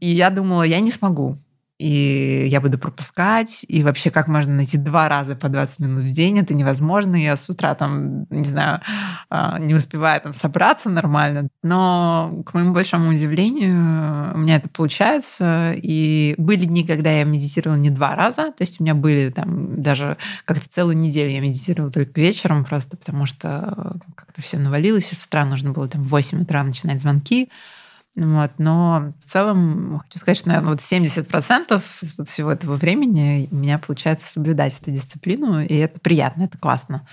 И 0.00 0.08
я 0.08 0.30
думала, 0.30 0.62
я 0.62 0.80
не 0.80 0.90
смогу. 0.90 1.36
И 1.80 2.46
я 2.48 2.60
буду 2.60 2.78
пропускать, 2.78 3.64
и 3.66 3.82
вообще 3.82 4.10
как 4.10 4.28
можно 4.28 4.54
найти 4.54 4.76
два 4.76 5.08
раза 5.08 5.34
по 5.34 5.48
20 5.48 5.80
минут 5.80 6.04
в 6.04 6.10
день, 6.10 6.38
это 6.38 6.52
невозможно, 6.52 7.16
я 7.16 7.38
с 7.38 7.48
утра 7.48 7.74
там, 7.74 8.26
не 8.28 8.44
знаю, 8.44 8.80
а, 9.30 9.58
не 9.58 9.74
успеваю 9.74 10.20
там 10.20 10.34
собраться 10.34 10.90
нормально, 10.90 11.48
но 11.62 12.42
к 12.44 12.52
моему 12.52 12.74
большому 12.74 13.08
удивлению 13.08 14.34
у 14.34 14.38
меня 14.38 14.56
это 14.56 14.68
получается, 14.68 15.72
и 15.74 16.34
были 16.36 16.66
дни, 16.66 16.86
когда 16.86 17.10
я 17.10 17.24
медитировала 17.24 17.78
не 17.78 17.88
два 17.88 18.14
раза, 18.14 18.52
то 18.52 18.62
есть 18.62 18.78
у 18.78 18.84
меня 18.84 18.94
были 18.94 19.30
там 19.30 19.82
даже 19.82 20.18
как-то 20.44 20.68
целую 20.68 20.98
неделю 20.98 21.30
я 21.30 21.40
медитировала 21.40 21.90
только 21.90 22.20
вечером 22.20 22.66
просто, 22.66 22.98
потому 22.98 23.24
что 23.24 23.96
как-то 24.16 24.42
все 24.42 24.58
навалилось, 24.58 25.12
и 25.12 25.14
с 25.14 25.24
утра 25.24 25.46
нужно 25.46 25.70
было 25.70 25.88
там 25.88 26.04
в 26.04 26.08
8 26.08 26.42
утра 26.42 26.62
начинать 26.62 27.00
звонки, 27.00 27.48
вот, 28.16 28.50
но 28.58 29.08
в 29.24 29.28
целом, 29.28 30.00
хочу 30.04 30.18
сказать, 30.18 30.38
что, 30.38 30.48
наверное, 30.48 30.70
вот 30.70 30.80
70% 30.80 31.82
из 32.02 32.18
вот 32.18 32.28
всего 32.28 32.50
этого 32.50 32.74
времени 32.74 33.48
у 33.50 33.56
меня 33.56 33.78
получается 33.78 34.30
соблюдать 34.30 34.78
эту 34.80 34.90
дисциплину, 34.90 35.60
и 35.60 35.74
это 35.74 36.00
приятно, 36.00 36.42
это 36.42 36.58
классно. 36.58 37.06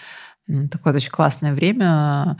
Такое 0.71 0.93
очень 0.93 1.11
классное 1.11 1.53
время. 1.53 2.37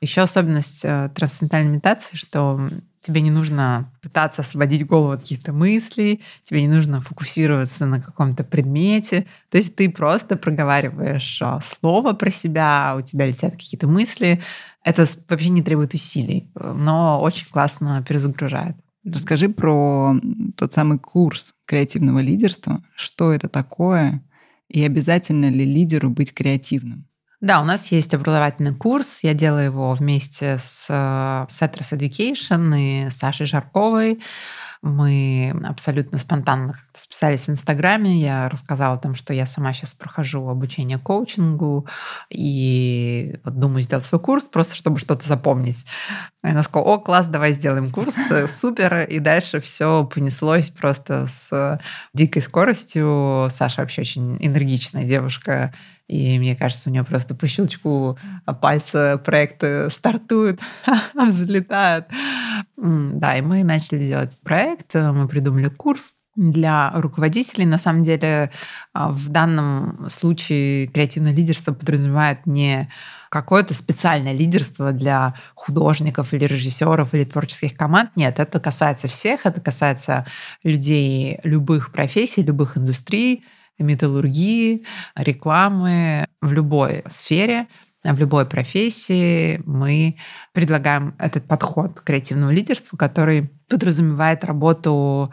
Еще 0.00 0.22
особенность 0.22 0.84
э, 0.84 1.10
трансцендентальной 1.14 1.72
медитации, 1.72 2.16
что 2.16 2.70
тебе 3.02 3.20
не 3.20 3.30
нужно 3.30 3.88
пытаться 4.00 4.42
освободить 4.42 4.86
голову 4.86 5.12
от 5.12 5.20
каких-то 5.20 5.52
мыслей, 5.52 6.22
тебе 6.44 6.62
не 6.62 6.68
нужно 6.68 7.00
фокусироваться 7.00 7.84
на 7.84 8.00
каком-то 8.00 8.44
предмете. 8.44 9.26
То 9.50 9.58
есть 9.58 9.74
ты 9.76 9.90
просто 9.90 10.36
проговариваешь 10.36 11.40
а, 11.42 11.60
слово 11.60 12.12
про 12.12 12.30
себя, 12.30 12.94
у 12.96 13.02
тебя 13.02 13.26
летят 13.26 13.52
какие-то 13.52 13.88
мысли, 13.88 14.40
это 14.84 15.06
вообще 15.28 15.48
не 15.48 15.62
требует 15.62 15.94
усилий, 15.94 16.50
но 16.54 17.20
очень 17.20 17.46
классно 17.50 18.04
перезагружает. 18.06 18.76
Расскажи 19.04 19.48
про 19.48 20.14
тот 20.56 20.72
самый 20.72 20.98
курс 20.98 21.54
креативного 21.66 22.20
лидерства. 22.20 22.82
Что 22.94 23.32
это 23.32 23.48
такое? 23.48 24.22
И 24.68 24.84
обязательно 24.84 25.48
ли 25.50 25.64
лидеру 25.64 26.08
быть 26.10 26.32
креативным? 26.32 27.06
Да, 27.40 27.60
у 27.60 27.64
нас 27.64 27.90
есть 27.90 28.14
образовательный 28.14 28.74
курс. 28.74 29.24
Я 29.24 29.34
делаю 29.34 29.64
его 29.64 29.92
вместе 29.94 30.58
с 30.58 30.88
Setters 30.88 31.98
Education 31.98 32.78
и 32.78 33.10
Сашей 33.10 33.46
Жарковой. 33.46 34.22
Мы 34.80 35.52
абсолютно 35.64 36.18
спонтанно 36.18 36.74
списались 36.94 37.46
в 37.46 37.50
Инстаграме. 37.50 38.20
Я 38.20 38.48
рассказала 38.48 38.94
о 38.94 38.98
том, 38.98 39.14
что 39.14 39.32
я 39.34 39.46
сама 39.46 39.72
сейчас 39.72 39.94
прохожу 39.94 40.48
обучение 40.48 40.98
коучингу 40.98 41.86
и 42.30 43.36
вот 43.44 43.58
думаю 43.58 43.82
сделать 43.82 44.04
свой 44.04 44.20
курс, 44.20 44.46
просто 44.46 44.74
чтобы 44.74 44.98
что-то 44.98 45.26
запомнить. 45.26 45.86
И 46.44 46.48
она 46.48 46.62
сказала, 46.62 46.94
о, 46.94 46.98
класс, 46.98 47.26
давай 47.26 47.52
сделаем 47.52 47.90
курс, 47.90 48.16
супер. 48.46 49.02
И 49.02 49.18
дальше 49.18 49.60
все 49.60 50.04
понеслось 50.04 50.70
просто 50.70 51.26
с 51.28 51.80
дикой 52.14 52.42
скоростью. 52.42 53.48
Саша 53.50 53.80
вообще 53.80 54.02
очень 54.02 54.36
энергичная 54.40 55.04
девушка, 55.04 55.72
и 56.08 56.38
мне 56.38 56.54
кажется, 56.56 56.90
у 56.90 56.92
нее 56.92 57.04
просто 57.04 57.34
по 57.34 57.46
щелчку 57.46 58.18
пальца 58.60 59.20
проекты 59.24 59.88
стартуют, 59.90 60.60
взлетают. 61.14 62.06
Да, 62.76 63.36
и 63.36 63.40
мы 63.40 63.64
начали 63.64 64.06
делать 64.06 64.36
проект, 64.42 64.94
мы 64.94 65.26
придумали 65.28 65.68
курс, 65.68 66.16
для 66.34 66.90
руководителей. 66.94 67.66
На 67.66 67.78
самом 67.78 68.02
деле 68.02 68.50
а, 68.92 69.10
в 69.10 69.28
данном 69.28 70.08
случае 70.08 70.86
креативное 70.88 71.32
лидерство 71.32 71.72
подразумевает 71.72 72.46
не 72.46 72.88
какое-то 73.30 73.74
специальное 73.74 74.32
лидерство 74.32 74.92
для 74.92 75.34
художников 75.54 76.32
или 76.32 76.44
режиссеров 76.44 77.14
или 77.14 77.24
творческих 77.24 77.76
команд. 77.76 78.10
Нет, 78.16 78.38
это 78.38 78.60
касается 78.60 79.08
всех, 79.08 79.46
это 79.46 79.60
касается 79.60 80.26
людей 80.62 81.38
любых 81.44 81.92
профессий, 81.92 82.42
любых 82.42 82.76
индустрий, 82.76 83.44
металлургии, 83.78 84.84
рекламы 85.16 86.26
в 86.40 86.52
любой 86.52 87.04
сфере 87.08 87.66
в 88.04 88.18
любой 88.18 88.46
профессии 88.46 89.62
мы 89.64 90.16
предлагаем 90.52 91.14
этот 91.18 91.46
подход 91.46 92.00
к 92.00 92.04
креативному 92.04 92.50
лидерству, 92.50 92.96
который 92.96 93.50
подразумевает 93.68 94.44
работу 94.44 95.32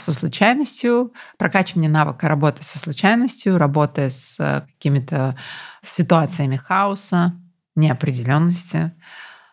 со 0.00 0.12
случайностью, 0.12 1.12
прокачивание 1.36 1.90
навыка 1.90 2.28
работы 2.28 2.62
со 2.62 2.78
случайностью, 2.78 3.58
работы 3.58 4.10
с 4.10 4.36
какими-то 4.74 5.36
ситуациями 5.82 6.56
хаоса, 6.56 7.32
неопределенности. 7.76 8.92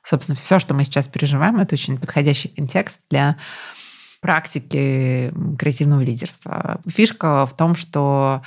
Собственно, 0.03 0.35
все, 0.35 0.59
что 0.59 0.73
мы 0.73 0.83
сейчас 0.83 1.07
переживаем, 1.07 1.59
это 1.59 1.75
очень 1.75 1.97
подходящий 1.97 2.49
контекст 2.49 2.99
для 3.09 3.37
практики 4.21 5.31
креативного 5.57 6.01
лидерства. 6.01 6.81
Фишка 6.87 7.45
в 7.45 7.55
том, 7.55 7.75
что 7.75 8.41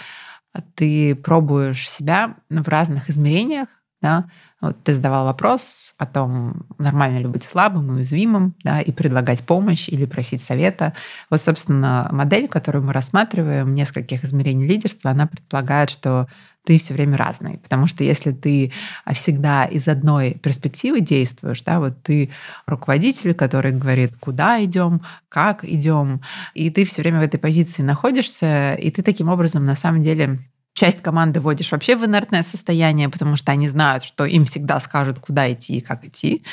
ты 0.75 1.15
пробуешь 1.15 1.89
себя 1.89 2.37
в 2.49 2.69
разных 2.69 3.11
измерениях, 3.11 3.69
да, 4.01 4.27
вот 4.61 4.83
ты 4.85 4.95
задавал 4.95 5.27
вопрос 5.27 5.95
о 5.99 6.07
том, 6.07 6.67
нормально 6.79 7.19
ли 7.19 7.27
быть 7.27 7.43
слабым 7.43 7.91
и 7.91 7.95
уязвимым, 7.97 8.55
да, 8.63 8.81
и 8.81 8.93
предлагать 8.93 9.45
помощь 9.45 9.89
или 9.89 10.05
просить 10.05 10.43
совета. 10.43 10.95
Вот, 11.31 11.41
собственно, 11.41 12.09
модель, 12.13 12.49
которую 12.49 12.85
мы 12.85 12.93
рассматриваем, 12.93 13.75
нескольких 13.75 14.25
измерений 14.25 14.67
лидерства, 14.67 15.11
она 15.11 15.27
предполагает, 15.27 15.91
что 15.91 16.29
ты 16.65 16.79
все 16.79 16.93
время 16.93 17.17
разный. 17.17 17.59
Потому 17.59 17.87
что 17.87 18.05
если 18.05 18.31
ты 18.31 18.73
всегда 19.15 19.65
из 19.65 19.89
одной 19.89 20.35
перспективы 20.35 21.01
действуешь, 21.01 21.63
да, 21.63 21.81
вот 21.81 22.03
ты 22.03 22.31
руководитель, 22.67 23.35
который 23.35 23.73
говорит, 23.73 24.13
куда 24.21 24.63
идем, 24.63 25.01
как 25.29 25.65
идем, 25.65 26.21
и 26.55 26.71
ты 26.71 26.85
все 26.85 27.03
время 27.03 27.21
в 27.21 27.23
этой 27.23 27.39
позиции 27.39 27.83
находишься, 27.83 28.75
и 28.75 28.91
ты 28.91 29.03
таким 29.03 29.29
образом 29.29 29.65
на 29.65 29.77
самом 29.77 30.03
деле 30.03 30.41
часть 30.79 31.03
команды 31.03 31.41
вводишь 31.41 31.73
вообще 31.73 31.97
в 31.97 32.05
инертное 32.05 32.43
состояние, 32.43 33.09
потому 33.09 33.37
что 33.37 33.51
они 33.51 33.69
знают, 33.69 34.05
что 34.05 34.25
им 34.25 34.45
всегда 34.45 34.79
скажут, 34.81 35.19
куда 35.19 35.53
идти 35.53 35.79
и 35.79 35.81
как 35.81 36.05
идти. 36.05 36.45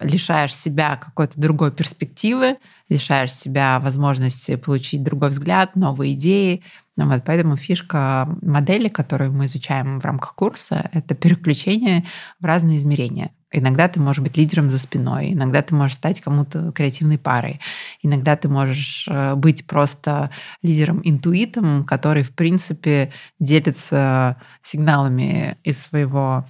Лишаешь 0.00 0.54
себя 0.54 0.96
какой-то 0.96 1.40
другой 1.40 1.70
перспективы, 1.70 2.56
лишаешь 2.88 3.32
себя 3.32 3.78
возможности 3.78 4.56
получить 4.56 5.02
другой 5.02 5.30
взгляд, 5.30 5.76
новые 5.76 6.14
идеи. 6.14 6.64
Ну 6.96 7.08
вот, 7.08 7.22
поэтому 7.24 7.56
фишка 7.56 8.28
модели, 8.42 8.88
которую 8.88 9.32
мы 9.32 9.46
изучаем 9.46 10.00
в 10.00 10.04
рамках 10.04 10.34
курса, 10.34 10.90
это 10.92 11.14
переключение 11.14 12.04
в 12.40 12.44
разные 12.44 12.78
измерения. 12.78 13.30
Иногда 13.50 13.88
ты 13.88 13.98
можешь 13.98 14.22
быть 14.22 14.36
лидером 14.36 14.68
за 14.68 14.78
спиной, 14.78 15.32
иногда 15.32 15.62
ты 15.62 15.74
можешь 15.74 15.96
стать 15.96 16.20
кому-то 16.20 16.70
креативной 16.72 17.18
парой, 17.18 17.60
иногда 18.02 18.36
ты 18.36 18.48
можешь 18.48 19.06
э, 19.08 19.34
быть 19.36 19.66
просто 19.66 20.30
лидером-интуитом, 20.62 21.84
который, 21.84 22.22
в 22.22 22.34
принципе, 22.34 23.10
делится 23.40 24.36
сигналами 24.62 25.56
из 25.64 25.82
своего 25.82 26.44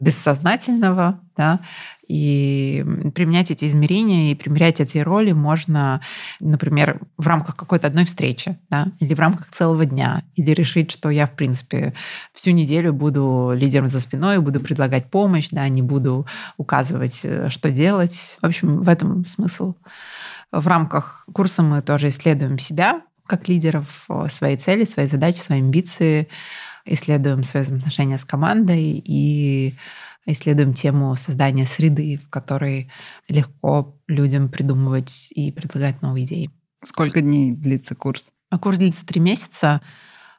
бессознательного, 0.00 1.20
да, 1.36 1.60
и 2.12 2.84
применять 3.14 3.50
эти 3.50 3.64
измерения 3.64 4.32
и 4.32 4.34
примерять 4.34 4.80
эти 4.80 4.98
роли 4.98 5.32
можно, 5.32 6.02
например, 6.40 7.00
в 7.16 7.26
рамках 7.26 7.56
какой-то 7.56 7.86
одной 7.86 8.04
встречи, 8.04 8.58
да, 8.68 8.88
или 9.00 9.14
в 9.14 9.18
рамках 9.18 9.48
целого 9.50 9.86
дня, 9.86 10.22
или 10.34 10.50
решить, 10.50 10.90
что 10.90 11.08
я, 11.08 11.24
в 11.26 11.34
принципе, 11.34 11.94
всю 12.34 12.50
неделю 12.50 12.92
буду 12.92 13.52
лидером 13.54 13.88
за 13.88 13.98
спиной, 13.98 14.40
буду 14.40 14.60
предлагать 14.60 15.10
помощь, 15.10 15.48
да, 15.52 15.66
не 15.68 15.80
буду 15.80 16.26
указывать, 16.58 17.20
э, 17.22 17.48
что 17.48 17.70
делать. 17.70 18.36
В 18.42 18.46
общем, 18.46 18.82
в 18.82 18.90
этом 18.90 19.24
смысл. 19.24 19.74
В 20.50 20.66
рамках 20.66 21.24
курса 21.32 21.62
мы 21.62 21.80
тоже 21.80 22.10
исследуем 22.10 22.58
себя 22.58 23.00
как 23.26 23.48
лидеров, 23.48 24.06
свои 24.28 24.56
цели, 24.56 24.84
свои 24.84 25.06
задачи, 25.06 25.38
свои 25.38 25.60
амбиции, 25.60 26.28
исследуем 26.84 27.42
свои 27.44 27.62
взаимоотношения 27.62 28.18
с 28.18 28.24
командой 28.26 29.02
и 29.02 29.76
исследуем 30.26 30.74
тему 30.74 31.14
создания 31.16 31.66
среды, 31.66 32.16
в 32.16 32.30
которой 32.30 32.90
легко 33.28 33.98
людям 34.06 34.48
придумывать 34.48 35.32
и 35.32 35.50
предлагать 35.50 36.02
новые 36.02 36.24
идеи. 36.26 36.50
Сколько 36.84 37.20
дней 37.20 37.52
длится 37.52 37.94
курс? 37.94 38.30
А 38.50 38.58
курс 38.58 38.78
длится 38.78 39.06
три 39.06 39.20
месяца. 39.20 39.80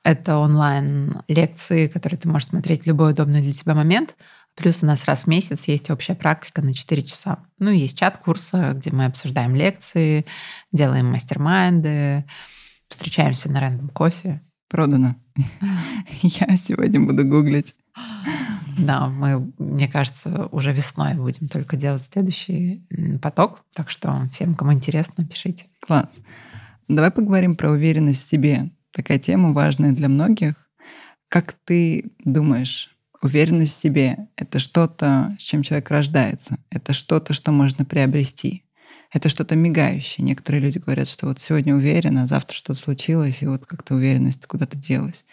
Это 0.04 0.38
онлайн-лекции, 0.38 1.88
которые 1.88 2.20
ты 2.20 2.28
можешь 2.28 2.50
смотреть 2.50 2.84
в 2.84 2.88
любой 2.88 3.12
удобный 3.12 3.42
для 3.42 3.54
тебя 3.54 3.74
момент. 3.74 4.16
Плюс 4.56 4.84
у 4.84 4.86
нас 4.86 5.06
раз 5.06 5.24
в 5.24 5.28
месяц 5.28 5.68
есть 5.68 5.90
общая 5.90 6.14
практика 6.14 6.62
на 6.62 6.74
4 6.74 7.04
часа. 7.04 7.40
Ну, 7.58 7.72
и 7.72 7.80
есть 7.80 7.98
чат 7.98 8.18
курса, 8.18 8.74
где 8.76 8.92
мы 8.92 9.06
обсуждаем 9.06 9.56
лекции, 9.56 10.26
делаем 10.72 11.08
мастер-майнды, 11.08 12.26
встречаемся 12.88 13.50
на 13.50 13.62
рандом 13.62 13.88
кофе. 13.88 14.42
Продано. 14.68 15.16
Я 16.22 16.56
сегодня 16.58 17.00
буду 17.00 17.26
гуглить. 17.26 17.76
Да, 18.78 19.08
мы, 19.08 19.52
мне 19.58 19.88
кажется, 19.88 20.48
уже 20.52 20.72
весной 20.72 21.16
будем 21.16 21.48
только 21.48 21.76
делать 21.76 22.04
следующий 22.04 22.86
поток. 23.22 23.64
Так 23.74 23.90
что 23.90 24.24
всем, 24.32 24.56
кому 24.56 24.74
интересно, 24.74 25.26
пишите. 25.26 25.68
Класс. 25.82 26.10
Давай 26.88 27.12
поговорим 27.12 27.56
про 27.56 27.72
уверенность 27.72 28.26
в 28.26 28.30
себе. 28.30 28.72
Такая 28.92 29.20
тема 29.20 29.54
важная 29.54 29.92
для 29.92 30.10
многих. 30.10 30.70
Как 31.30 31.54
ты 31.66 32.12
думаешь, 32.24 32.96
уверенность 33.22 33.74
в 33.74 33.80
себе— 33.80 34.28
это 34.36 34.60
что-то, 34.60 35.36
с 35.40 35.44
чем 35.44 35.64
человек 35.64 35.90
рождается? 35.90 36.58
Это 36.70 36.94
что-то, 36.94 37.34
что 37.34 37.52
можно 37.52 37.86
приобрести? 37.86 38.66
Это 39.12 39.30
что-то 39.30 39.56
мигающее. 39.56 40.26
Некоторые 40.26 40.62
люди 40.62 40.80
говорят, 40.80 41.08
что 41.08 41.28
вот 41.28 41.40
сегодня 41.40 41.76
уверена, 41.76 42.28
завтра 42.28 42.56
что-то 42.56 42.80
случилось, 42.80 43.42
и 43.42 43.48
вот 43.48 43.66
как-то 43.66 43.96
уверенность 43.96 44.46
куда-то 44.46 44.78
делась. 44.78 45.26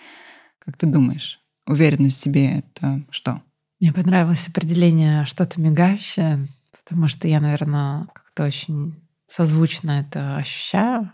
Как 0.58 0.76
ты 0.76 0.86
думаешь, 0.86 1.40
уверенность 1.66 2.18
в 2.18 2.20
себе— 2.20 2.58
это 2.58 3.02
что? 3.10 3.42
Мне 3.80 3.92
понравилось 3.92 4.48
определение 4.48 5.24
«что-то 5.24 5.60
мигающее», 5.60 6.38
потому 6.84 7.08
что 7.08 7.28
я, 7.28 7.40
наверное, 7.40 8.06
как-то 8.12 8.44
очень 8.44 8.94
созвучно 9.26 10.00
это 10.00 10.36
ощущаю, 10.36 11.12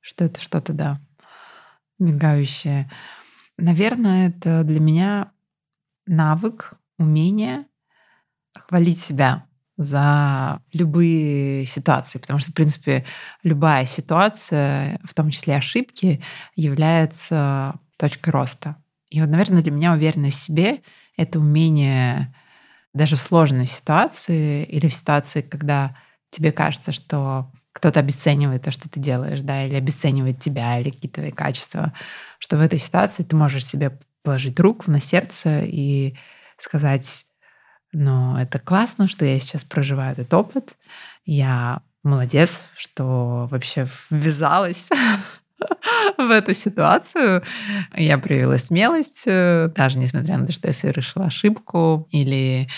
что 0.00 0.24
это 0.24 0.40
что-то, 0.40 0.72
да, 0.72 1.00
мигающее. 1.98 2.90
Наверное, 3.56 4.28
это 4.28 4.64
для 4.64 4.80
меня 4.80 5.30
навык, 6.06 6.74
умение 6.98 7.66
хвалить 8.54 9.00
себя 9.00 9.46
за 9.76 10.60
любые 10.72 11.64
ситуации, 11.66 12.18
потому 12.18 12.38
что, 12.38 12.50
в 12.50 12.54
принципе, 12.54 13.06
любая 13.42 13.86
ситуация, 13.86 15.00
в 15.04 15.14
том 15.14 15.30
числе 15.30 15.56
ошибки, 15.56 16.22
является 16.54 17.78
точкой 17.96 18.30
роста. 18.30 18.76
И 19.12 19.20
вот, 19.20 19.28
наверное, 19.28 19.62
для 19.62 19.72
меня 19.72 19.92
уверенность 19.92 20.38
в 20.38 20.42
себе— 20.42 20.80
это 21.18 21.38
умение 21.38 22.34
даже 22.94 23.16
в 23.16 23.20
сложной 23.20 23.66
ситуации 23.66 24.64
или 24.64 24.88
в 24.88 24.94
ситуации, 24.94 25.42
когда 25.42 25.94
тебе 26.30 26.50
кажется, 26.50 26.92
что 26.92 27.52
кто-то 27.72 28.00
обесценивает 28.00 28.62
то, 28.62 28.70
что 28.70 28.88
ты 28.88 28.98
делаешь, 29.00 29.40
да, 29.40 29.66
или 29.66 29.74
обесценивает 29.74 30.38
тебя, 30.38 30.80
или 30.80 30.88
какие-то 30.88 31.16
твои 31.20 31.30
качества, 31.30 31.92
что 32.38 32.56
в 32.56 32.62
этой 32.62 32.78
ситуации 32.78 33.22
ты 33.22 33.36
можешь 33.36 33.66
себе 33.66 34.00
положить 34.22 34.58
руку 34.58 34.90
на 34.90 35.00
сердце 35.00 35.60
и 35.62 36.16
сказать, 36.56 37.26
ну, 37.92 38.38
это 38.38 38.58
классно, 38.58 39.08
что 39.08 39.26
я 39.26 39.38
сейчас 39.40 39.62
проживаю 39.62 40.12
этот 40.12 40.32
опыт. 40.32 40.74
Я 41.26 41.82
молодец, 42.02 42.70
что 42.74 43.46
вообще 43.50 43.86
ввязалась 44.08 44.88
в 46.18 46.30
эту 46.30 46.54
ситуацию. 46.54 47.42
Я 47.96 48.18
проявила 48.18 48.56
смелость, 48.56 49.24
э, 49.26 49.70
даже 49.74 49.98
несмотря 49.98 50.38
на 50.38 50.46
то, 50.46 50.52
что 50.52 50.68
я 50.68 50.74
совершила 50.74 51.26
ошибку, 51.26 52.08
или 52.10 52.68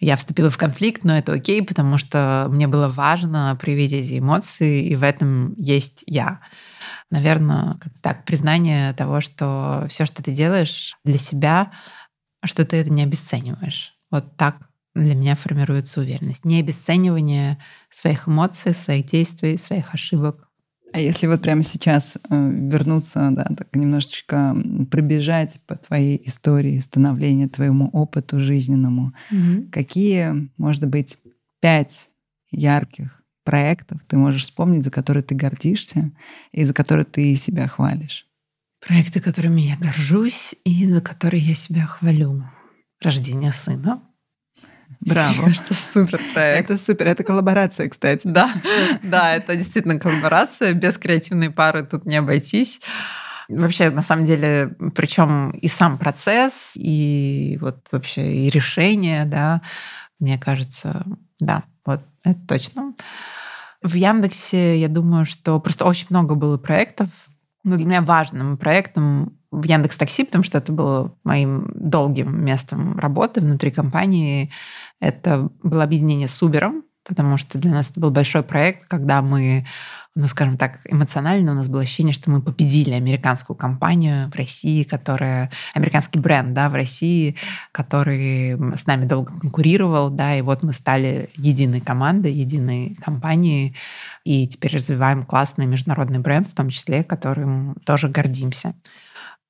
я 0.00 0.16
вступила 0.16 0.50
в 0.50 0.58
конфликт, 0.58 1.04
но 1.04 1.16
это 1.16 1.32
окей, 1.32 1.62
потому 1.62 1.98
что 1.98 2.48
мне 2.50 2.66
было 2.66 2.88
важно 2.88 3.56
проявить 3.60 3.92
эти 3.92 4.18
эмоции, 4.18 4.84
и 4.86 4.96
в 4.96 5.02
этом 5.02 5.54
есть 5.56 6.04
я. 6.06 6.40
Наверное, 7.10 7.74
как 7.74 7.92
так, 8.00 8.24
признание 8.24 8.92
того, 8.92 9.20
что 9.20 9.86
все, 9.88 10.04
что 10.04 10.22
ты 10.22 10.32
делаешь 10.32 10.96
для 11.04 11.18
себя, 11.18 11.72
что 12.44 12.64
ты 12.64 12.76
это 12.78 12.90
не 12.90 13.02
обесцениваешь. 13.02 13.94
Вот 14.10 14.36
так 14.36 14.56
для 14.94 15.14
меня 15.14 15.34
формируется 15.34 16.00
уверенность. 16.00 16.44
Не 16.44 16.60
обесценивание 16.60 17.58
своих 17.90 18.28
эмоций, 18.28 18.74
своих 18.74 19.06
действий, 19.06 19.56
своих 19.56 19.92
ошибок. 19.92 20.48
А 20.94 21.00
если 21.00 21.26
вот 21.26 21.42
прямо 21.42 21.64
сейчас 21.64 22.16
э, 22.16 22.18
вернуться, 22.30 23.30
да, 23.32 23.42
так 23.42 23.74
немножечко 23.74 24.56
пробежать 24.92 25.60
по 25.66 25.74
твоей 25.74 26.22
истории 26.24 26.78
становления, 26.78 27.48
твоему 27.48 27.88
опыту 27.88 28.38
жизненному, 28.38 29.12
mm-hmm. 29.32 29.70
какие, 29.70 30.50
может 30.56 30.86
быть, 30.86 31.18
пять 31.60 32.10
ярких 32.52 33.24
проектов 33.42 34.02
ты 34.06 34.16
можешь 34.16 34.44
вспомнить, 34.44 34.84
за 34.84 34.92
которые 34.92 35.24
ты 35.24 35.34
гордишься 35.34 36.12
и 36.52 36.62
за 36.62 36.72
которые 36.72 37.06
ты 37.06 37.34
себя 37.34 37.66
хвалишь? 37.66 38.28
Проекты, 38.86 39.20
которыми 39.20 39.62
я 39.62 39.76
горжусь 39.76 40.54
и 40.64 40.86
за 40.86 41.00
которые 41.00 41.42
я 41.42 41.56
себя 41.56 41.86
хвалю. 41.86 42.44
Рождение 43.02 43.50
сына, 43.50 44.00
Браво. 45.06 45.32
Мне 45.32 45.44
кажется, 45.46 45.74
супер 45.74 46.20
проект. 46.32 46.70
Это 46.70 46.78
супер. 46.78 47.06
Это 47.06 47.24
коллаборация, 47.24 47.88
кстати. 47.88 48.26
Да, 48.26 48.50
да, 49.02 49.34
это 49.34 49.56
действительно 49.56 49.98
коллаборация. 49.98 50.72
Без 50.72 50.98
креативной 50.98 51.50
пары 51.50 51.84
тут 51.84 52.06
не 52.06 52.16
обойтись. 52.16 52.80
Вообще, 53.48 53.90
на 53.90 54.02
самом 54.02 54.24
деле, 54.24 54.74
причем 54.94 55.50
и 55.50 55.68
сам 55.68 55.98
процесс, 55.98 56.72
и 56.76 57.58
вот 57.60 57.86
вообще 57.92 58.36
и 58.36 58.50
решение, 58.50 59.26
да, 59.26 59.60
мне 60.18 60.38
кажется, 60.38 61.04
да, 61.38 61.64
вот 61.84 62.00
это 62.24 62.40
точно. 62.48 62.94
В 63.82 63.94
Яндексе, 63.94 64.78
я 64.78 64.88
думаю, 64.88 65.26
что 65.26 65.60
просто 65.60 65.84
очень 65.84 66.06
много 66.08 66.34
было 66.34 66.56
проектов. 66.56 67.08
Но 67.64 67.76
для 67.76 67.86
меня 67.86 68.02
важным 68.02 68.58
проектом 68.58 69.38
в 69.60 69.64
Яндекс 69.64 69.96
Такси, 69.96 70.24
потому 70.24 70.44
что 70.44 70.58
это 70.58 70.72
было 70.72 71.14
моим 71.24 71.70
долгим 71.74 72.44
местом 72.44 72.98
работы 72.98 73.40
внутри 73.40 73.70
компании. 73.70 74.50
Это 75.00 75.50
было 75.62 75.82
объединение 75.82 76.28
с 76.28 76.42
Uber, 76.42 76.82
потому 77.06 77.36
что 77.36 77.58
для 77.58 77.70
нас 77.70 77.90
это 77.90 78.00
был 78.00 78.10
большой 78.10 78.42
проект, 78.42 78.88
когда 78.88 79.20
мы, 79.20 79.66
ну, 80.14 80.26
скажем 80.26 80.56
так, 80.56 80.80
эмоционально 80.86 81.52
у 81.52 81.54
нас 81.54 81.68
было 81.68 81.82
ощущение, 81.82 82.14
что 82.14 82.30
мы 82.30 82.40
победили 82.40 82.92
американскую 82.92 83.56
компанию 83.56 84.30
в 84.30 84.34
России, 84.34 84.84
которая, 84.84 85.50
американский 85.74 86.18
бренд, 86.18 86.54
да, 86.54 86.68
в 86.70 86.74
России, 86.74 87.36
который 87.72 88.56
с 88.76 88.86
нами 88.86 89.04
долго 89.04 89.38
конкурировал, 89.38 90.10
да, 90.10 90.34
и 90.36 90.42
вот 90.42 90.62
мы 90.62 90.72
стали 90.72 91.28
единой 91.36 91.80
командой, 91.80 92.32
единой 92.32 92.96
компанией, 93.04 93.76
и 94.24 94.46
теперь 94.46 94.74
развиваем 94.74 95.26
классный 95.26 95.66
международный 95.66 96.20
бренд, 96.20 96.48
в 96.48 96.54
том 96.54 96.70
числе, 96.70 97.04
которым 97.04 97.74
тоже 97.84 98.08
гордимся. 98.08 98.74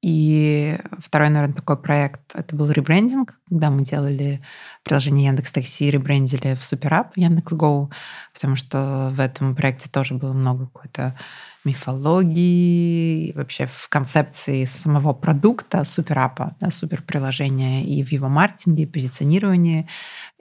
И 0.06 0.78
второй, 0.98 1.30
наверное, 1.30 1.54
такой 1.54 1.78
проект, 1.78 2.20
это 2.34 2.54
был 2.54 2.70
ребрендинг, 2.70 3.38
когда 3.48 3.70
мы 3.70 3.84
делали 3.84 4.42
приложение 4.82 5.28
Яндекс 5.28 5.50
Такси, 5.50 5.90
ребрендили 5.90 6.54
в 6.56 6.62
Суперап 6.62 7.16
Яндекс 7.16 7.54
Гоу, 7.54 7.90
потому 8.34 8.54
что 8.54 9.10
в 9.14 9.20
этом 9.20 9.54
проекте 9.54 9.88
тоже 9.88 10.12
было 10.12 10.34
много 10.34 10.66
какой-то 10.66 11.16
мифологии, 11.64 13.32
вообще 13.32 13.64
в 13.64 13.88
концепции 13.88 14.66
самого 14.66 15.14
продукта 15.14 15.86
суперапа, 15.86 16.54
да, 16.60 16.70
суперприложения 16.70 17.82
и 17.84 18.04
в 18.04 18.12
его 18.12 18.28
маркетинге, 18.28 18.82
и 18.82 18.86
позиционировании. 18.86 19.88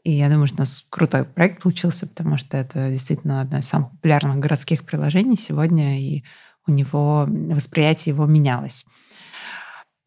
И 0.03 0.11
я 0.11 0.29
думаю, 0.29 0.47
что 0.47 0.57
у 0.57 0.59
нас 0.59 0.85
крутой 0.89 1.23
проект 1.23 1.63
получился, 1.63 2.05
потому 2.05 2.35
что 2.37 2.57
это 2.57 2.89
действительно 2.89 3.39
одно 3.39 3.59
из 3.59 3.65
самых 3.69 3.91
популярных 3.91 4.39
городских 4.39 4.83
приложений 4.83 5.37
сегодня, 5.37 6.01
и 6.01 6.25
у 6.67 6.71
него 6.71 7.25
восприятие 7.29 8.13
его 8.13 8.25
менялось. 8.25 8.85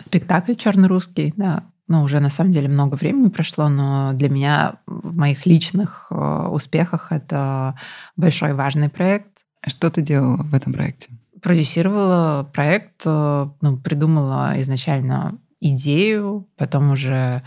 Спектакль 0.02 0.54
черный 0.54 0.88
русский, 0.88 1.32
да, 1.36 1.64
ну, 1.88 2.02
уже 2.02 2.20
на 2.20 2.30
самом 2.30 2.52
деле 2.52 2.68
много 2.68 2.96
времени 2.96 3.28
прошло, 3.28 3.68
но 3.68 4.12
для 4.12 4.28
меня 4.28 4.76
в 4.86 5.16
моих 5.16 5.46
личных 5.46 6.08
э, 6.10 6.48
успехах 6.50 7.12
это 7.12 7.78
большой 8.16 8.54
важный 8.54 8.88
проект. 8.88 9.44
А 9.62 9.70
что 9.70 9.90
ты 9.90 10.02
делала 10.02 10.42
в 10.42 10.54
этом 10.54 10.72
проекте? 10.72 11.10
Продюсировала 11.40 12.48
проект, 12.52 13.02
э, 13.04 13.48
ну, 13.60 13.76
придумала 13.76 14.54
изначально 14.60 15.38
идею, 15.60 16.48
потом 16.56 16.90
уже 16.90 17.42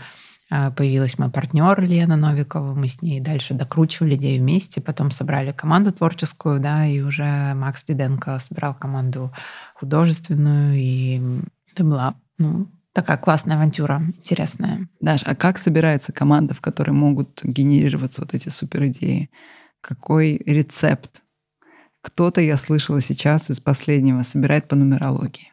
э, 0.50 0.70
появилась 0.70 1.18
мой 1.18 1.30
партнер 1.30 1.78
Лена 1.82 2.16
Новикова, 2.16 2.74
мы 2.74 2.88
с 2.88 3.02
ней 3.02 3.20
дальше 3.20 3.52
докручивали 3.52 4.14
идею 4.14 4.40
вместе, 4.40 4.80
потом 4.80 5.10
собрали 5.10 5.52
команду 5.52 5.92
творческую, 5.92 6.60
да, 6.60 6.86
и 6.86 7.00
уже 7.02 7.52
Макс 7.54 7.84
Диденко 7.84 8.38
собирал 8.38 8.74
команду 8.74 9.32
художественную, 9.74 10.76
и 10.76 11.20
это 11.74 11.84
была 11.84 12.14
ну, 12.40 12.68
такая 12.92 13.18
классная 13.18 13.56
авантюра, 13.56 14.02
интересная. 14.16 14.88
Даш, 15.00 15.22
а 15.24 15.36
как 15.36 15.58
собирается 15.58 16.12
команда, 16.12 16.54
в 16.54 16.60
которой 16.60 16.90
могут 16.90 17.40
генерироваться 17.44 18.22
вот 18.22 18.34
эти 18.34 18.48
супер 18.48 18.86
идеи? 18.86 19.30
Какой 19.80 20.42
рецепт? 20.44 21.22
Кто-то, 22.02 22.40
я 22.40 22.56
слышала 22.56 23.00
сейчас 23.00 23.50
из 23.50 23.60
последнего, 23.60 24.22
собирает 24.22 24.68
по 24.68 24.74
нумерологии. 24.74 25.52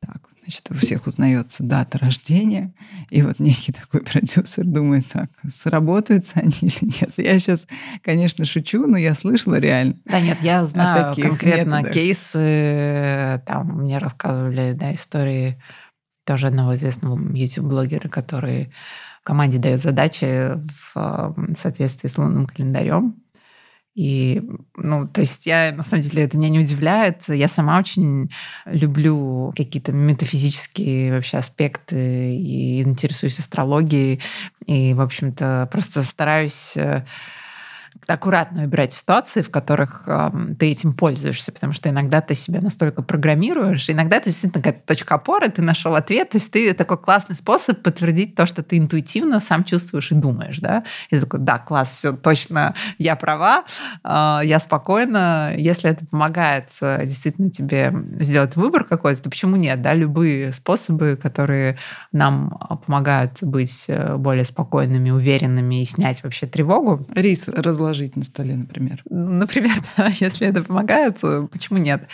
Так, 0.00 0.28
значит, 0.40 0.70
у 0.70 0.74
всех 0.74 1.06
узнается 1.06 1.62
дата 1.62 1.98
рождения, 1.98 2.74
и 3.10 3.22
вот 3.22 3.38
некий 3.38 3.72
такой 3.72 4.00
продюсер 4.02 4.64
думает, 4.64 5.06
так, 5.08 5.30
сработаются 5.46 6.40
они 6.40 6.52
или 6.62 7.00
нет. 7.00 7.12
Я 7.18 7.38
сейчас, 7.38 7.68
конечно, 8.02 8.46
шучу, 8.46 8.86
но 8.86 8.96
я 8.96 9.14
слышала 9.14 9.56
реально. 9.56 9.96
Да 10.06 10.20
нет, 10.20 10.40
я 10.40 10.64
знаю 10.66 11.14
конкретно 11.16 11.76
методах. 11.76 11.92
кейсы, 11.92 13.42
там 13.46 13.82
мне 13.82 13.98
рассказывали, 13.98 14.72
да, 14.72 14.94
истории 14.94 15.58
тоже 16.24 16.46
одного 16.46 16.74
известного 16.74 17.18
YouTube-блогера, 17.34 18.08
который 18.08 18.72
команде 19.24 19.58
дает 19.58 19.80
задачи 19.80 20.52
в 20.94 21.34
соответствии 21.56 22.08
с 22.08 22.18
лунным 22.18 22.46
календарем. 22.46 23.16
И, 23.94 24.42
ну, 24.76 25.06
то 25.06 25.20
есть 25.20 25.46
я, 25.46 25.72
на 25.72 25.84
самом 25.84 26.02
деле, 26.02 26.24
это 26.24 26.36
меня 26.36 26.48
не 26.48 26.58
удивляет. 26.58 27.22
Я 27.28 27.48
сама 27.48 27.78
очень 27.78 28.30
люблю 28.66 29.52
какие-то 29.56 29.92
метафизические 29.92 31.12
вообще 31.12 31.38
аспекты 31.38 32.34
и 32.34 32.82
интересуюсь 32.82 33.38
астрологией. 33.38 34.20
И, 34.66 34.94
в 34.94 35.00
общем-то, 35.00 35.68
просто 35.70 36.02
стараюсь 36.02 36.76
э, 36.76 37.04
аккуратно 38.06 38.62
выбирать 38.62 38.92
ситуации, 38.92 39.42
в 39.42 39.50
которых 39.50 40.04
э, 40.06 40.30
ты 40.58 40.70
этим 40.70 40.92
пользуешься, 40.92 41.52
потому 41.52 41.72
что 41.72 41.88
иногда 41.88 42.20
ты 42.20 42.34
себя 42.34 42.60
настолько 42.60 43.02
программируешь, 43.02 43.88
иногда 43.88 44.16
это 44.16 44.26
действительно 44.26 44.62
какая-то 44.62 44.86
точка 44.86 45.14
опоры, 45.16 45.48
ты 45.48 45.62
нашел 45.62 45.94
ответ, 45.94 46.30
то 46.30 46.36
есть 46.36 46.50
ты 46.50 46.72
такой 46.74 46.98
классный 46.98 47.36
способ 47.36 47.82
подтвердить 47.82 48.34
то, 48.34 48.46
что 48.46 48.62
ты 48.62 48.78
интуитивно 48.78 49.40
сам 49.40 49.64
чувствуешь 49.64 50.10
и 50.12 50.14
думаешь, 50.14 50.58
да, 50.58 50.84
и 51.10 51.18
такой, 51.18 51.40
да, 51.40 51.58
класс, 51.58 51.96
все 51.96 52.12
точно, 52.12 52.74
я 52.98 53.16
права, 53.16 53.64
э, 54.02 54.40
я 54.44 54.60
спокойна, 54.60 55.52
если 55.56 55.90
это 55.90 56.04
помогает 56.06 56.68
э, 56.80 57.06
действительно 57.06 57.50
тебе 57.50 57.92
сделать 58.18 58.56
выбор 58.56 58.84
какой-то, 58.84 59.22
то 59.22 59.30
почему 59.30 59.56
нет, 59.56 59.80
да, 59.80 59.94
любые 59.94 60.52
способы, 60.52 61.18
которые 61.20 61.78
нам 62.12 62.58
помогают 62.86 63.42
быть 63.42 63.86
э, 63.88 64.16
более 64.16 64.44
спокойными, 64.44 65.10
уверенными 65.10 65.82
и 65.82 65.84
снять 65.86 66.22
вообще 66.22 66.46
тревогу. 66.46 67.06
Рис 67.14 67.48
разложить 67.48 67.83
на 68.16 68.24
столе, 68.24 68.56
например. 68.56 69.02
Например, 69.08 69.76
да, 69.96 70.08
если 70.20 70.46
это 70.46 70.62
помогает, 70.62 71.18
почему 71.20 71.78
нет? 71.78 72.08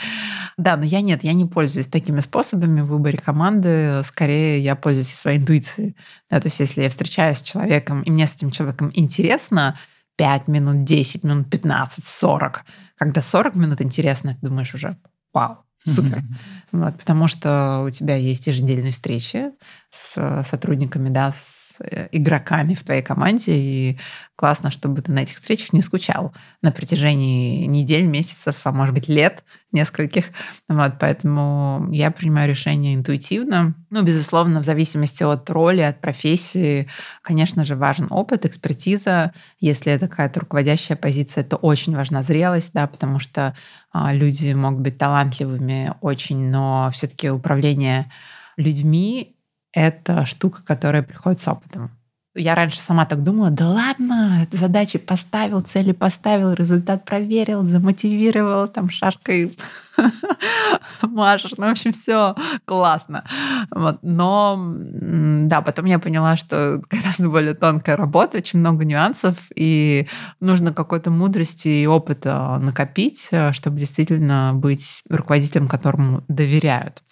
Да, 0.56 0.76
но 0.76 0.84
я 0.84 1.00
нет, 1.00 1.24
я 1.24 1.32
не 1.32 1.44
пользуюсь 1.44 1.86
такими 1.86 2.20
способами 2.20 2.80
в 2.80 2.86
выборе 2.86 3.18
команды. 3.18 4.02
Скорее, 4.04 4.60
я 4.60 4.76
пользуюсь 4.76 5.12
своей 5.12 5.38
интуицией. 5.38 5.96
Да, 6.28 6.40
то 6.40 6.48
есть, 6.48 6.60
если 6.60 6.82
я 6.82 6.90
встречаюсь 6.90 7.38
с 7.38 7.42
человеком, 7.42 8.02
и 8.02 8.10
мне 8.10 8.26
с 8.26 8.34
этим 8.34 8.50
человеком 8.50 8.90
интересно, 8.94 9.78
5 10.16 10.48
минут, 10.48 10.84
10 10.84 11.24
минут, 11.24 11.50
15, 11.50 12.04
40. 12.04 12.64
Когда 12.96 13.22
40 13.22 13.54
минут 13.54 13.80
интересно, 13.80 14.34
ты 14.34 14.46
думаешь 14.46 14.74
уже, 14.74 14.98
вау, 15.32 15.58
супер. 15.86 16.18
Mm-hmm. 16.18 16.34
Вот, 16.72 16.98
потому 16.98 17.28
что 17.28 17.84
у 17.86 17.90
тебя 17.90 18.16
есть 18.16 18.46
еженедельные 18.46 18.92
встречи 18.92 19.52
с 19.90 20.44
сотрудниками, 20.48 21.08
да, 21.08 21.32
с 21.32 21.78
э, 21.80 22.08
игроками 22.12 22.74
в 22.74 22.84
твоей 22.84 23.02
команде, 23.02 23.56
и 23.56 23.98
классно, 24.36 24.70
чтобы 24.70 25.02
ты 25.02 25.10
на 25.10 25.18
этих 25.18 25.36
встречах 25.36 25.72
не 25.72 25.82
скучал 25.82 26.32
на 26.62 26.70
протяжении 26.70 27.66
недель, 27.66 28.06
месяцев, 28.06 28.54
а 28.62 28.70
может 28.70 28.94
быть 28.94 29.08
лет 29.08 29.42
нескольких. 29.72 30.26
Вот, 30.68 30.94
поэтому 31.00 31.88
я 31.90 32.12
принимаю 32.12 32.48
решение 32.48 32.94
интуитивно. 32.94 33.74
Ну, 33.90 34.02
безусловно, 34.04 34.60
в 34.60 34.64
зависимости 34.64 35.24
от 35.24 35.50
роли, 35.50 35.80
от 35.80 36.00
профессии, 36.00 36.88
конечно 37.22 37.64
же, 37.64 37.74
важен 37.74 38.06
опыт, 38.10 38.46
экспертиза. 38.46 39.32
Если 39.58 39.92
это 39.92 40.06
какая-то 40.06 40.40
руководящая 40.40 40.96
позиция, 40.96 41.42
то 41.42 41.56
очень 41.56 41.96
важна 41.96 42.22
зрелость, 42.22 42.72
да, 42.72 42.86
потому 42.86 43.18
что 43.18 43.56
а, 43.92 44.14
люди 44.14 44.52
могут 44.52 44.82
быть 44.82 44.98
талантливыми 44.98 45.94
очень, 46.00 46.48
но 46.48 46.90
все-таки 46.92 47.28
управление 47.28 48.10
людьми 48.56 49.36
это 49.72 50.26
штука, 50.26 50.62
которая 50.64 51.02
приходит 51.02 51.40
с 51.40 51.48
опытом. 51.48 51.90
Я 52.36 52.54
раньше 52.54 52.80
сама 52.80 53.06
так 53.06 53.24
думала, 53.24 53.50
да 53.50 53.68
ладно, 53.68 54.46
задачи 54.52 54.98
поставил, 54.98 55.62
цели 55.62 55.90
поставил, 55.90 56.52
результат 56.52 57.04
проверил, 57.04 57.64
замотивировал, 57.64 58.68
там 58.68 58.88
шашкой 58.88 59.52
машешь, 61.02 61.54
ну, 61.58 61.66
в 61.66 61.70
общем, 61.70 61.90
все 61.90 62.36
классно. 62.66 63.24
Вот. 63.72 63.98
Но, 64.02 64.56
да, 64.62 65.60
потом 65.60 65.86
я 65.86 65.98
поняла, 65.98 66.36
что 66.36 66.80
гораздо 66.88 67.28
более 67.28 67.54
тонкая 67.54 67.96
работа, 67.96 68.38
очень 68.38 68.60
много 68.60 68.84
нюансов, 68.84 69.36
и 69.56 70.06
нужно 70.38 70.72
какой-то 70.72 71.10
мудрости 71.10 71.66
и 71.66 71.86
опыта 71.86 72.58
накопить, 72.60 73.26
э, 73.32 73.52
чтобы 73.52 73.80
действительно 73.80 74.52
быть 74.54 75.02
руководителем, 75.08 75.66
которому 75.66 76.22
доверяют. 76.28 77.02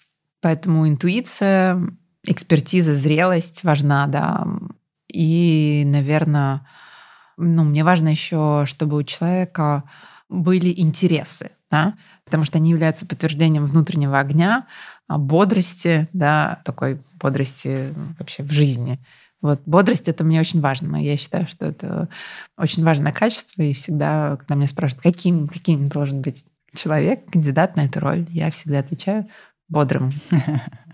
Поэтому 0.40 0.88
интуиция 0.88 1.82
экспертиза, 2.30 2.94
зрелость 2.94 3.64
важна, 3.64 4.06
да. 4.06 4.46
И, 5.12 5.82
наверное, 5.86 6.66
ну, 7.36 7.64
мне 7.64 7.84
важно 7.84 8.08
еще, 8.08 8.64
чтобы 8.66 8.96
у 8.98 9.02
человека 9.02 9.84
были 10.28 10.72
интересы, 10.76 11.52
да, 11.70 11.94
потому 12.24 12.44
что 12.44 12.58
они 12.58 12.70
являются 12.70 13.06
подтверждением 13.06 13.66
внутреннего 13.66 14.18
огня, 14.18 14.66
а, 15.06 15.18
бодрости, 15.18 16.08
да, 16.12 16.60
такой 16.64 17.00
бодрости 17.20 17.94
вообще 18.18 18.42
в 18.42 18.52
жизни. 18.52 18.98
Вот 19.40 19.62
бодрость 19.66 20.08
это 20.08 20.24
мне 20.24 20.40
очень 20.40 20.60
важно. 20.60 20.96
Я 21.02 21.16
считаю, 21.16 21.46
что 21.46 21.66
это 21.66 22.08
очень 22.56 22.84
важное 22.84 23.12
качество. 23.12 23.62
И 23.62 23.72
всегда, 23.72 24.36
когда 24.36 24.56
меня 24.56 24.66
спрашивают, 24.66 25.02
каким, 25.02 25.46
каким 25.46 25.88
должен 25.88 26.22
быть 26.22 26.44
человек, 26.74 27.30
кандидат 27.30 27.76
на 27.76 27.84
эту 27.84 28.00
роль, 28.00 28.26
я 28.30 28.50
всегда 28.50 28.80
отвечаю 28.80 29.28
бодрым. 29.68 30.12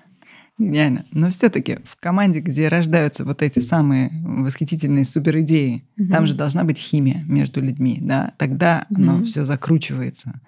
Гениально. 0.57 1.05
Но 1.11 1.31
все-таки 1.31 1.81
в 1.85 1.97
команде, 1.97 2.41
где 2.41 2.69
рождаются 2.69 3.25
вот 3.25 3.43
эти 3.43 3.59
самые 3.59 4.11
восхитительные 4.25 5.05
супер 5.05 5.41
идеи, 5.41 5.89
угу. 5.99 6.09
там 6.11 6.27
же 6.27 6.35
должна 6.35 6.63
быть 6.63 6.79
химия 6.79 7.25
между 7.27 7.61
людьми, 7.61 7.99
да? 8.01 8.33
Тогда 8.39 8.87
угу. 8.89 9.03
оно 9.03 9.25
все 9.25 9.45
закручивается. 9.45 10.41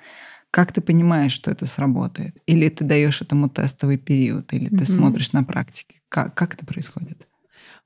Как 0.52 0.72
ты 0.72 0.80
понимаешь, 0.80 1.32
что 1.32 1.50
это 1.50 1.66
сработает? 1.66 2.38
Или 2.46 2.68
ты 2.68 2.84
даешь 2.84 3.20
этому 3.20 3.48
тестовый 3.48 3.98
период, 3.98 4.52
или 4.52 4.68
угу. 4.68 4.78
ты 4.78 4.86
смотришь 4.86 5.32
на 5.32 5.42
практике? 5.42 6.00
Как, 6.08 6.34
как 6.34 6.54
это 6.54 6.64
происходит? 6.64 7.26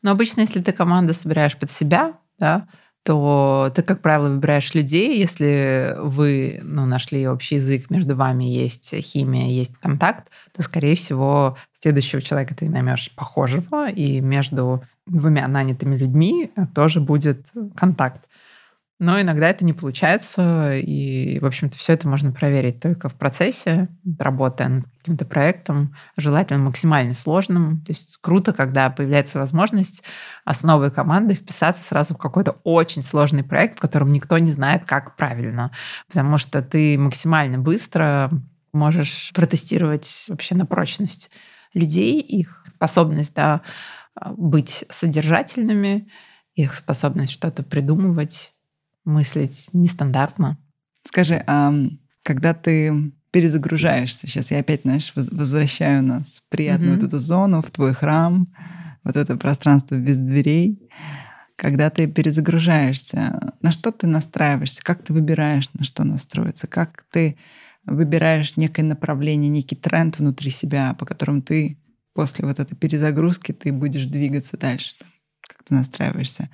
Ну, 0.03 0.11
обычно, 0.11 0.43
если 0.43 0.61
ты 0.61 0.73
команду 0.73 1.14
собираешь 1.14 1.57
под 1.57 1.71
себя, 1.71 2.18
да, 2.39 2.68
то 3.03 3.73
ты, 3.75 3.83
как 3.83 4.03
правило, 4.03 4.29
выбираешь 4.29 4.75
людей, 4.75 5.18
если 5.18 5.97
вы 5.99 6.61
ну, 6.62 6.85
нашли 6.85 7.27
общий 7.27 7.55
язык, 7.55 7.89
между 7.91 8.14
вами 8.14 8.45
есть 8.45 8.95
химия, 8.95 9.49
есть 9.49 9.77
контакт, 9.79 10.29
то, 10.55 10.62
скорее 10.62 10.97
всего, 10.97 11.57
следующего 11.83 12.20
человека 12.20 12.55
ты 12.55 12.68
наймешь 12.68 13.11
похожего, 13.14 13.91
и 13.91 14.20
между 14.20 14.85
двумя 15.07 15.49
нанятыми 15.49 15.97
людьми 15.97 16.53
тоже 16.74 17.01
будет 17.01 17.47
контакт. 17.76 18.26
Но 19.01 19.18
иногда 19.18 19.49
это 19.49 19.64
не 19.64 19.72
получается, 19.72 20.76
и, 20.76 21.39
в 21.41 21.47
общем-то, 21.47 21.78
все 21.78 21.95
это 21.95 22.07
можно 22.07 22.33
проверить 22.33 22.81
только 22.81 23.09
в 23.09 23.14
процессе, 23.14 23.89
работая 24.18 24.68
над 24.68 24.85
каким-то 24.99 25.24
проектом, 25.24 25.97
желательно 26.18 26.64
максимально 26.64 27.14
сложным. 27.14 27.81
То 27.81 27.93
есть 27.93 28.18
круто, 28.20 28.53
когда 28.53 28.91
появляется 28.91 29.39
возможность 29.39 30.05
основой 30.45 30.91
команды 30.91 31.35
вписаться 31.35 31.83
сразу 31.83 32.12
в 32.12 32.18
какой-то 32.18 32.59
очень 32.62 33.03
сложный 33.03 33.43
проект, 33.43 33.78
в 33.78 33.81
котором 33.81 34.12
никто 34.12 34.37
не 34.37 34.53
знает, 34.53 34.85
как 34.85 35.16
правильно. 35.16 35.70
Потому 36.07 36.37
что 36.37 36.61
ты 36.61 36.99
максимально 36.99 37.59
быстро 37.59 38.31
можешь 38.74 39.33
протестировать 39.35 40.26
вообще 40.28 40.55
на 40.55 40.66
прочность 40.66 41.31
людей, 41.75 42.21
их 42.21 42.64
способность 42.75 43.35
да, 43.35 43.62
быть 44.37 44.85
содержательными, 44.89 46.09
их 46.55 46.77
способность 46.77 47.33
что-то 47.33 47.62
придумывать 47.62 48.55
мыслить 49.05 49.68
нестандартно. 49.73 50.59
Скажи, 51.07 51.43
а 51.47 51.73
когда 52.23 52.55
ты 52.55 53.12
перезагружаешься, 53.31 54.27
сейчас 54.27 54.51
я 54.51 54.59
опять, 54.59 54.83
знаешь, 54.83 55.12
возвращаю 55.14 56.03
нас 56.03 56.41
в 56.41 56.49
приятную 56.51 56.93
mm-hmm. 56.93 57.01
вот 57.01 57.07
эту 57.07 57.18
зону, 57.18 57.62
в 57.62 57.71
твой 57.71 57.95
храм, 57.95 58.53
вот 59.05 59.16
это 59.16 59.37
пространство 59.37 59.95
без 59.97 60.18
дверей, 60.18 60.91
когда 61.57 61.91
ты 61.91 62.07
перезагружаешься, 62.07 63.55
на 63.61 63.71
что 63.71 63.93
ты 63.93 64.07
настраиваешься, 64.07 64.83
как 64.83 65.03
ты 65.03 65.12
выбираешь, 65.12 65.68
на 65.75 65.85
что 65.85 66.05
настроиться, 66.05 66.66
как 66.66 67.05
ты 67.11 67.37
выбираешь 67.85 68.57
некое 68.57 68.83
направление, 68.83 69.49
некий 69.49 69.76
тренд 69.76 70.18
внутри 70.18 70.51
себя, 70.51 70.95
по 70.99 71.07
которому 71.07 71.43
ты 71.43 71.78
после 72.12 72.47
вот 72.47 72.61
этой 72.61 72.76
перезагрузки 72.76 73.53
ты 73.53 73.72
будешь 73.72 74.05
двигаться 74.05 74.57
дальше, 74.57 74.97
как 75.41 75.62
ты 75.64 75.74
настраиваешься 75.74 76.51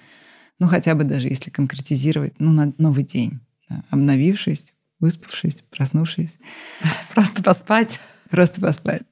ну, 0.59 0.69
хотя 0.69 0.95
бы 0.95 1.05
даже 1.05 1.29
если 1.29 1.51
конкретизировать, 1.51 2.35
ну, 2.39 2.51
на 2.53 2.73
новый 2.79 3.05
день, 3.05 3.41
да, 3.69 3.83
обновившись, 3.91 4.73
выспавшись, 5.01 5.63
проснувшись. 5.71 6.39
Просто 7.15 7.43
поспать. 7.43 8.01
Просто 8.31 8.61
поспать. 8.61 9.03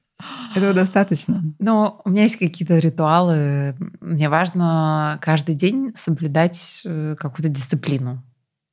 Этого 0.55 0.73
достаточно. 0.73 1.43
Но 1.59 2.01
у 2.05 2.09
меня 2.09 2.23
есть 2.23 2.37
какие-то 2.37 2.79
ритуалы. 2.79 3.75
Мне 3.99 4.29
важно 4.29 5.19
каждый 5.21 5.55
день 5.55 5.91
соблюдать 5.95 6.81
э, 6.85 7.15
какую-то 7.19 7.49
дисциплину. 7.49 8.23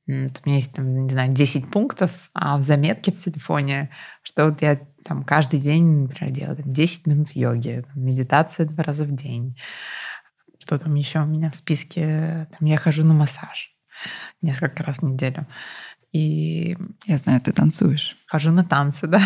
Вот 0.05 0.41
у 0.43 0.49
меня 0.49 0.57
есть, 0.57 0.73
там, 0.73 1.05
не 1.05 1.09
знаю, 1.09 1.31
10 1.31 1.71
пунктов 1.71 2.29
а 2.33 2.57
в 2.57 2.61
заметке 2.61 3.11
в 3.11 3.15
телефоне, 3.15 3.89
что 4.21 4.49
вот 4.49 4.61
я 4.61 4.79
там 5.05 5.23
каждый 5.23 5.61
день, 5.61 6.03
например, 6.03 6.33
делаю 6.33 6.57
там, 6.57 6.73
10 6.73 7.07
минут 7.07 7.29
йоги, 7.31 7.85
там, 7.93 8.03
медитация 8.03 8.65
два 8.65 8.83
раза 8.83 9.05
в 9.05 9.15
день, 9.15 9.57
что 10.59 10.77
там 10.79 10.95
еще 10.95 11.19
у 11.19 11.25
меня 11.25 11.49
в 11.49 11.55
списке? 11.55 12.47
Там 12.57 12.67
я 12.67 12.77
хожу 12.77 13.03
на 13.03 13.13
массаж 13.13 13.73
несколько 14.41 14.83
раз 14.83 14.99
в 14.99 15.03
неделю. 15.03 15.45
И 16.11 16.77
я 17.05 17.17
знаю, 17.17 17.41
ты 17.41 17.51
танцуешь. 17.51 18.15
Хожу 18.27 18.51
на 18.51 18.63
танцы, 18.63 19.07
да. 19.07 19.21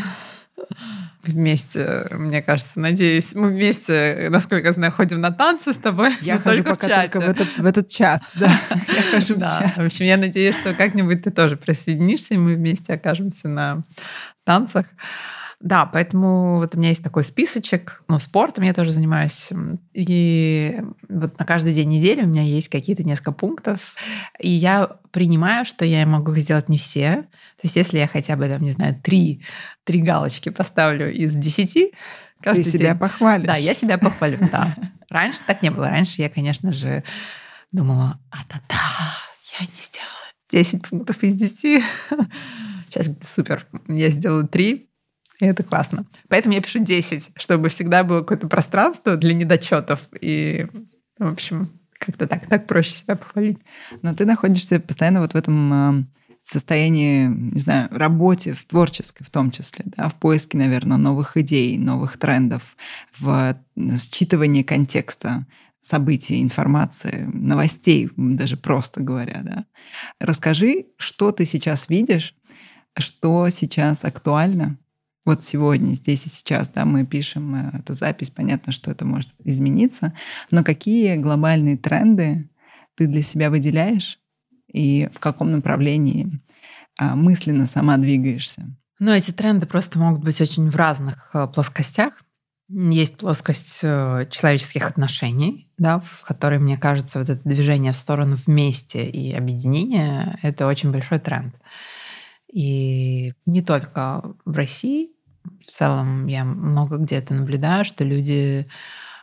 Вместе, 1.23 2.07
мне 2.11 2.41
кажется, 2.41 2.79
надеюсь, 2.79 3.35
мы 3.35 3.49
вместе, 3.49 4.27
насколько 4.29 4.67
я 4.67 4.73
знаю, 4.73 4.91
ходим 4.91 5.19
на 5.21 5.31
танцы 5.31 5.73
с 5.73 5.77
тобой. 5.77 6.13
Я 6.21 6.39
хожу 6.39 6.63
только 6.63 6.75
пока 6.75 6.87
в 6.87 6.89
чате. 6.89 7.11
только 7.11 7.25
в 7.25 7.29
этот, 7.29 7.57
в 7.57 7.65
этот 7.65 7.87
чат. 7.89 8.21
Да, 8.35 8.59
я 8.71 9.01
хожу 9.11 9.35
в 9.35 9.39
чат. 9.39 9.77
В 9.77 9.85
общем, 9.85 10.05
я 10.05 10.17
надеюсь, 10.17 10.55
что 10.55 10.73
как-нибудь 10.73 11.23
ты 11.23 11.31
тоже 11.31 11.57
присоединишься, 11.57 12.35
и 12.35 12.37
мы 12.37 12.55
вместе 12.55 12.93
окажемся 12.93 13.47
на 13.47 13.83
танцах. 14.45 14.85
Да, 15.59 15.87
поэтому 15.87 16.57
вот 16.57 16.75
у 16.75 16.77
меня 16.77 16.89
есть 16.89 17.03
такой 17.03 17.23
списочек. 17.23 18.03
Ну, 18.07 18.19
спортом 18.19 18.63
я 18.63 18.73
тоже 18.75 18.91
занимаюсь. 18.91 19.51
И 19.93 20.79
вот 21.09 21.39
на 21.39 21.45
каждый 21.45 21.73
день 21.73 21.89
недели 21.89 22.21
у 22.21 22.27
меня 22.27 22.43
есть 22.43 22.69
какие-то 22.69 23.03
несколько 23.03 23.31
пунктов. 23.31 23.95
И 24.39 24.49
я 24.49 24.97
принимаю, 25.11 25.65
что 25.65 25.83
я 25.83 26.05
могу 26.05 26.33
их 26.33 26.39
сделать 26.39 26.69
не 26.69 26.77
все. 26.77 27.23
То 27.55 27.63
есть 27.63 27.75
если 27.75 27.97
я 27.97 28.07
хотя 28.07 28.35
бы, 28.35 28.47
там, 28.47 28.61
не 28.61 28.69
знаю, 28.69 29.01
три, 29.01 29.43
три 29.83 30.01
галочки 30.01 30.49
поставлю 30.49 31.11
из 31.11 31.33
десяти, 31.33 31.91
Ты 32.43 32.63
себя 32.63 32.91
день. 32.91 32.99
похвалишь. 32.99 33.47
Да, 33.47 33.55
я 33.55 33.73
себя 33.73 33.97
похвалю, 33.97 34.37
да. 34.51 34.75
Раньше 35.09 35.39
так 35.47 35.63
не 35.63 35.71
было. 35.71 35.89
Раньше 35.89 36.21
я, 36.21 36.29
конечно 36.29 36.71
же, 36.71 37.03
думала, 37.71 38.19
а-та-та, 38.29 38.77
я 39.59 39.65
не 39.65 39.71
сделала 39.71 40.11
10 40.51 40.87
пунктов 40.87 41.23
из 41.23 41.33
10. 41.33 41.83
Сейчас 42.89 43.09
супер, 43.23 43.65
я 43.87 44.09
сделала 44.11 44.47
3, 44.47 44.86
и 45.39 45.45
это 45.45 45.63
классно. 45.63 46.05
Поэтому 46.29 46.55
я 46.55 46.61
пишу 46.61 46.79
10, 46.79 47.31
чтобы 47.35 47.69
всегда 47.69 48.03
было 48.03 48.21
какое-то 48.21 48.47
пространство 48.47 49.15
для 49.17 49.33
недочетов. 49.33 50.01
И, 50.19 50.67
в 51.19 51.27
общем, 51.27 51.69
как-то 51.99 52.27
так, 52.27 52.47
так 52.47 52.67
проще 52.67 52.95
себя 52.95 53.15
похвалить. 53.15 53.59
Но 54.01 54.15
ты 54.15 54.25
находишься 54.25 54.79
постоянно 54.79 55.21
вот 55.21 55.33
в 55.33 55.35
этом 55.35 55.73
а, 55.73 56.03
состоянии, 56.41 57.27
не 57.27 57.59
знаю, 57.59 57.89
работе, 57.91 58.53
в 58.53 58.65
творческой 58.65 59.23
в 59.23 59.29
том 59.29 59.51
числе, 59.51 59.85
да, 59.85 60.09
в 60.09 60.15
поиске, 60.15 60.57
наверное, 60.57 60.97
новых 60.97 61.37
идей, 61.37 61.77
новых 61.77 62.17
трендов, 62.17 62.75
в 63.19 63.55
считывании 63.77 64.63
контекста 64.63 65.45
событий, 65.81 66.41
информации, 66.41 67.29
новостей, 67.31 68.09
даже 68.17 68.57
просто 68.57 69.01
говоря, 69.01 69.41
да. 69.43 69.65
Расскажи, 70.19 70.87
что 70.97 71.31
ты 71.31 71.45
сейчас 71.45 71.89
видишь, 71.89 72.35
что 72.97 73.47
сейчас 73.49 74.03
актуально, 74.03 74.77
вот 75.27 75.43
сегодня, 75.43 75.93
здесь 75.93 76.25
и 76.25 76.29
сейчас, 76.29 76.69
да, 76.69 76.85
мы 76.85 77.05
пишем 77.05 77.53
э, 77.53 77.77
эту 77.79 77.93
запись, 77.93 78.29
понятно, 78.29 78.71
что 78.71 78.89
это 78.89 79.05
может 79.05 79.29
измениться, 79.43 80.13
но 80.49 80.63
какие 80.63 81.17
глобальные 81.17 81.77
тренды 81.77 82.49
ты 82.95 83.07
для 83.07 83.21
себя 83.21 83.49
выделяешь 83.49 84.19
и 84.71 85.09
в 85.13 85.19
каком 85.19 85.51
направлении 85.51 86.41
а, 86.97 87.15
мысленно 87.15 87.67
сама 87.67 87.97
двигаешься? 87.97 88.65
Ну, 88.99 89.11
эти 89.11 89.31
тренды 89.31 89.67
просто 89.67 89.99
могут 89.99 90.23
быть 90.23 90.41
очень 90.41 90.69
в 90.69 90.75
разных 90.75 91.29
э, 91.33 91.47
плоскостях. 91.47 92.23
Есть 92.69 93.17
плоскость 93.17 93.79
э, 93.83 94.27
человеческих 94.31 94.87
отношений, 94.87 95.71
да, 95.77 95.99
в 95.99 96.23
которой, 96.23 96.59
мне 96.59 96.77
кажется, 96.77 97.19
вот 97.19 97.29
это 97.29 97.47
движение 97.47 97.91
в 97.91 97.97
сторону 97.97 98.37
вместе 98.45 99.07
и 99.07 99.33
объединения— 99.33 100.39
это 100.41 100.67
очень 100.67 100.91
большой 100.91 101.19
тренд. 101.19 101.53
И 102.51 103.33
не 103.45 103.61
только 103.61 104.35
в 104.45 104.55
России, 104.55 105.11
в 105.65 105.71
целом 105.71 106.27
я 106.27 106.43
много 106.43 106.97
где 106.97 107.21
то 107.21 107.33
наблюдаю, 107.33 107.85
что 107.85 108.03
люди 108.03 108.67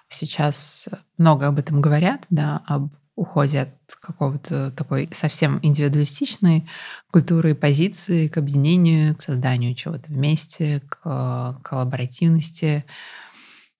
сейчас 0.09 0.89
много 1.19 1.47
об 1.49 1.59
этом 1.59 1.81
говорят, 1.81 2.27
да, 2.31 2.63
об 2.67 2.93
уходе 3.17 3.61
от 3.63 3.95
какого-то 4.01 4.73
такой 4.73 5.09
совсем 5.13 5.61
индивидуалистичной 5.63 6.69
культуры 7.13 7.53
и 7.53 7.55
позиции 7.55 8.27
к 8.27 8.37
объединению, 8.39 9.15
к 9.15 9.23
созданию 9.23 9.75
чего-то 9.75 10.05
вместе, 10.09 10.83
к 10.89 11.61
коллаборативности. 11.63 12.85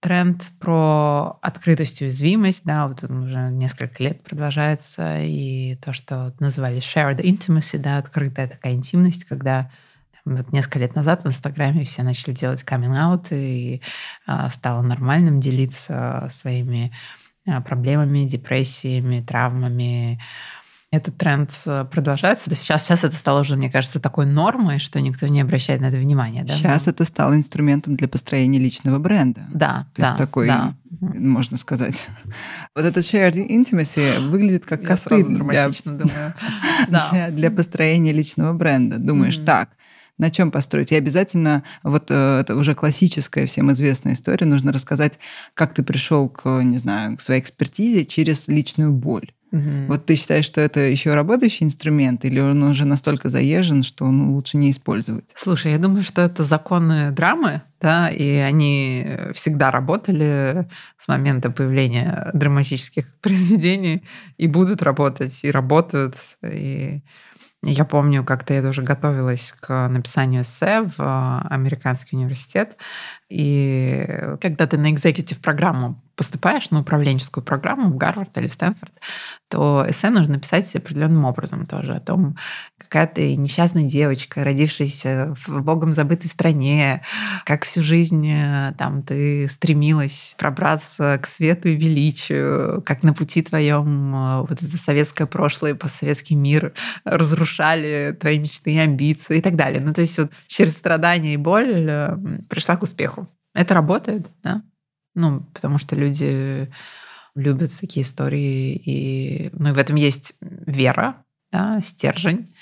Тренд 0.01 0.45
про 0.61 1.39
открытость 1.41 2.03
и 2.03 2.05
уязвимость, 2.05 2.63
да, 2.65 2.87
вот 2.87 3.03
он 3.05 3.25
уже 3.25 3.49
несколько 3.51 4.03
лет 4.03 4.23
продолжается, 4.23 5.23
и 5.23 5.77
то, 5.77 5.95
что 5.95 6.35
называли 6.41 6.77
shared 6.77 7.23
intimacy, 7.23 7.79
да, 7.79 7.97
открытая 7.99 8.47
такая 8.47 8.75
интимность, 8.75 9.25
когда 9.25 9.71
вот 10.25 10.53
несколько 10.53 10.79
лет 10.79 10.95
назад 10.95 11.25
в 11.25 11.29
Инстаграме 11.29 11.85
все 11.85 12.03
начали 12.03 12.35
делать 12.35 12.63
каминг 12.63 13.27
и 13.31 13.83
а, 14.27 14.49
стало 14.49 14.83
нормальным 14.83 15.41
делиться 15.41 16.27
своими 16.31 16.93
а, 17.47 17.61
проблемами, 17.61 18.25
депрессиями, 18.25 19.21
травмами. 19.21 20.21
Этот 20.91 21.17
тренд 21.17 21.51
э, 21.67 21.87
продолжается. 21.91 22.49
То 22.49 22.55
сейчас, 22.55 22.85
сейчас 22.85 23.03
это 23.03 23.17
стало 23.17 23.41
уже, 23.41 23.57
мне 23.57 23.69
кажется, 23.69 23.99
такой 23.99 24.27
нормой, 24.27 24.79
что 24.79 25.01
никто 25.01 25.27
не 25.27 25.41
обращает 25.41 25.81
на 25.81 25.87
это 25.87 25.97
внимания. 25.97 26.45
Да? 26.45 26.55
Сейчас 26.55 26.87
Но... 26.87 26.93
это 26.93 27.05
стало 27.05 27.35
инструментом 27.35 27.97
для 27.97 28.07
построения 28.07 28.61
личного 28.61 29.01
бренда. 29.01 29.41
Да. 29.53 29.89
То 29.93 30.03
да, 30.03 30.09
есть 30.09 30.17
такой, 30.17 30.47
да. 30.47 30.75
можно 31.01 31.57
сказать. 31.57 32.09
Вот 32.77 32.85
этот 32.85 33.05
shared 33.05 33.35
intimacy 33.35 34.21
выглядит 34.29 34.67
как 34.67 34.85
костыль. 34.85 35.29
Я 35.29 35.35
драматично 35.35 35.93
для, 35.99 36.05
думаю. 36.05 36.35
для, 36.89 37.31
для 37.31 37.51
построения 37.51 38.13
личного 38.13 38.53
бренда. 38.53 38.99
Думаешь, 38.99 39.39
mm-hmm. 39.39 39.45
так, 39.45 39.71
на 40.19 40.31
чем 40.31 40.51
построить. 40.51 40.93
И 40.93 40.97
обязательно, 40.97 41.65
вот 41.83 42.11
э, 42.11 42.41
это 42.41 42.57
уже 42.57 42.75
классическая, 42.75 43.47
всем 43.47 43.73
известная 43.73 44.15
история, 44.15 44.47
нужно 44.47 44.73
рассказать, 44.73 45.19
как 45.55 45.75
ты 45.75 45.83
пришел 45.83 46.29
к, 46.29 46.63
не 46.63 46.79
знаю, 46.79 47.17
к 47.17 47.21
своей 47.21 47.41
экспертизе 47.41 48.05
через 48.05 48.49
личную 48.49 48.93
боль. 48.93 49.33
Угу. 49.55 49.87
Вот 49.87 50.07
ты 50.07 50.17
считаешь, 50.17 50.45
что 50.45 50.61
это 50.61 50.81
еще 50.81 51.15
работающий 51.15 51.65
инструмент, 51.65 52.25
или 52.25 52.41
он 52.41 52.61
уже 52.65 52.85
настолько 52.85 53.29
заезжен, 53.29 53.85
что 53.85 54.11
ну, 54.11 54.33
лучше 54.35 54.57
не 54.57 54.71
использовать? 54.71 55.31
Слушай, 55.37 55.73
я 55.73 55.79
думаю, 55.79 56.03
что 56.03 56.23
это 56.23 56.43
законы 56.43 57.13
драмы, 57.13 57.63
да, 57.81 58.11
и 58.11 58.31
они 58.35 59.07
всегда 59.33 59.71
работали 59.71 60.69
с 60.99 61.07
момента 61.07 61.51
появления 61.51 62.31
драматических 62.35 63.07
произведений 63.21 64.03
и 64.39 64.49
будут 64.49 64.83
работать, 64.83 65.45
и 65.45 65.51
работают. 65.53 66.17
И 66.43 67.03
я 67.67 67.85
помню, 67.85 68.25
как-то 68.25 68.55
я 68.55 68.63
тоже 68.63 68.83
готовилась 68.83 69.55
к 69.61 69.89
написанию 69.89 70.43
эссе 70.43 70.83
в 70.83 71.01
э, 71.01 71.49
американский 71.49 72.17
университет. 72.17 72.77
И 73.35 74.07
когда 74.41 74.69
ты 74.69 74.79
на 74.79 74.93
экзекутив 74.93 75.41
программу 75.41 76.01
поступаешь 76.17 76.71
на 76.71 76.81
управленческую 76.81 77.43
программу 77.43 77.91
в 77.91 77.97
Гарвард 77.97 78.37
или 78.39 78.49
Стэнфорд, 78.49 78.93
то 79.49 79.85
эссе 79.89 80.11
нужно 80.11 80.39
писать 80.39 80.75
определенным 80.77 81.25
образом 81.25 81.67
тоже 81.67 81.95
о 81.95 82.01
том, 82.01 82.37
какая 82.79 83.07
ты 83.07 83.35
несчастная 83.35 83.85
девочка, 83.85 84.45
родившаяся 84.45 85.35
в 85.47 85.63
богом 85.63 85.93
забытой 85.93 86.29
стране, 86.29 87.03
как 87.45 87.65
всю 87.65 87.83
жизнь 87.83 88.29
э, 88.31 88.73
там 88.79 89.03
ты 89.03 89.49
стремилась 89.49 90.37
пробраться 90.39 91.19
к 91.21 91.27
свету 91.27 91.69
и 91.69 91.77
величию, 91.77 92.83
как 92.87 93.03
на 93.03 93.13
пути 93.13 93.43
твоем 93.43 94.15
э, 94.15 94.41
вот 94.49 94.63
это 94.63 94.79
советское 94.79 95.27
прошлое, 95.27 95.75
постсоветский 95.75 96.37
мир 96.37 96.73
разрушали 97.05 98.17
твои 98.19 98.39
мечты 98.39 98.73
и 98.73 98.79
амбиции 98.79 99.39
и 99.39 99.43
так 99.43 99.57
далее. 99.57 99.81
Ну, 99.81 99.93
то 99.93 100.01
есть 100.01 100.19
вот 100.19 100.31
через 100.47 100.77
страдания 100.77 101.35
и 101.35 101.39
боль 101.39 101.87
э, 101.89 102.17
пришла 102.49 102.77
к 102.77 102.83
успеху. 102.83 103.24
Это 103.55 103.75
работает, 103.75 104.27
да? 104.43 104.63
Ну, 105.15 105.43
потому 105.55 105.79
что 105.79 105.97
люди 105.97 106.71
любят 107.35 107.73
такие 107.81 108.05
истории, 108.05 108.75
и, 108.75 109.51
ну, 109.53 109.71
и 109.71 109.73
в 109.73 109.79
этом 109.79 109.97
есть 109.97 110.35
вера, 110.41 111.25
да, 111.53 111.81
стержень 111.83 112.55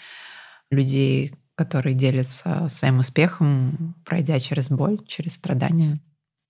людей, 0.70 1.34
которые 1.54 1.94
делятся 1.94 2.68
своим 2.68 2.98
успехом, 2.98 3.94
пройдя 4.04 4.38
через 4.40 4.68
боль, 4.68 5.00
через 5.06 5.34
страдания. 5.34 6.00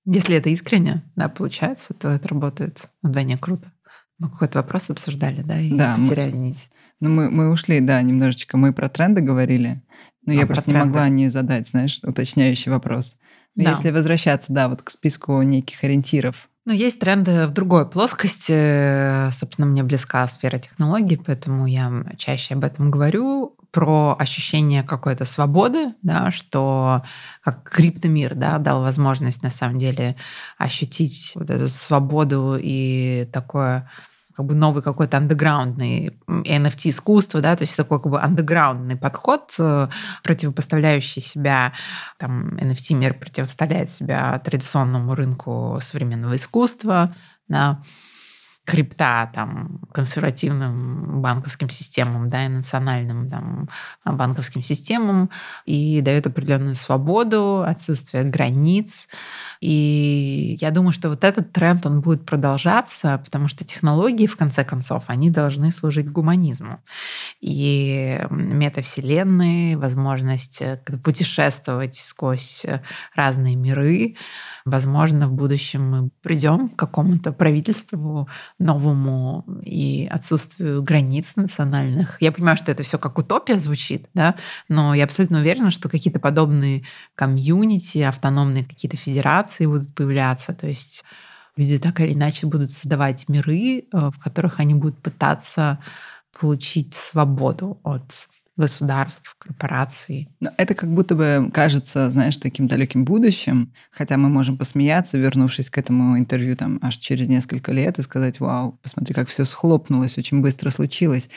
Если 0.05 0.37
это 0.37 0.49
искренне, 0.51 1.03
да, 1.15 1.29
получается, 1.29 1.95
то 1.95 2.11
это 2.11 2.29
работает 2.29 2.91
вдвойне 3.03 3.37
круто. 3.37 3.73
Мы 4.19 4.29
какой-то 4.29 4.59
вопрос 4.59 4.91
обсуждали, 4.91 5.43
да, 5.43 5.61
и 5.61 5.77
да, 5.77 5.97
потеряли 5.97 6.33
мы, 6.33 6.39
нить. 6.39 6.71
Ну, 7.01 7.11
мы, 7.11 7.31
мы 7.31 7.51
ушли, 7.51 7.81
да, 7.81 8.01
немножечко. 8.03 8.57
Мы 8.57 8.73
про 8.73 8.89
тренды 8.89 9.21
говорили. 9.21 9.83
Но 10.25 10.33
а, 10.33 10.37
я 10.37 10.47
просто 10.47 10.65
тренды. 10.65 10.81
не 10.81 10.87
могла 10.87 11.09
не 11.09 11.29
задать, 11.29 11.69
знаешь, 11.69 12.01
уточняющий 12.03 12.71
вопрос. 12.71 13.17
Да. 13.55 13.71
если 13.71 13.91
возвращаться, 13.91 14.53
да, 14.53 14.69
вот 14.69 14.83
к 14.83 14.91
списку 14.91 15.43
неких 15.43 15.85
ориентиров. 15.85 16.49
Ну, 16.65 16.73
есть 16.73 17.01
тренды 17.01 17.47
в 17.47 17.51
другой 17.51 17.89
плоскости. 17.89 19.31
Собственно, 19.33 19.67
мне 19.67 19.83
близка 19.83 20.27
сфера 20.29 20.59
технологий, 20.59 21.17
поэтому 21.17 21.67
я 21.67 21.91
чаще 22.19 22.55
об 22.55 22.65
этом 22.65 22.91
говорю 22.91 23.57
про 23.73 24.15
ощущение 24.19 24.83
какой-то 24.83 25.25
свободы, 25.25 25.95
да, 26.03 26.31
что 26.31 27.03
как 27.43 27.69
криптомир 27.69 28.35
да, 28.35 28.59
дал 28.59 28.83
возможность 28.83 29.43
на 29.43 29.51
самом 29.51 29.79
деле 29.79 30.15
ощутить 30.59 31.33
вот 31.35 31.51
эту 31.51 31.69
свободу 31.69 32.57
и 32.61 33.29
такое 33.33 33.91
как 34.35 34.47
бы 34.47 34.55
новый 34.55 34.83
какой-то 34.83 35.17
андеграундный 35.17 36.19
NFT 36.27 36.91
искусство, 36.91 37.41
да, 37.41 37.57
то 37.57 37.63
есть 37.63 37.77
такой 37.77 38.01
как 38.01 38.11
бы 38.11 38.21
андеграундный 38.21 38.97
подход, 38.97 39.55
э, 39.59 39.89
противопоставляющий 40.23 41.23
себя, 41.23 41.73
там, 42.19 42.57
NFT 42.57 42.95
мир 42.95 43.15
противопоставляет 43.15 43.91
себя 43.91 44.39
традиционному 44.39 45.15
рынку 45.15 45.79
современного 45.81 46.37
искусства, 46.37 47.15
да, 47.49 47.83
крипта 48.73 49.31
там, 49.35 49.81
консервативным 49.93 51.21
банковским 51.21 51.69
системам 51.69 52.31
да, 52.31 52.47
и 52.47 52.49
национальным 52.49 53.29
там, 53.29 53.69
банковским 54.03 54.63
системам 54.63 55.29
и 55.67 56.01
дает 56.01 56.27
определенную 56.27 56.75
свободу, 56.75 57.65
отсутствие 57.65 58.25
границ, 58.25 59.09
И 59.61 60.57
я 60.59 60.71
думаю, 60.71 60.93
что 60.93 61.11
вот 61.11 61.23
этот 61.23 61.53
тренд, 61.53 61.85
он 61.85 62.01
будет 62.01 62.25
продолжаться, 62.25 63.21
потому 63.23 63.47
что 63.47 63.63
технологии, 63.63 64.27
в 64.27 64.37
конце 64.37 64.65
концов, 64.65 65.05
они 65.09 65.29
должны 65.29 65.71
служить 65.71 66.11
гуманизму. 66.11 66.81
И 67.43 68.23
метавселенные, 68.31 69.77
возможность 69.77 70.63
э, 70.63 70.79
путешествовать 71.05 71.97
сквозь 71.97 72.65
э, 72.65 72.81
разные 73.15 73.55
миры, 73.55 74.17
Возможно, 74.65 75.27
в 75.27 75.33
будущем 75.33 75.91
мы 75.91 76.11
придем 76.23 76.69
к 76.69 76.77
какому-то 76.77 77.33
правительству 77.33 78.29
новому 78.63 79.45
и 79.63 80.09
отсутствию 80.11 80.83
границ 80.83 81.37
национальных. 81.37 82.21
Я 82.21 82.33
понимаю, 82.33 82.57
что 82.57 82.73
это 82.73 82.83
все 82.83 82.99
как 82.99 83.19
утопия 83.19 83.59
звучит, 83.59 84.09
да, 84.15 84.37
но 84.69 84.95
я 84.95 85.05
абсолютно 85.05 85.41
уверена, 85.41 85.71
что 85.71 85.89
какие-то 85.89 86.21
подобные 86.21 86.85
комьюнити, 87.15 87.99
автономные 87.99 88.65
какие-то 88.65 88.97
федерации 88.97 89.67
будут 89.67 89.95
появляться. 89.95 90.55
То 90.55 90.67
есть 90.67 91.05
люди 91.57 91.79
так 91.79 92.01
или 92.01 92.15
иначе 92.15 92.47
будут 92.47 92.71
создавать 92.71 93.29
миры, 93.29 93.81
э, 93.81 93.83
в 93.93 94.19
которых 94.19 94.61
они 94.61 94.75
будут 94.75 94.99
пытаться 94.99 95.79
получить 96.39 96.95
свободу 96.95 97.81
от 97.83 98.29
государств, 98.57 99.35
корпораций. 99.39 100.29
Но 100.41 100.51
это 100.59 100.75
как 100.75 100.93
будто 100.93 101.15
бы 101.15 101.51
кажется, 101.53 102.11
знаешь, 102.11 102.37
таким 102.37 102.69
далеким 102.69 103.05
будущим, 103.05 103.73
хотя 103.91 104.19
мы 104.19 104.29
можем 104.29 104.59
посмеяться, 104.59 105.17
вернувшись 105.17 105.71
к 105.71 105.79
этому 105.79 106.19
интервью 106.19 106.55
там 106.57 106.79
аж 106.83 106.99
через 106.99 107.29
несколько 107.29 107.73
лет 107.73 107.99
и 107.99 108.03
сказать, 108.03 108.41
вау, 108.41 108.79
посмотри, 108.83 109.15
как 109.15 109.29
все 109.29 109.45
схлопнулось, 109.45 110.19
очень 110.19 110.41
быстро 110.41 110.71
случилось. 110.71 111.31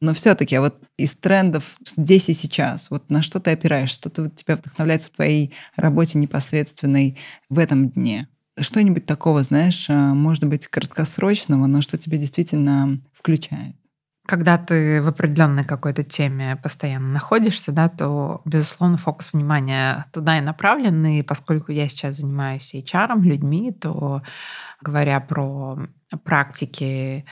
Но 0.00 0.14
все-таки, 0.14 0.54
а 0.54 0.60
вот 0.60 0.80
из 0.96 1.16
трендов 1.16 1.76
здесь 1.84 2.28
и 2.28 2.34
сейчас, 2.34 2.90
вот 2.90 3.10
на 3.10 3.22
что 3.22 3.40
ты 3.40 3.50
опираешься, 3.50 3.96
что-то 3.96 4.22
вот 4.24 4.36
тебя 4.36 4.56
вдохновляет 4.56 5.02
в 5.02 5.10
твоей 5.10 5.52
работе 5.76 6.18
непосредственной 6.18 7.18
в 7.48 7.58
этом 7.58 7.90
дне? 7.90 8.28
Что-нибудь 8.58 9.06
такого, 9.06 9.42
знаешь, 9.42 9.86
а, 9.88 10.14
может 10.14 10.44
быть, 10.44 10.68
краткосрочного, 10.68 11.66
но 11.66 11.82
что 11.82 11.98
тебе 11.98 12.18
действительно 12.18 13.00
включает? 13.14 13.74
Когда 14.26 14.56
ты 14.56 15.02
в 15.02 15.08
определенной 15.08 15.64
какой-то 15.64 16.04
теме 16.04 16.56
постоянно 16.56 17.08
находишься, 17.08 17.72
да, 17.72 17.88
то, 17.88 18.40
безусловно, 18.44 18.96
фокус 18.96 19.32
внимания 19.32 20.06
туда 20.12 20.38
и 20.38 20.40
направлен. 20.40 21.04
И 21.06 21.22
поскольку 21.22 21.72
я 21.72 21.88
сейчас 21.88 22.16
занимаюсь 22.16 22.74
HR, 22.74 23.20
людьми, 23.20 23.72
то, 23.72 24.22
говоря 24.80 25.18
про 25.20 25.78
практики 26.24 27.24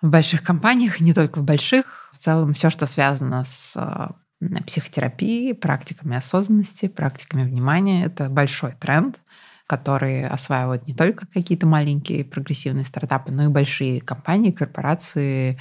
в 0.00 0.08
больших 0.08 0.42
компаниях, 0.42 1.00
не 1.00 1.12
только 1.12 1.40
в 1.40 1.44
больших, 1.44 2.10
в 2.14 2.18
целом 2.18 2.54
все, 2.54 2.70
что 2.70 2.86
связано 2.86 3.44
с 3.44 3.74
э, 3.76 4.60
психотерапией, 4.64 5.54
практиками 5.54 6.16
осознанности, 6.16 6.88
практиками 6.88 7.42
внимания, 7.42 8.04
это 8.04 8.30
большой 8.30 8.72
тренд 8.72 9.20
которые 9.68 10.26
осваивают 10.26 10.88
не 10.88 10.94
только 10.94 11.26
какие-то 11.26 11.66
маленькие 11.66 12.24
прогрессивные 12.24 12.86
стартапы, 12.86 13.30
но 13.30 13.44
и 13.44 13.48
большие 13.48 14.00
компании, 14.00 14.50
корпорации. 14.50 15.58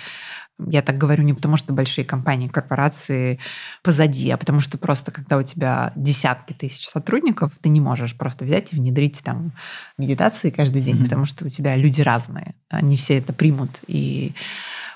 Я 0.59 0.81
так 0.81 0.97
говорю 0.97 1.23
не 1.23 1.33
потому, 1.33 1.55
что 1.55 1.73
большие 1.73 2.03
компании, 2.03 2.47
корпорации 2.47 3.39
позади, 3.83 4.29
а 4.31 4.37
потому 4.37 4.59
что 4.59 4.77
просто 4.77 5.11
когда 5.11 5.37
у 5.37 5.43
тебя 5.43 5.93
десятки 5.95 6.53
тысяч 6.53 6.87
сотрудников, 6.87 7.51
ты 7.61 7.69
не 7.69 7.79
можешь 7.79 8.17
просто 8.17 8.43
взять 8.43 8.73
и 8.73 8.75
внедрить 8.75 9.19
там 9.23 9.53
медитации 9.97 10.49
каждый 10.49 10.81
день, 10.81 10.95
mm-hmm. 10.95 11.03
потому 11.03 11.25
что 11.25 11.45
у 11.45 11.49
тебя 11.49 11.75
люди 11.75 12.01
разные, 12.01 12.55
они 12.69 12.97
все 12.97 13.17
это 13.19 13.33
примут. 13.33 13.81
И 13.87 14.33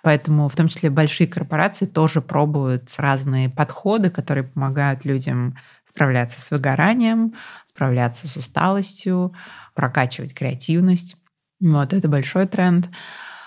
Поэтому 0.04 0.50
в 0.50 0.56
том 0.56 0.68
числе 0.68 0.90
большие 0.90 1.28
корпорации 1.28 1.86
тоже 1.86 2.22
пробуют 2.22 2.92
разные 2.98 3.50
подходы, 3.50 4.10
которые 4.10 4.44
помогают 4.44 5.06
людям 5.06 5.56
справляться 5.88 6.42
с 6.42 6.50
выгоранием, 6.52 7.36
справляться 7.70 8.28
с 8.28 8.36
усталостью, 8.36 9.34
прокачивать 9.76 10.34
креативность. 10.34 11.18
Вот 11.60 11.94
это 11.94 12.08
большой 12.08 12.48
тренд. 12.48 12.90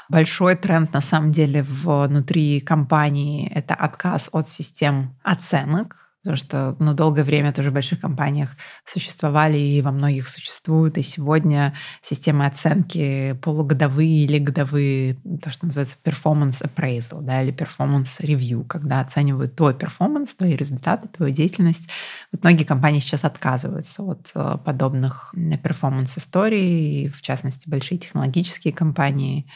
Большой 0.08 0.56
тренд 0.56 0.92
на 0.92 1.00
самом 1.00 1.32
деле 1.32 1.62
внутри 1.62 2.60
компании— 2.60 3.50
это 3.54 3.74
отказ 3.74 4.28
от 4.32 4.48
систем 4.48 5.16
оценок, 5.22 6.04
Потому 6.24 6.38
что 6.38 6.74
ну, 6.78 6.94
долгое 6.94 7.22
время 7.22 7.52
тоже 7.52 7.70
в 7.70 7.74
больших 7.74 8.00
компаниях 8.00 8.56
существовали 8.86 9.58
и 9.58 9.82
во 9.82 9.92
многих 9.92 10.26
существуют. 10.26 10.96
И 10.96 11.02
сегодня 11.02 11.74
системы 12.00 12.46
оценки 12.46 13.38
полугодовые 13.42 14.24
или 14.24 14.38
годовые, 14.38 15.18
то, 15.42 15.50
что 15.50 15.66
называется 15.66 15.98
performance 16.02 16.62
appraisal 16.62 17.20
да, 17.20 17.42
или 17.42 17.52
performance 17.52 18.20
review, 18.20 18.64
когда 18.64 19.00
оценивают 19.00 19.54
твой 19.54 19.74
перформанс, 19.74 20.34
твои 20.34 20.56
результаты, 20.56 21.08
твою 21.08 21.30
деятельность. 21.30 21.90
Вот 22.32 22.42
многие 22.42 22.64
компании 22.64 23.00
сейчас 23.00 23.24
отказываются 23.24 24.02
от 24.02 24.30
э, 24.34 24.56
подобных 24.64 25.34
перформанс-историй, 25.62 27.10
в 27.10 27.20
частности, 27.20 27.68
большие 27.68 27.98
технологические 27.98 28.72
компании. 28.72 29.46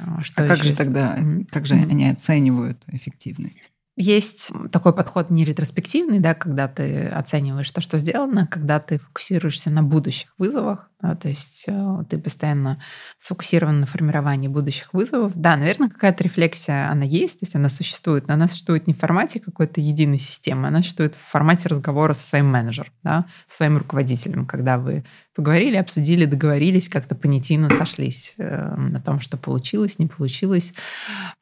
Э, 0.00 0.22
что 0.22 0.44
а 0.44 0.48
как 0.48 0.62
же 0.62 0.74
тогда, 0.74 1.18
как 1.50 1.66
же 1.66 1.74
mm-hmm. 1.74 1.90
они 1.90 2.08
оценивают 2.08 2.82
эффективность? 2.88 3.70
Есть 3.96 4.52
такой 4.70 4.94
подход 4.94 5.28
не 5.28 5.44
ретроспективный, 5.44 6.20
да, 6.20 6.34
когда 6.34 6.68
ты 6.68 7.08
оцениваешь 7.08 7.70
то, 7.70 7.80
что 7.80 7.98
сделано, 7.98 8.46
когда 8.46 8.78
ты 8.78 8.98
фокусируешься 8.98 9.70
на 9.70 9.82
будущих 9.82 10.32
вызовах, 10.38 10.87
да, 11.00 11.14
то 11.14 11.28
есть 11.28 11.64
э, 11.68 12.04
ты 12.08 12.18
постоянно 12.18 12.82
сфокусирован 13.20 13.80
на 13.80 13.86
формировании 13.86 14.48
будущих 14.48 14.92
вызовов. 14.92 15.32
Да, 15.36 15.56
наверное, 15.56 15.88
какая-то 15.88 16.24
рефлексия, 16.24 16.90
она 16.90 17.04
есть, 17.04 17.40
то 17.40 17.44
есть 17.44 17.54
она 17.54 17.68
существует, 17.68 18.26
но 18.26 18.34
она 18.34 18.48
существует 18.48 18.88
не 18.88 18.94
в 18.94 18.98
формате 18.98 19.38
какой-то 19.38 19.80
единой 19.80 20.18
системы, 20.18 20.66
она 20.66 20.78
существует 20.78 21.14
в 21.14 21.30
формате 21.30 21.68
разговора 21.68 22.14
со 22.14 22.26
своим 22.26 22.46
менеджером, 22.50 22.92
да, 23.04 23.26
своим 23.46 23.78
руководителем, 23.78 24.44
когда 24.44 24.76
вы 24.78 25.04
поговорили, 25.36 25.76
обсудили, 25.76 26.24
договорились, 26.24 26.88
как-то 26.88 27.14
понятийно 27.14 27.70
сошлись 27.70 28.34
э, 28.38 28.74
на 28.74 29.00
том, 29.00 29.20
что 29.20 29.36
получилось, 29.36 30.00
не 30.00 30.08
получилось. 30.08 30.74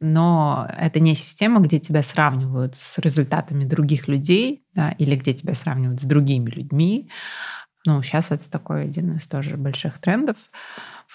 Но 0.00 0.68
это 0.76 1.00
не 1.00 1.14
система, 1.14 1.60
где 1.60 1.78
тебя 1.78 2.02
сравнивают 2.02 2.76
с 2.76 2.98
результатами 2.98 3.64
других 3.64 4.06
людей, 4.06 4.64
да, 4.74 4.90
или 4.98 5.16
где 5.16 5.32
тебя 5.32 5.54
сравнивают 5.54 6.02
с 6.02 6.04
другими 6.04 6.50
людьми, 6.50 7.08
ну, 7.86 8.02
сейчас 8.02 8.30
это 8.30 8.50
такой 8.50 8.84
один 8.84 9.16
из 9.16 9.26
тоже 9.26 9.56
больших 9.56 9.98
трендов. 9.98 10.36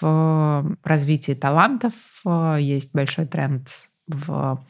В 0.00 0.76
развитии 0.82 1.32
талантов 1.32 1.92
э, 2.24 2.56
есть 2.60 2.92
большой 2.92 3.26
тренд 3.26 3.68
в 4.08 4.60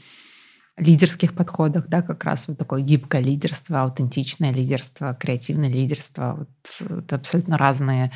лидерских 0.77 1.35
подходах, 1.35 1.87
да, 1.89 2.03
как 2.03 2.25
раз 2.25 2.49
вот 2.49 2.59
такое 2.59 2.83
гибкое 2.83 3.21
лидерство, 3.21 3.83
аутентичное 3.83 4.53
лидерство, 4.53 5.15
креативное 5.15 5.69
лидерство. 5.69 6.35
Вот 6.39 6.91
это 6.99 7.17
абсолютно 7.17 7.57
разные 7.57 8.11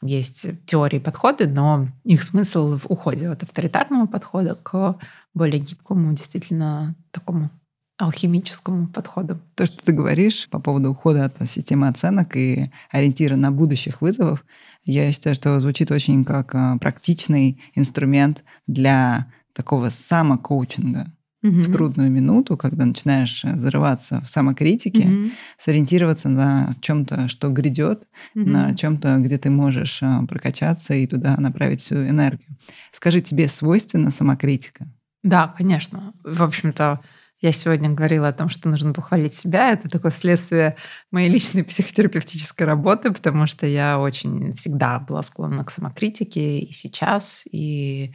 есть 0.00 0.46
теории 0.66 0.98
подходы, 0.98 1.48
но 1.48 1.88
их 2.04 2.22
смысл 2.22 2.78
в 2.78 2.86
уходе 2.86 3.28
от 3.28 3.42
авторитарного 3.42 4.06
подхода 4.06 4.54
к 4.54 4.96
более 5.32 5.60
гибкому, 5.60 6.12
действительно 6.12 6.94
такому 7.10 7.50
алхимическому 7.96 8.88
подходу. 8.88 9.40
То, 9.54 9.66
что 9.66 9.84
ты 9.84 9.92
говоришь 9.92 10.48
по 10.50 10.58
поводу 10.58 10.90
ухода 10.90 11.24
от 11.24 11.48
системы 11.48 11.88
оценок 11.88 12.36
и 12.36 12.70
ориентира 12.90 13.36
на 13.36 13.52
будущих 13.52 14.00
вызовов, 14.00 14.44
я 14.84 15.10
считаю, 15.12 15.36
что 15.36 15.60
звучит 15.60 15.90
очень 15.90 16.24
как 16.24 16.54
а, 16.54 16.76
практичный 16.78 17.62
инструмент 17.74 18.44
для 18.66 19.32
такого 19.52 19.88
самокоучинга 19.90 21.12
угу. 21.44 21.52
в 21.52 21.72
трудную 21.72 22.10
минуту, 22.10 22.56
когда 22.56 22.84
начинаешь 22.84 23.44
э, 23.44 23.54
зарываться 23.54 24.20
в 24.22 24.28
самокритике, 24.28 25.06
угу. 25.06 25.30
сориентироваться 25.56 26.28
на 26.28 26.74
чем-то, 26.80 27.28
что 27.28 27.50
грядет, 27.50 28.08
угу. 28.34 28.48
на 28.48 28.74
чем-то, 28.74 29.18
где 29.18 29.38
ты 29.38 29.50
можешь 29.50 30.02
а, 30.02 30.24
прокачаться 30.26 30.94
и 30.94 31.06
туда 31.06 31.36
направить 31.38 31.80
всю 31.80 31.96
энергию. 31.96 32.56
Скажи, 32.90 33.20
тебе 33.20 33.46
свойственна 33.46 34.10
самокритика? 34.10 34.88
Да, 35.22 35.54
конечно. 35.56 36.12
В 36.22 36.42
общем-то, 36.42 37.00
я 37.44 37.52
сегодня 37.52 37.90
говорила 37.90 38.28
о 38.28 38.32
том, 38.32 38.48
что 38.48 38.70
нужно 38.70 38.94
похвалить 38.94 39.34
себя. 39.34 39.70
Это 39.70 39.90
такое 39.90 40.10
следствие 40.10 40.76
моей 41.10 41.28
личной 41.28 41.62
психотерапевтической 41.62 42.66
работы, 42.66 43.12
потому 43.12 43.46
что 43.46 43.66
я 43.66 43.98
очень 43.98 44.54
всегда 44.54 44.98
была 44.98 45.22
склонна 45.22 45.62
к 45.62 45.70
самокритике 45.70 46.60
и 46.60 46.72
сейчас. 46.72 47.44
И 47.52 48.14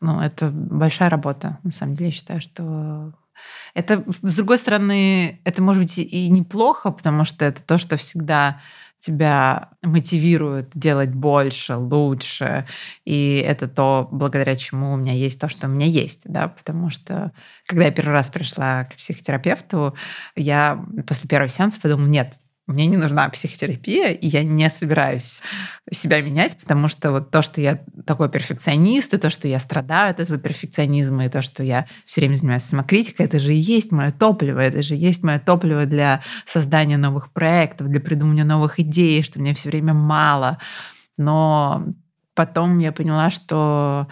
ну, 0.00 0.20
это 0.20 0.50
большая 0.52 1.10
работа. 1.10 1.58
На 1.64 1.72
самом 1.72 1.94
деле, 1.94 2.10
я 2.10 2.12
считаю, 2.12 2.40
что 2.40 3.12
это, 3.74 4.04
с 4.22 4.36
другой 4.36 4.58
стороны, 4.58 5.40
это 5.44 5.62
может 5.62 5.82
быть 5.82 5.98
и 5.98 6.28
неплохо, 6.28 6.92
потому 6.92 7.24
что 7.24 7.44
это 7.44 7.64
то, 7.64 7.76
что 7.76 7.96
всегда 7.96 8.60
тебя 9.00 9.70
мотивирует 9.82 10.70
делать 10.74 11.10
больше, 11.10 11.76
лучше. 11.76 12.66
И 13.04 13.42
это 13.44 13.66
то, 13.66 14.08
благодаря 14.12 14.54
чему 14.56 14.92
у 14.92 14.96
меня 14.96 15.14
есть 15.14 15.40
то, 15.40 15.48
что 15.48 15.66
у 15.66 15.70
меня 15.70 15.86
есть. 15.86 16.22
Да? 16.24 16.48
Потому 16.48 16.90
что, 16.90 17.32
когда 17.66 17.86
я 17.86 17.90
первый 17.90 18.12
раз 18.12 18.30
пришла 18.30 18.84
к 18.84 18.94
психотерапевту, 18.96 19.96
я 20.36 20.84
после 21.06 21.28
первого 21.28 21.48
сеанса 21.48 21.80
подумала, 21.80 22.06
нет, 22.06 22.34
мне 22.70 22.86
не 22.86 22.96
нужна 22.96 23.28
психотерапия, 23.28 24.12
и 24.12 24.26
я 24.26 24.44
не 24.44 24.70
собираюсь 24.70 25.42
себя 25.90 26.20
менять, 26.22 26.56
потому 26.58 26.88
что 26.88 27.10
вот 27.10 27.30
то, 27.30 27.42
что 27.42 27.60
я 27.60 27.80
такой 28.06 28.28
перфекционист, 28.30 29.12
и 29.14 29.18
то, 29.18 29.30
что 29.30 29.48
я 29.48 29.58
страдаю 29.58 30.10
от 30.12 30.20
этого 30.20 30.38
перфекционизма, 30.38 31.26
и 31.26 31.28
то, 31.28 31.42
что 31.42 31.62
я 31.62 31.86
все 32.06 32.20
время 32.20 32.36
занимаюсь 32.36 32.62
самокритикой, 32.62 33.26
это 33.26 33.40
же 33.40 33.52
и 33.52 33.58
есть 33.58 33.92
мое 33.92 34.12
топливо, 34.12 34.60
это 34.60 34.82
же 34.82 34.94
и 34.94 34.98
есть 34.98 35.22
мое 35.22 35.38
топливо 35.38 35.86
для 35.86 36.22
создания 36.46 36.96
новых 36.96 37.32
проектов, 37.32 37.88
для 37.88 38.00
придумывания 38.00 38.44
новых 38.44 38.78
идей, 38.78 39.22
что 39.22 39.40
мне 39.40 39.54
все 39.54 39.70
время 39.70 39.92
мало. 39.92 40.58
Но 41.16 41.86
потом 42.34 42.78
я 42.78 42.92
поняла, 42.92 43.30
что 43.30 44.06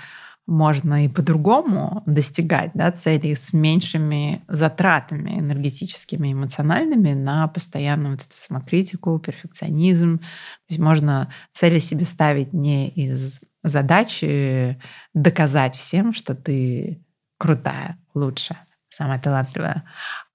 можно 0.49 1.05
и 1.05 1.09
по-другому 1.09 2.03
достигать 2.07 2.71
да, 2.73 2.91
целей 2.91 3.37
с 3.37 3.53
меньшими 3.53 4.43
затратами 4.49 5.39
энергетическими, 5.39 6.33
эмоциональными 6.33 7.13
на 7.13 7.47
постоянную 7.49 8.13
вот 8.13 8.23
эту 8.23 8.37
самокритику, 8.37 9.19
перфекционизм. 9.19 10.19
То 10.19 10.25
есть 10.71 10.81
можно 10.81 11.31
цели 11.53 11.79
себе 11.81 12.07
ставить 12.07 12.55
не 12.55 12.89
из 12.89 13.43
задачи 13.63 14.81
доказать 15.13 15.77
всем, 15.77 16.15
что 16.15 16.35
ты 16.35 17.05
крутая, 17.37 17.99
лучшая, 18.15 18.67
самая 18.89 19.21
талантливая, 19.21 19.85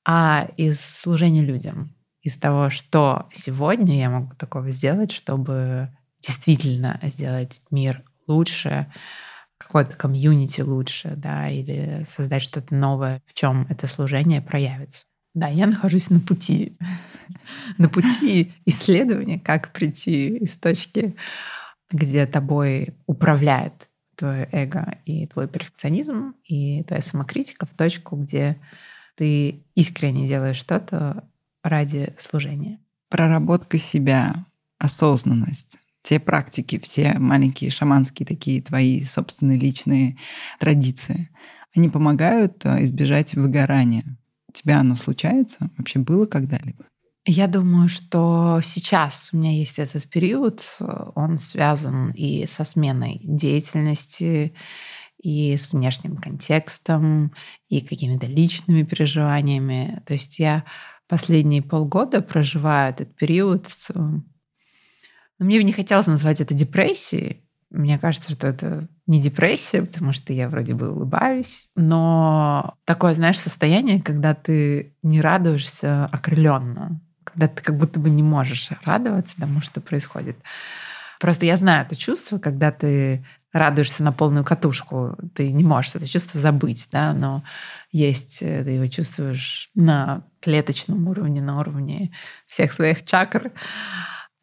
а 0.05 0.47
из 0.57 0.80
служения 0.80 1.41
людям, 1.41 1.89
из 2.22 2.38
того, 2.38 2.70
что 2.70 3.28
сегодня 3.34 3.97
я 3.97 4.11
могу 4.11 4.36
такого 4.36 4.70
сделать, 4.70 5.11
чтобы 5.11 5.89
действительно 6.22 6.99
сделать 7.01 7.61
мир 7.72 8.03
лучше, 8.28 8.93
какой-то 9.64 9.95
комьюнити 9.95 10.61
лучше, 10.61 11.14
да, 11.16 11.49
или 11.49 12.05
создать 12.07 12.43
что-то 12.43 12.76
новое, 12.76 13.22
в 13.26 13.34
чем 13.34 13.66
это 13.70 13.88
служение 13.88 14.41
проявится. 14.41 15.05
Да, 15.34 15.47
я 15.47 15.66
нахожусь 15.66 16.09
на 16.09 16.20
пути, 16.20 16.78
на 17.78 17.89
пути 17.89 18.53
исследования, 18.66 19.39
как 19.39 19.74
прийти 19.74 20.38
из 20.38 20.57
точки, 20.57 21.16
где 21.91 22.26
тобой 22.26 22.93
управляет 23.07 23.89
твое 24.16 24.47
эго 24.51 24.99
и 25.05 25.26
твой 25.28 25.47
перфекционизм, 25.47 26.36
и 26.45 26.84
твоя 26.84 27.01
самокритика, 27.01 27.66
в 27.66 27.76
точку, 27.76 28.16
где 28.16 28.57
ты 29.16 29.64
искренне 29.76 30.28
делаешь 30.28 30.57
что-то 30.57 31.24
ради 31.64 32.14
служения. 32.20 32.80
Проработка 33.09 33.78
себя, 33.78 34.36
осознанность, 34.78 35.78
те 36.03 36.19
практики, 36.19 36.79
все 36.83 37.17
маленькие 37.17 37.71
шаманские 37.71 38.27
такие 38.27 38.61
твои 38.61 39.03
собственные 39.03 39.57
личные 39.57 40.17
традиции, 40.59 41.29
они 41.75 41.89
помогают 41.89 42.65
э, 42.65 42.83
избежать 42.83 43.33
выгорания. 43.33 44.17
У 44.49 44.51
тебя 44.51 44.81
оно 44.81 44.95
случается? 44.95 45.71
Вообще 45.77 45.99
было 45.99 46.27
когда-либо? 46.27 46.85
Я 47.25 47.47
думаю, 47.47 47.87
что 47.87 48.59
сейчас 48.61 49.29
у 49.31 49.37
меня 49.37 49.53
есть 49.53 49.79
этот 49.79 50.09
период, 50.09 50.77
он 51.15 51.37
связан 51.37 52.11
и 52.11 52.45
со 52.45 52.65
сменой 52.65 53.21
деятельности, 53.23 54.53
и 55.21 55.55
с 55.55 55.71
внешним 55.71 56.17
контекстом, 56.17 57.33
и 57.69 57.79
какими-то 57.79 58.27
личными 58.27 58.83
переживаниями. 58.83 60.03
То 60.05 60.13
есть 60.13 60.37
я 60.37 60.65
последние 61.07 61.61
полгода 61.61 62.21
проживаю 62.21 62.91
этот 62.91 63.15
период 63.15 63.69
но 65.43 65.47
мне 65.47 65.57
бы 65.57 65.63
не 65.65 65.73
хотелось 65.73 66.07
назвать 66.07 66.39
это 66.39 66.53
депрессией. 66.53 67.41
Мне 67.69 67.99
кажется, 67.99 68.31
что 68.31 68.47
это 68.47 68.87
не 69.07 69.19
депрессия, 69.19 69.81
потому 69.81 70.13
что 70.13 70.31
я 70.31 70.47
вроде 70.47 70.73
бы 70.73 70.89
улыбаюсь, 70.89 71.67
но 71.75 72.75
такое, 72.85 73.13
знаешь, 73.13 73.39
состояние, 73.39 74.01
когда 74.01 74.35
ты 74.35 74.95
не 75.03 75.19
радуешься 75.19 76.05
окрыленно, 76.05 77.01
когда 77.25 77.49
ты 77.49 77.61
как 77.61 77.77
будто 77.77 77.99
бы 77.99 78.09
не 78.09 78.23
можешь 78.23 78.69
радоваться 78.85 79.35
тому, 79.37 79.59
что 79.59 79.81
происходит. 79.81 80.37
Просто 81.19 81.45
я 81.45 81.57
знаю 81.57 81.85
это 81.85 81.97
чувство, 81.97 82.37
когда 82.37 82.71
ты 82.71 83.25
радуешься 83.51 84.01
на 84.01 84.13
полную 84.13 84.45
катушку, 84.45 85.17
ты 85.35 85.51
не 85.51 85.63
можешь 85.63 85.95
это 85.95 86.07
чувство 86.07 86.39
забыть, 86.39 86.87
да, 86.89 87.13
но 87.13 87.43
есть, 87.91 88.41
э, 88.41 88.63
ты 88.63 88.71
его 88.71 88.87
чувствуешь 88.87 89.69
на 89.75 90.23
клеточном 90.39 91.05
уровне, 91.07 91.41
на 91.41 91.59
уровне 91.59 92.11
всех 92.47 92.71
своих 92.71 93.03
чакр. 93.05 93.51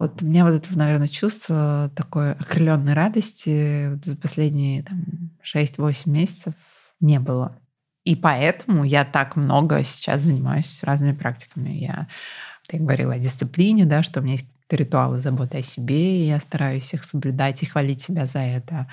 Вот 0.00 0.22
у 0.22 0.24
меня 0.24 0.46
вот 0.46 0.54
это, 0.54 0.78
наверное, 0.78 1.08
чувство 1.08 1.92
такой 1.94 2.32
окрыленной 2.32 2.94
радости 2.94 3.90
вот 3.90 4.18
последние 4.18 4.82
там, 4.82 4.98
6-8 5.44 6.08
месяцев 6.08 6.54
не 7.00 7.20
было. 7.20 7.58
И 8.04 8.16
поэтому 8.16 8.84
я 8.84 9.04
так 9.04 9.36
много 9.36 9.84
сейчас 9.84 10.22
занимаюсь 10.22 10.82
разными 10.84 11.14
практиками. 11.14 11.68
Я, 11.68 12.08
я 12.72 12.78
говорила 12.78 13.12
о 13.12 13.18
дисциплине, 13.18 13.84
да, 13.84 14.02
что 14.02 14.20
у 14.20 14.22
меня 14.22 14.36
есть 14.36 14.46
ритуалы 14.70 15.18
заботы 15.18 15.58
о 15.58 15.62
себе, 15.62 16.22
и 16.22 16.28
я 16.28 16.38
стараюсь 16.40 16.94
их 16.94 17.04
соблюдать 17.04 17.62
и 17.62 17.66
хвалить 17.66 18.00
себя 18.00 18.24
за 18.24 18.38
это. 18.38 18.88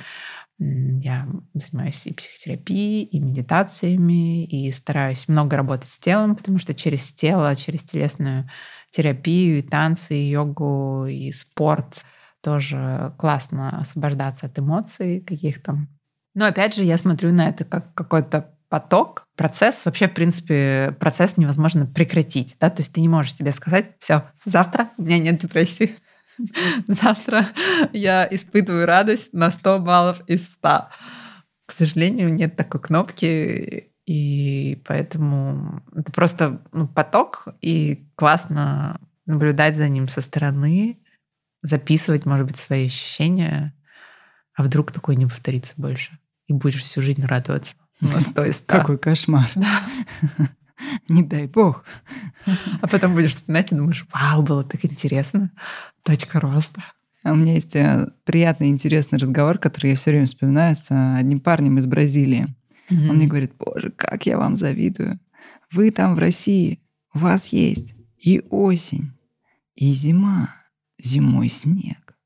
Я 0.60 1.26
занимаюсь 1.54 2.06
и 2.06 2.14
психотерапией, 2.14 3.04
и 3.04 3.20
медитациями, 3.20 4.44
и 4.44 4.70
стараюсь 4.74 5.30
много 5.30 5.56
работать 5.56 5.88
с 5.88 6.00
телом, 6.00 6.36
потому 6.36 6.60
что 6.60 6.74
через 6.74 7.14
тело, 7.14 7.56
через 7.56 7.86
телесную 7.86 8.50
терапию, 8.92 9.60
и 9.60 9.62
танцы, 9.62 10.16
и 10.16 10.30
йогу, 10.30 11.06
и 11.06 11.32
спорт. 11.32 12.06
Тоже 12.42 13.14
классно 13.18 13.80
освобождаться 13.80 14.46
от 14.46 14.58
эмоций 14.60 15.22
каких-то. 15.22 15.88
Но 16.36 16.46
опять 16.46 16.76
же, 16.76 16.84
я 16.84 16.98
смотрю 16.98 17.32
на 17.32 17.50
это 17.50 17.66
как 17.66 17.94
какой-то 17.94 18.54
поток, 18.70 19.28
процесс. 19.36 19.86
Вообще, 19.86 20.08
в 20.08 20.14
принципе, 20.14 20.96
процесс 21.00 21.38
невозможно 21.38 21.86
прекратить. 21.86 22.56
Да? 22.60 22.70
То 22.70 22.82
есть 22.82 22.94
ты 22.94 23.02
не 23.02 23.08
можешь 23.08 23.36
себе 23.36 23.52
сказать, 23.52 23.96
все, 24.00 24.24
завтра 24.46 24.90
у 24.98 25.04
меня 25.04 25.20
нет 25.20 25.42
депрессии. 25.42 25.96
Завтра 26.88 27.48
я 27.94 28.28
испытываю 28.30 28.86
радость 28.86 29.30
на 29.34 29.50
100 29.50 29.80
баллов 29.80 30.22
из 30.28 30.46
100. 30.46 30.90
К 31.66 31.72
сожалению, 31.72 32.32
нет 32.34 32.56
такой 32.56 32.80
кнопки, 32.80 33.87
и 34.08 34.82
поэтому 34.86 35.82
это 35.94 36.12
просто 36.14 36.62
ну, 36.72 36.88
поток, 36.88 37.50
и 37.62 38.08
классно 38.16 39.02
наблюдать 39.26 39.76
за 39.76 39.90
ним 39.90 40.08
со 40.08 40.22
стороны, 40.22 40.98
записывать, 41.62 42.26
может 42.26 42.48
быть, 42.48 42.58
свои 42.58 42.86
ощущения. 42.86 43.76
А 44.56 44.64
вдруг 44.64 44.94
такое 44.94 45.18
не 45.18 45.26
повторится 45.26 45.74
больше? 45.76 46.18
И 46.48 46.54
будешь 46.54 46.82
всю 46.82 47.02
жизнь 47.02 47.26
радоваться 47.26 47.76
на 48.00 48.22
100 48.22 48.46
из 48.46 48.56
100. 48.56 48.66
Какой 48.78 48.98
кошмар. 48.98 49.52
Да. 49.56 49.84
Не 51.10 51.24
дай 51.24 51.48
бог. 51.48 51.84
А 52.82 52.88
потом 52.88 53.14
будешь 53.14 53.32
вспоминать 53.32 53.72
и 53.72 53.76
думаешь, 53.76 54.06
вау, 54.14 54.42
было 54.42 54.64
так 54.64 54.86
интересно. 54.86 55.52
Точка 56.06 56.40
роста. 56.40 56.82
А 57.24 57.34
у 57.34 57.36
меня 57.36 57.56
есть 57.56 57.76
э, 57.76 58.08
приятный, 58.24 58.70
интересный 58.70 59.20
разговор, 59.20 59.58
который 59.58 59.90
я 59.90 59.96
все 59.98 60.12
время 60.12 60.28
вспоминаю 60.28 60.76
с 60.78 60.92
э, 60.92 61.18
одним 61.18 61.42
парнем 61.42 61.78
из 61.78 61.88
Бразилии. 61.88 62.56
Mm-hmm. 62.90 63.10
Он 63.10 63.16
мне 63.16 63.28
говорит, 63.28 63.54
боже, 63.58 63.92
как 63.92 64.26
я 64.26 64.38
вам 64.38 64.56
завидую. 64.56 65.20
Вы 65.72 65.92
там 65.92 66.16
в 66.16 66.20
России, 66.20 66.82
у 67.14 67.20
вас 67.20 67.48
есть 67.50 67.96
и 68.18 68.42
осень, 68.50 69.12
и 69.76 69.92
зима, 69.92 70.50
зимой 70.98 71.50
снег, 71.50 72.18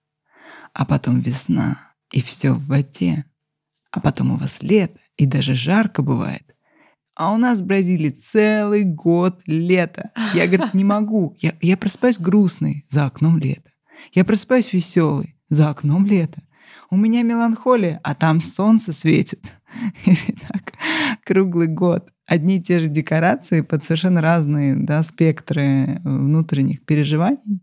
а 0.74 0.86
потом 0.86 1.20
весна, 1.20 1.94
и 2.12 2.22
все 2.22 2.54
в 2.54 2.66
воде, 2.68 3.26
а 3.92 4.00
потом 4.00 4.32
у 4.32 4.38
вас 4.38 4.62
лето, 4.62 5.00
и 5.18 5.26
даже 5.26 5.54
жарко 5.54 6.02
бывает. 6.02 6.44
А 7.16 7.34
у 7.34 7.38
нас 7.38 7.60
в 7.60 7.66
Бразилии 7.66 8.10
целый 8.10 8.84
год 8.84 9.42
лето. 9.46 10.12
Я, 10.34 10.48
говорит, 10.48 10.74
не 10.74 10.84
могу. 10.84 11.36
Я, 11.40 11.54
я 11.62 11.76
просыпаюсь 11.76 12.18
грустный, 12.18 12.86
за 12.90 13.06
окном 13.06 13.38
лето. 13.38 13.70
Я 14.14 14.24
просыпаюсь 14.24 14.72
веселый, 14.72 15.36
за 15.50 15.70
окном 15.70 16.06
лето. 16.06 16.42
У 16.90 16.96
меня 16.96 17.22
меланхолия, 17.22 18.00
а 18.04 18.16
там 18.16 18.42
солнце 18.42 18.94
светит. 18.94 19.46
И 20.06 20.16
так 20.34 20.74
круглый 21.24 21.68
год. 21.68 22.10
Одни 22.26 22.58
и 22.58 22.62
те 22.62 22.80
же 22.80 22.88
декорации 22.88 23.62
под 23.62 23.84
совершенно 23.84 24.22
разные 24.22 24.76
да, 24.76 25.04
спектры 25.04 26.00
внутренних 26.04 26.86
переживаний. 26.86 27.62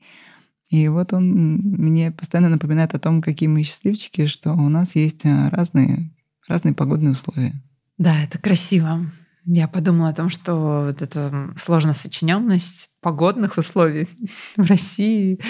И 0.68 0.88
вот 0.88 1.14
он 1.14 1.56
мне 1.56 2.11
постоянно 2.11 2.50
напоминает 2.50 2.94
о 2.94 2.98
том, 2.98 3.22
какие 3.22 3.48
мы 3.48 3.62
счастливчики, 3.62 4.26
что 4.26 4.52
у 4.52 4.68
нас 4.68 4.94
есть 4.96 5.24
а, 5.24 5.48
разные, 5.50 6.11
разные 6.46 6.74
погодные 6.74 7.12
условия. 7.12 7.54
Да, 7.96 8.22
это 8.22 8.38
красиво. 8.38 9.00
Я 9.46 9.66
подумала 9.66 10.11
о 10.11 10.14
том, 10.14 10.28
что 10.28 10.84
вот 10.86 11.00
эта 11.00 11.50
сложно 11.56 11.94
сочиненность 11.94 12.90
погодных 13.00 13.56
условий 13.56 14.06
в 14.59 14.68
России 14.68 15.40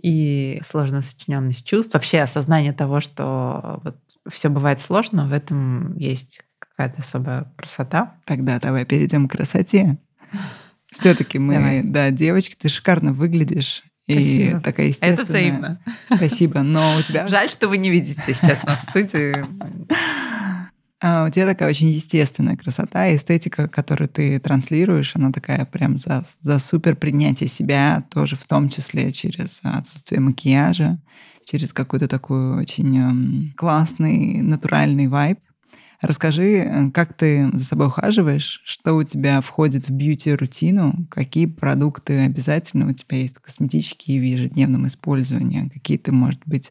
и 0.00 0.60
сложно 0.64 1.02
сочиненность 1.02 1.66
чувств, 1.66 1.94
вообще 1.94 2.20
осознание 2.20 2.72
того, 2.72 3.00
что 3.00 3.80
вот 3.82 3.96
все 4.30 4.48
бывает 4.48 4.80
сложно, 4.80 5.26
в 5.26 5.32
этом 5.32 5.96
есть 5.96 6.42
какая-то 6.58 7.00
особая 7.00 7.52
красота. 7.56 8.16
Тогда 8.24 8.58
давай 8.58 8.84
перейдем 8.84 9.28
к 9.28 9.32
красоте. 9.32 9.98
Все-таки 10.90 11.38
мы, 11.38 11.54
давай. 11.54 11.82
да, 11.82 12.10
девочки, 12.10 12.56
ты 12.58 12.68
шикарно 12.68 13.12
выглядишь. 13.12 13.84
Спасибо. 14.10 14.58
И 14.58 14.62
такая 14.62 14.86
естественная. 14.86 15.14
Это 15.14 15.24
взаимно. 15.24 15.80
Спасибо. 16.06 16.62
Но 16.62 16.96
у 16.96 17.02
тебя... 17.02 17.28
Жаль, 17.28 17.50
что 17.50 17.68
вы 17.68 17.76
не 17.76 17.90
видите 17.90 18.22
сейчас 18.32 18.62
на 18.62 18.76
студии. 18.76 19.44
А 21.00 21.26
у 21.26 21.30
тебя 21.30 21.46
такая 21.46 21.68
очень 21.68 21.88
естественная 21.90 22.56
красота, 22.56 23.14
эстетика, 23.14 23.68
которую 23.68 24.08
ты 24.08 24.40
транслируешь, 24.40 25.14
она 25.14 25.30
такая 25.30 25.64
прям 25.64 25.96
за, 25.96 26.24
за 26.40 26.58
супер 26.58 26.96
принятие 26.96 27.48
себя, 27.48 28.04
тоже 28.10 28.34
в 28.34 28.44
том 28.44 28.68
числе 28.68 29.12
через 29.12 29.60
отсутствие 29.62 30.20
макияжа, 30.20 30.98
через 31.48 31.72
какой-то 31.72 32.08
такой 32.08 32.58
очень 32.58 32.98
эм, 32.98 33.52
классный, 33.56 34.42
натуральный 34.42 35.08
вайб. 35.08 35.38
Расскажи, 36.00 36.58
э, 36.58 36.90
как 36.90 37.14
ты 37.14 37.50
за 37.54 37.64
собой 37.64 37.86
ухаживаешь, 37.86 38.60
что 38.64 38.94
у 38.94 39.02
тебя 39.02 39.40
входит 39.40 39.88
в 39.88 39.92
бьюти-рутину, 39.92 41.06
какие 41.10 41.46
продукты 41.46 42.18
обязательно 42.18 42.88
у 42.88 42.92
тебя 42.92 43.18
есть 43.18 43.38
косметические 43.38 44.20
в 44.20 44.24
ежедневном 44.24 44.86
использовании, 44.86 45.70
какие 45.72 45.96
ты, 45.96 46.12
может 46.12 46.42
быть, 46.44 46.70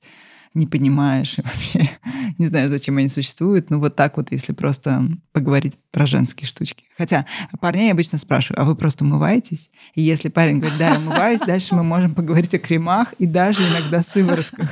не 0.57 0.67
понимаешь 0.67 1.37
и 1.37 1.41
вообще 1.41 1.89
не 2.37 2.47
знаешь, 2.47 2.69
зачем 2.69 2.97
они 2.97 3.07
существуют. 3.07 3.69
Ну, 3.69 3.79
вот 3.79 3.95
так 3.95 4.17
вот, 4.17 4.31
если 4.31 4.53
просто 4.53 5.05
поговорить 5.31 5.77
про 5.91 6.05
женские 6.05 6.47
штучки. 6.47 6.85
Хотя 6.97 7.25
парней 7.61 7.91
обычно 7.91 8.17
спрашиваю, 8.17 8.61
а 8.61 8.65
вы 8.65 8.75
просто 8.75 9.03
умываетесь? 9.03 9.71
И 9.93 10.01
если 10.01 10.29
парень 10.29 10.59
говорит, 10.59 10.77
да, 10.77 10.93
я 10.93 10.99
умываюсь, 10.99 11.41
дальше 11.41 11.75
мы 11.75 11.83
можем 11.83 12.15
поговорить 12.15 12.53
о 12.53 12.59
кремах 12.59 13.13
и 13.19 13.25
даже 13.25 13.61
иногда 13.61 14.03
сыворотках. 14.03 14.69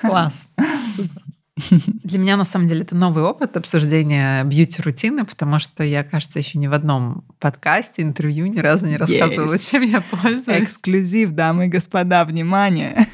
Класс. 0.00 0.48
Супер. 0.94 1.22
Для 1.70 2.18
меня, 2.18 2.36
на 2.36 2.44
самом 2.44 2.66
деле, 2.66 2.82
это 2.82 2.96
новый 2.96 3.24
опыт 3.24 3.56
обсуждения 3.56 4.42
бьюти-рутины, 4.44 5.24
потому 5.24 5.58
что 5.58 5.84
я, 5.84 6.02
кажется, 6.02 6.38
еще 6.38 6.58
ни 6.58 6.66
в 6.66 6.72
одном 6.72 7.24
подкасте, 7.38 8.02
интервью 8.02 8.46
ни 8.46 8.58
разу 8.58 8.86
не 8.86 8.96
рассказывала, 8.96 9.52
Есть. 9.52 9.70
чем 9.70 9.82
я 9.82 10.00
пользуюсь. 10.00 10.62
Эксклюзив, 10.62 11.32
дамы 11.32 11.66
и 11.66 11.68
господа, 11.68 12.24
внимание! 12.24 13.06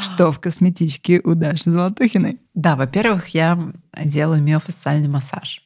Что 0.00 0.32
в 0.32 0.40
косметичке 0.40 1.20
у 1.24 1.34
Даши 1.34 1.70
Золотухиной? 1.70 2.40
Да, 2.54 2.76
во-первых, 2.76 3.28
я 3.28 3.58
делаю 4.04 4.42
миофасциальный 4.42 5.08
массаж. 5.08 5.62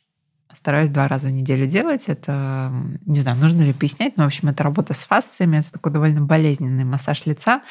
Стараюсь 0.54 0.88
два 0.88 1.08
раза 1.08 1.28
в 1.28 1.32
неделю 1.32 1.66
делать. 1.66 2.04
Это, 2.06 2.72
не 3.04 3.18
знаю, 3.20 3.38
нужно 3.38 3.62
ли 3.62 3.72
пояснять, 3.72 4.16
но, 4.16 4.24
в 4.24 4.26
общем, 4.26 4.48
это 4.48 4.62
работа 4.62 4.94
с 4.94 5.04
фасциями. 5.04 5.58
Это 5.58 5.72
такой 5.72 5.92
довольно 5.92 6.22
болезненный 6.24 6.84
массаж 6.84 7.26
лица 7.26 7.62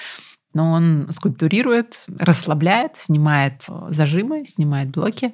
но 0.54 0.72
он 0.72 1.08
скульптурирует, 1.12 2.06
расслабляет, 2.20 2.98
снимает 2.98 3.66
зажимы, 3.90 4.46
снимает 4.46 4.90
блоки. 4.90 5.34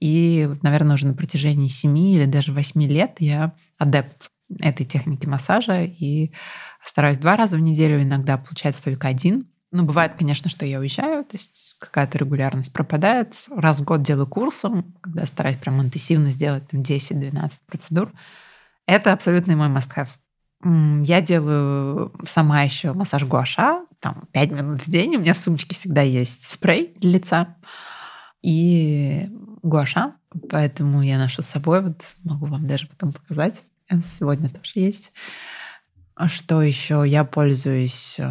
И, 0.00 0.48
наверное, 0.62 0.94
уже 0.94 1.06
на 1.06 1.14
протяжении 1.14 1.68
7 1.68 1.98
или 1.98 2.24
даже 2.24 2.52
8 2.52 2.82
лет 2.84 3.16
я 3.18 3.54
адепт 3.78 4.30
этой 4.58 4.86
техники 4.86 5.26
массажа 5.26 5.82
и 5.84 6.32
стараюсь 6.82 7.18
два 7.18 7.36
раза 7.36 7.56
в 7.56 7.60
неделю, 7.60 8.02
иногда 8.02 8.38
получается 8.38 8.82
только 8.82 9.08
один. 9.08 9.49
Ну, 9.72 9.84
бывает, 9.84 10.14
конечно, 10.18 10.50
что 10.50 10.66
я 10.66 10.80
уезжаю, 10.80 11.24
то 11.24 11.36
есть 11.36 11.76
какая-то 11.78 12.18
регулярность 12.18 12.72
пропадает. 12.72 13.34
Раз 13.50 13.78
в 13.78 13.84
год 13.84 14.02
делаю 14.02 14.26
курсом, 14.26 14.96
когда 15.00 15.26
стараюсь 15.26 15.58
прям 15.58 15.80
интенсивно 15.80 16.30
сделать 16.30 16.68
там 16.68 16.82
10-12 16.82 17.52
процедур. 17.66 18.12
Это 18.86 19.12
абсолютно 19.12 19.54
мой 19.54 19.68
must-have. 19.68 20.08
Я 21.04 21.20
делаю 21.20 22.12
сама 22.24 22.62
еще 22.62 22.92
массаж 22.92 23.24
гуаша, 23.24 23.86
там 24.00 24.28
5 24.32 24.50
минут 24.50 24.84
в 24.84 24.90
день. 24.90 25.14
У 25.16 25.20
меня 25.20 25.34
в 25.34 25.38
сумочке 25.38 25.74
всегда 25.74 26.02
есть 26.02 26.50
спрей 26.50 26.92
для 26.98 27.12
лица 27.12 27.56
и 28.42 29.28
гуаша, 29.62 30.14
поэтому 30.50 31.00
я 31.02 31.16
ношу 31.16 31.42
с 31.42 31.46
собой. 31.46 31.80
Вот 31.82 32.02
могу 32.24 32.46
вам 32.46 32.66
даже 32.66 32.88
потом 32.88 33.12
показать. 33.12 33.62
Сегодня 34.18 34.48
тоже 34.48 34.72
есть. 34.74 35.12
Что 36.26 36.60
еще? 36.60 37.04
Я 37.06 37.24
пользуюсь 37.24 38.16
э, 38.18 38.30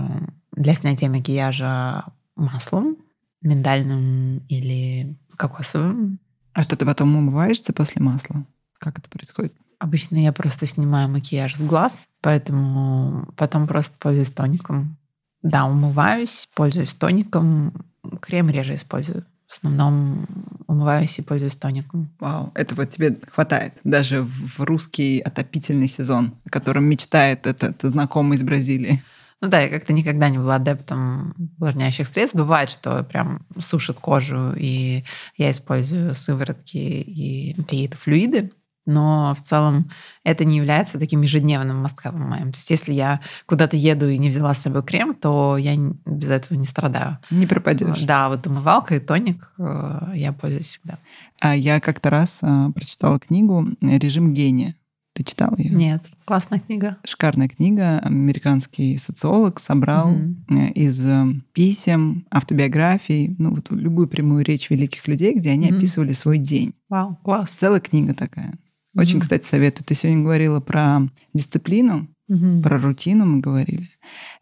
для 0.60 0.76
снятия 0.76 1.10
макияжа 1.10 2.04
маслом 2.36 2.98
миндальным 3.42 4.40
или 4.50 5.18
кокосовым. 5.38 6.20
А 6.54 6.64
что 6.64 6.76
ты 6.76 6.86
потом 6.86 7.16
умываешься 7.16 7.72
после 7.72 8.02
масла? 8.02 8.46
Как 8.78 9.00
это 9.00 9.10
происходит? 9.10 9.54
Обычно 9.80 10.18
я 10.18 10.34
просто 10.34 10.66
снимаю 10.66 11.08
макияж 11.08 11.56
с 11.56 11.62
глаз, 11.62 12.10
поэтому 12.20 13.30
потом 13.38 13.66
просто 13.68 13.96
пользуюсь 13.98 14.32
тоником. 14.32 14.98
Да, 15.42 15.66
умываюсь, 15.66 16.50
пользуюсь 16.54 16.94
тоником. 16.94 17.74
Крем 18.20 18.50
реже 18.50 18.76
использую. 18.76 19.26
В 19.48 19.54
основном 19.54 20.26
умываюсь 20.68 21.18
и 21.18 21.22
пользуюсь 21.22 21.56
тоником. 21.56 22.10
Вау, 22.20 22.52
этого 22.54 22.86
тебе 22.86 23.18
хватает. 23.32 23.76
Даже 23.86 24.24
в 24.24 24.60
русский 24.60 25.22
отопительный 25.22 25.88
сезон, 25.88 26.34
о 26.44 26.50
котором 26.50 26.84
мечтает 26.84 27.48
этот 27.48 27.82
знакомый 27.82 28.36
из 28.36 28.44
Бразилии. 28.44 29.02
Ну 29.42 29.48
да, 29.48 29.62
я 29.62 29.70
как-то 29.70 29.94
никогда 29.94 30.30
не 30.30 30.38
была 30.38 30.56
адептом 30.56 31.34
увлажняющих 31.58 32.08
средств. 32.08 32.36
Бывает, 32.36 32.70
что 32.70 33.04
прям 33.04 33.46
сушит 33.60 34.00
кожу, 34.00 34.54
и 34.56 35.06
я 35.38 35.52
использую 35.52 36.14
сыворотки 36.16 36.78
и 36.78 37.54
какие-то 37.54 37.98
флюиды 37.98 38.52
но 38.90 39.36
в 39.40 39.42
целом 39.46 39.90
это 40.24 40.44
не 40.44 40.58
является 40.58 41.00
таким 41.00 41.22
ежедневным 41.22 41.78
мастхавом 41.78 42.22
моим. 42.22 42.52
То 42.52 42.58
есть 42.58 42.70
если 42.70 42.94
я 42.94 43.22
куда-то 43.46 43.78
еду 43.78 44.10
и 44.10 44.18
не 44.18 44.30
взяла 44.30 44.54
с 44.54 44.62
собой 44.62 44.84
крем, 44.84 45.14
то 45.14 45.58
я 45.58 45.76
без 46.06 46.30
этого 46.30 46.58
не 46.58 46.66
страдаю. 46.66 47.20
Не 47.30 47.46
пропадешь. 47.46 48.02
Да, 48.02 48.30
вот 48.30 48.46
умывалка 48.48 48.96
и 48.96 49.00
тоник 49.00 49.52
э, 49.60 50.12
я 50.16 50.34
пользуюсь 50.34 50.68
всегда. 50.68 50.98
А 51.42 51.56
я 51.56 51.80
как-то 51.80 52.10
раз 52.10 52.40
а, 52.42 52.72
прочитала 52.72 53.20
книгу 53.20 53.68
«Режим 53.82 54.34
гения». 54.34 54.76
Ты 55.20 55.26
читал 55.26 55.54
ее? 55.58 55.72
Нет. 55.72 56.06
Классная 56.24 56.62
книга. 56.62 56.96
Шикарная 57.04 57.50
книга. 57.50 58.00
Американский 58.00 58.98
социолог 58.98 59.60
собрал 59.60 60.14
угу. 60.14 60.62
из 60.76 61.06
э, 61.06 61.26
писем, 61.52 62.26
автобиографий, 62.32 63.36
ну 63.38 63.54
вот 63.54 63.70
любую 63.70 64.08
прямую 64.08 64.46
речь 64.46 64.70
великих 64.70 65.10
людей, 65.10 65.36
где 65.36 65.50
они 65.50 65.68
угу. 65.68 65.76
описывали 65.76 66.14
свой 66.14 66.38
день. 66.38 66.74
Вау, 66.88 67.18
класс. 67.22 67.52
Целая 67.52 67.82
книга 67.82 68.14
такая. 68.14 68.54
Очень, 68.96 69.20
кстати, 69.20 69.46
советую. 69.46 69.84
Ты 69.86 69.94
сегодня 69.94 70.24
говорила 70.24 70.62
про 70.62 71.02
дисциплину, 71.34 72.08
mm-hmm. 72.32 72.64
про 72.64 72.80
рутину 72.80 73.26
мы 73.26 73.42
говорили. 73.42 73.90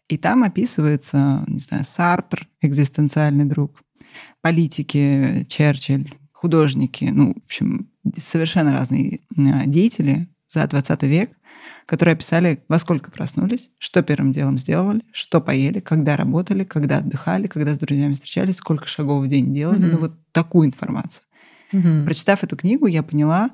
И 0.08 0.16
там 0.16 0.44
описывается, 0.44 1.44
не 1.48 1.58
знаю, 1.58 1.84
Сартр, 1.84 2.46
экзистенциальный 2.62 3.46
друг, 3.46 3.82
политики, 4.42 5.44
Черчилль, 5.48 6.14
художники, 6.30 7.06
ну, 7.06 7.34
в 7.34 7.44
общем, 7.44 7.90
совершенно 8.16 8.72
разные 8.72 9.20
деятели 9.66 10.28
за 10.48 10.66
20 10.66 11.02
век, 11.04 11.30
которые 11.86 12.14
описали, 12.14 12.64
во 12.68 12.78
сколько 12.78 13.10
проснулись, 13.10 13.70
что 13.78 14.02
первым 14.02 14.32
делом 14.32 14.58
сделали, 14.58 15.02
что 15.12 15.40
поели, 15.40 15.80
когда 15.80 16.16
работали, 16.16 16.64
когда 16.64 16.98
отдыхали, 16.98 17.46
когда 17.46 17.74
с 17.74 17.78
друзьями 17.78 18.14
встречались, 18.14 18.56
сколько 18.56 18.86
шагов 18.86 19.24
в 19.24 19.28
день 19.28 19.52
делали. 19.52 19.86
Mm-hmm. 19.86 19.92
Ну, 19.92 19.98
вот 19.98 20.32
такую 20.32 20.66
информацию. 20.66 21.24
Mm-hmm. 21.72 22.04
Прочитав 22.04 22.42
эту 22.42 22.56
книгу, 22.56 22.86
я 22.86 23.02
поняла, 23.02 23.50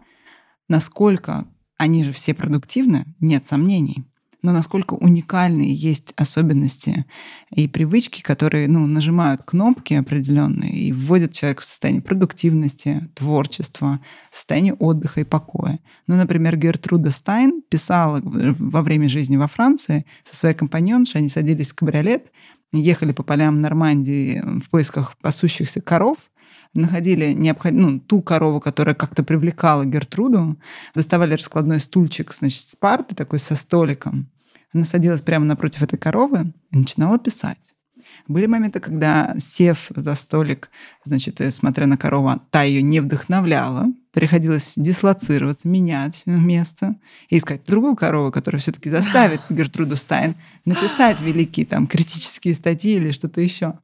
насколько 0.69 1.47
они 1.77 2.05
же 2.05 2.13
все 2.13 2.35
продуктивны, 2.35 3.05
нет 3.21 3.47
сомнений, 3.47 4.05
но 4.45 4.53
насколько 4.53 4.93
уникальные 4.93 5.73
есть 5.73 6.13
особенности 6.17 7.07
и 7.51 7.67
привычки, 7.67 8.21
которые 8.21 8.69
ну, 8.69 8.87
нажимают 8.87 9.41
кнопки 9.43 9.95
определенные 9.95 10.71
и 10.71 10.93
вводят 10.93 11.33
человека 11.33 11.63
в 11.63 11.65
состояние 11.65 12.03
продуктивности, 12.03 13.09
творчества, 13.15 14.01
состояние 14.31 14.75
отдыха 14.75 15.23
и 15.23 15.25
покоя. 15.25 15.81
Ну, 16.07 16.17
например, 16.17 16.59
Гертруда 16.59 17.11
Стайн 17.11 17.63
писала 17.71 18.21
во 18.23 18.83
время 18.83 19.09
жизни 19.09 19.39
во 19.39 19.47
Франции 19.47 20.05
со 20.25 20.37
своей 20.37 20.55
компаньоншей, 20.55 21.21
они 21.21 21.31
садились 21.31 21.73
в 21.73 21.77
кабриолет, 21.77 22.31
ехали 22.71 23.13
по 23.13 23.23
полям 23.23 23.63
Нормандии 23.63 24.43
в 24.61 24.69
поисках 24.69 25.17
пасущихся 25.23 25.81
коров– 25.81 26.19
находили 26.75 27.33
необход... 27.33 27.73
ну, 27.73 28.01
ту 28.01 28.21
корову, 28.21 28.61
которая 28.61 28.95
как-то 28.95 29.23
привлекала 29.23 29.85
Гертруду, 29.85 30.59
доставали 30.95 31.35
раскладной 31.35 31.81
стульчик, 31.81 32.33
значит, 32.33 32.69
с 32.69 32.77
парты 32.77 33.15
такой 33.15 33.39
со 33.39 33.57
столиком. 33.57 34.29
Она 34.75 34.85
садилась 34.85 35.23
прямо 35.23 35.47
напротив 35.47 35.83
этой 35.83 35.99
коровы 35.99 36.53
и 36.73 36.79
начинала 36.79 37.19
писать. 37.19 37.75
Были 38.27 38.47
моменты, 38.47 38.81
когда, 38.81 39.35
сев 39.39 39.91
за 39.95 40.15
столик, 40.15 40.71
значит, 41.05 41.41
э, 41.41 41.51
смотря 41.51 41.87
на 41.87 41.97
корову, 41.97 42.41
та 42.51 42.63
ее 42.63 42.83
не 42.83 43.01
вдохновляла, 43.01 43.87
приходилось 44.13 44.73
дислоцироваться, 44.77 45.69
менять 45.69 46.23
место 46.25 46.97
и 47.29 47.37
искать 47.37 47.65
другую 47.65 47.97
корову, 47.97 48.33
которая 48.33 48.61
все-таки 48.61 48.91
заставит 48.91 49.41
Гертруду 49.51 49.97
Стайн 49.97 50.37
написать 50.65 51.21
великие 51.21 51.67
там 51.67 51.87
критические 51.87 52.55
статьи 52.55 52.95
или 52.95 53.11
что-то 53.11 53.41
еще. 53.41 53.79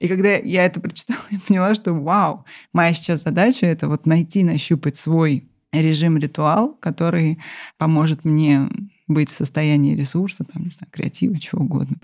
И 0.00 0.08
когда 0.08 0.30
я 0.30 0.64
это 0.64 0.80
прочитала, 0.80 1.20
я 1.30 1.38
поняла, 1.46 1.74
что 1.74 1.92
вау, 1.92 2.44
моя 2.72 2.92
сейчас 2.94 3.22
задача— 3.22 3.66
это 3.66 3.88
вот 3.88 4.06
найти, 4.06 4.42
нащупать 4.42 4.96
свой 4.96 5.48
режим-ритуал, 5.72 6.74
который 6.80 7.38
поможет 7.76 8.24
мне 8.24 8.68
быть 9.08 9.30
в 9.30 9.34
состоянии 9.34 9.96
ресурса, 9.96 10.44
там, 10.44 10.64
не 10.64 10.70
знаю, 10.70 10.90
креатива, 10.92 11.38
чего 11.40 11.62
угодно, 11.62 11.96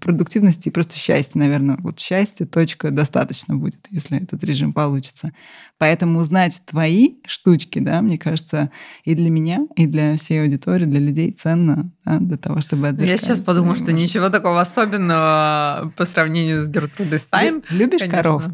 продуктивности 0.00 0.68
и 0.68 0.72
просто 0.72 0.96
счастья, 0.96 1.38
наверное. 1.38 1.76
Вот 1.80 1.98
счастье, 1.98 2.46
точка, 2.46 2.92
достаточно 2.92 3.56
будет, 3.56 3.86
если 3.90 4.22
этот 4.22 4.42
режим 4.44 4.72
получится. 4.72 5.32
Поэтому 5.78 6.20
узнать 6.20 6.62
твои 6.64 7.16
штучки, 7.26 7.80
да, 7.80 8.00
мне 8.00 8.18
кажется, 8.18 8.70
и 9.04 9.16
для 9.16 9.30
меня, 9.30 9.66
и 9.74 9.86
для 9.86 10.16
всей 10.16 10.42
аудитории, 10.42 10.86
для 10.86 11.00
людей 11.00 11.32
ценно, 11.32 11.90
да, 12.04 12.20
для 12.20 12.36
того, 12.36 12.60
чтобы. 12.60 12.94
Я 12.98 13.16
сейчас 13.16 13.40
подумала, 13.40 13.74
что 13.74 13.92
ничего 13.92 14.30
такого 14.30 14.60
особенного 14.60 15.92
по 15.96 16.06
сравнению 16.06 16.62
с 16.62 16.68
Гертрудой 16.68 17.18
Стайн. 17.18 17.64
Любишь 17.68 17.98
конечно. 17.98 18.22
коров? 18.22 18.44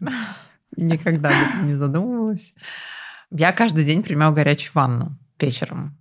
Никогда 0.76 1.32
не 1.62 1.74
задумывалась. 1.74 2.54
Я 3.30 3.52
каждый 3.52 3.84
день 3.84 4.02
принимаю 4.02 4.34
горячую 4.34 4.72
ванну 4.74 5.16
вечером 5.40 5.96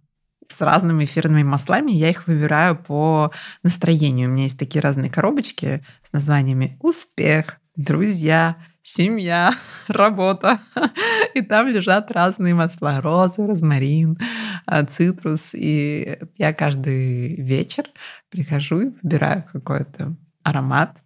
с 0.55 0.61
разными 0.61 1.05
эфирными 1.05 1.43
маслами. 1.43 1.91
Я 1.91 2.09
их 2.09 2.27
выбираю 2.27 2.75
по 2.75 3.31
настроению. 3.63 4.29
У 4.29 4.33
меня 4.33 4.43
есть 4.43 4.59
такие 4.59 4.81
разные 4.81 5.09
коробочки 5.09 5.83
с 6.07 6.13
названиями 6.13 6.77
«Успех», 6.81 7.57
«Друзья», 7.75 8.55
семья, 8.85 9.53
работа. 9.87 10.59
И 11.33 11.41
там 11.41 11.67
лежат 11.67 12.11
разные 12.11 12.53
масла. 12.53 13.01
Розы, 13.01 13.45
розмарин, 13.45 14.17
а, 14.65 14.85
цитрус. 14.85 15.53
И 15.53 16.19
я 16.37 16.53
каждый 16.53 17.35
вечер 17.35 17.85
прихожу 18.29 18.81
и 18.81 18.89
выбираю 19.01 19.43
какой-то 19.51 20.15
аромат 20.43 20.97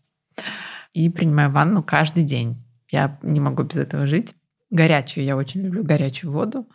и 0.93 1.09
принимаю 1.09 1.51
ванну 1.51 1.81
каждый 1.81 2.23
день. 2.23 2.65
Я 2.91 3.17
не 3.23 3.39
могу 3.39 3.63
без 3.63 3.77
этого 3.77 4.05
жить. 4.05 4.35
Горячую, 4.69 5.23
я 5.23 5.35
очень 5.35 5.61
люблю 5.61 5.83
горячую 5.83 6.31
воду. 6.31 6.67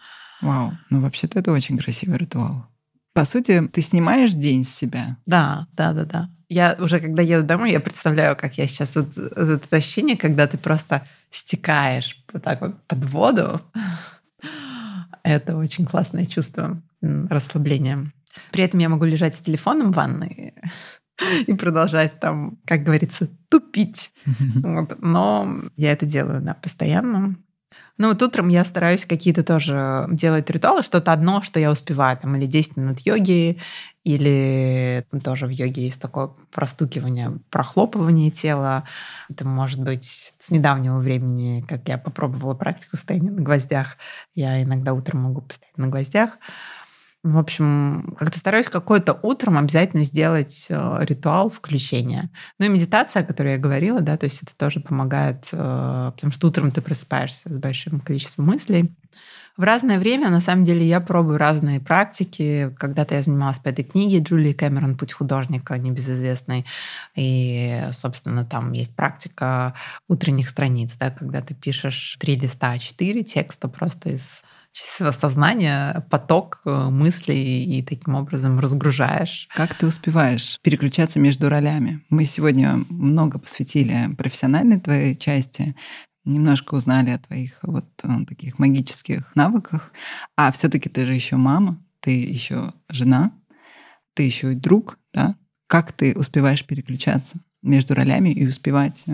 Вау, 0.45 0.73
ну 0.91 1.01
вообще-то 1.01 1.39
это 1.39 1.53
очень 1.53 1.79
красивый 1.79 2.19
ритуал. 2.19 2.67
По 3.15 3.25
сути, 3.25 3.67
ты 3.73 3.81
снимаешь 3.81 4.33
день 4.33 4.65
с 4.65 4.75
себя. 4.75 5.17
Да, 5.25 5.67
да, 5.73 5.93
да, 5.93 6.05
да. 6.05 6.31
Я 6.49 6.77
уже, 6.79 7.01
когда 7.01 7.23
еду 7.23 7.47
домой, 7.47 7.73
я 7.73 7.81
представляю, 7.81 8.37
как 8.37 8.59
я 8.59 8.67
сейчас 8.67 8.97
вот 8.97 9.17
это 9.17 9.77
ощущение, 9.77 10.17
когда 10.17 10.47
ты 10.47 10.59
просто 10.59 11.07
стекаешь 11.31 12.23
вот 12.33 12.43
так 12.43 12.61
вот 12.61 12.83
под 12.87 13.05
воду. 13.07 13.63
Это 15.23 15.57
очень 15.57 15.87
классное 15.87 16.27
чувство 16.27 16.83
расслабления. 17.01 18.13
При 18.51 18.65
этом 18.65 18.81
я 18.81 18.89
могу 18.89 19.05
лежать 19.05 19.35
с 19.35 19.41
телефоном 19.41 19.93
в 19.93 19.97
ванной 19.97 20.53
и 21.47 21.55
продолжать 21.55 22.21
там, 22.21 22.59
как 22.67 22.83
говорится, 22.83 23.29
тупить. 23.49 24.13
Вот. 24.63 24.97
Но 25.01 25.63
я 25.77 25.93
это 25.93 26.05
делаю, 26.05 26.43
да, 26.43 26.55
постоянно. 26.55 27.37
Ну, 27.97 28.09
вот 28.09 28.23
утром 28.23 28.49
я 28.49 28.65
стараюсь 28.65 29.07
какие-то 29.07 29.45
тоже 29.45 30.07
делать 30.11 30.51
ритуалы, 30.51 30.83
что-то 30.83 31.13
одно, 31.13 31.43
что 31.43 31.61
я 31.61 31.71
успеваю, 31.71 32.17
там, 32.17 32.35
или 32.35 32.47
10 32.47 32.77
минут 32.77 32.99
йоги, 33.01 33.59
или 34.03 35.07
там, 35.11 35.21
тоже 35.21 35.47
в 35.47 35.51
йоге 35.51 35.83
есть 35.83 36.01
такое 36.01 36.31
простукивание, 36.51 37.39
прохлопывание 37.51 38.33
тела. 38.33 38.85
Это 39.31 39.47
может 39.47 39.81
быть 39.81 40.35
с 40.37 40.51
недавнего 40.51 40.99
времени, 40.99 41.65
как 41.69 41.89
я 41.89 41.97
попробовала 41.97 42.55
практику 42.55 42.97
стояния 42.97 43.31
на 43.31 43.43
гвоздях. 43.43 43.97
Я 44.35 44.61
иногда 44.63 44.93
утром 44.93 45.23
могу 45.23 45.41
постоять 45.41 45.79
на 45.79 45.87
гвоздях. 45.87 46.33
В 47.25 47.39
общем, 47.39 48.15
как-то 48.19 48.39
стараюсь 48.39 48.69
какое-то 48.69 49.19
утром 49.23 49.57
обязательно 49.57 50.05
сделать 50.05 50.67
э, 50.69 50.99
ритуал 51.01 51.49
включения. 51.49 52.31
Ну 52.59 52.67
и 52.67 52.69
медитация, 52.69 53.23
о 53.23 53.25
которой 53.25 53.53
я 53.53 53.59
говорила, 53.59 54.03
да, 54.03 54.19
то 54.19 54.25
есть 54.25 54.43
это 54.43 54.55
тоже 54.55 54.81
помогает, 54.81 55.49
э, 55.51 56.13
потому 56.15 56.31
что 56.31 56.49
утром 56.49 56.71
ты 56.71 56.83
просыпаешься 56.83 57.49
с 57.49 57.57
большим 57.57 58.01
количеством 58.01 58.45
мыслей. 58.45 58.95
В 59.57 59.63
разное 59.63 59.99
время, 59.99 60.29
на 60.29 60.43
самом 60.43 60.67
деле, 60.67 60.87
я 60.87 61.01
пробую 61.01 61.39
разные 61.39 61.81
практики. 61.81 62.75
Когда-то 62.77 63.15
я 63.15 63.23
занималась 63.23 63.59
по 63.59 63.69
этой 63.69 63.85
книге 63.85 64.19
Джулии 64.19 64.53
Кэмерон 64.53 64.99
«Путь 64.99 65.15
художника», 65.15 65.79
небезызвестной. 65.79 66.67
И, 67.15 67.85
собственно, 67.93 68.45
там 68.45 68.73
есть 68.73 68.95
практика 68.95 69.73
утренних 70.09 70.51
страниц, 70.51 70.95
да, 71.01 71.11
когда 71.11 71.41
ты 71.41 71.55
пишешь 71.55 72.19
три 72.21 72.37
листа 72.37 72.77
А4 72.77 73.23
текста 73.23 73.69
просто 73.69 74.11
из 74.11 74.45
чистого 74.75 75.13
сознания 75.13 76.05
поток 76.11 76.61
э, 76.65 76.89
мыслей 76.91 77.65
и 77.79 77.83
таким 77.83 78.17
образом 78.17 78.59
разгружаешь. 78.59 79.49
Как 79.55 79.75
ты 79.75 79.87
успеваешь 79.87 80.59
переключаться 80.63 81.21
между 81.21 81.49
ролями? 81.49 82.05
Мы 82.11 82.25
сегодня 82.25 82.85
много 82.89 83.39
посвятили 83.39 84.13
профессиональной 84.19 84.81
твоей 84.81 85.17
части, 85.17 85.77
немножко 86.25 86.75
узнали 86.75 87.11
о 87.11 87.19
твоих 87.19 87.61
вот 87.63 87.87
э, 88.03 88.09
таких 88.27 88.59
магических 88.59 89.31
навыках, 89.37 89.93
а 90.37 90.51
все-таки 90.51 90.89
ты 90.89 91.07
же 91.07 91.15
еще 91.15 91.37
мама, 91.37 91.79
ты 92.01 92.11
еще 92.11 92.73
жена, 92.89 93.31
ты 94.15 94.25
еще 94.25 94.53
и 94.53 94.57
друг, 94.57 94.99
да? 95.13 95.37
Как 95.69 95.93
ты 95.93 96.15
успеваешь 96.15 96.65
переключаться 96.65 97.39
между 97.63 97.95
ролями 97.95 98.31
и 98.31 98.45
успевать 98.45 99.05
э, 99.07 99.13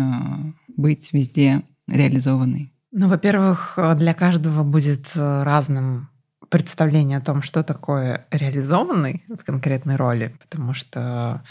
быть 0.68 1.12
везде 1.12 1.62
реализованной? 1.86 2.72
Ну, 2.92 3.08
во-первых, 3.08 3.74
э, 3.76 3.94
для 3.94 4.14
каждого 4.14 4.64
будет 4.64 5.12
э, 5.14 5.42
разным 5.42 6.08
представление 6.48 7.18
о 7.18 7.22
том, 7.22 7.42
что 7.42 7.62
такое 7.62 8.26
реализованный 8.30 9.24
в 9.28 9.44
конкретной 9.44 9.96
роли, 9.96 10.36
потому 10.40 10.74
что 10.74 11.42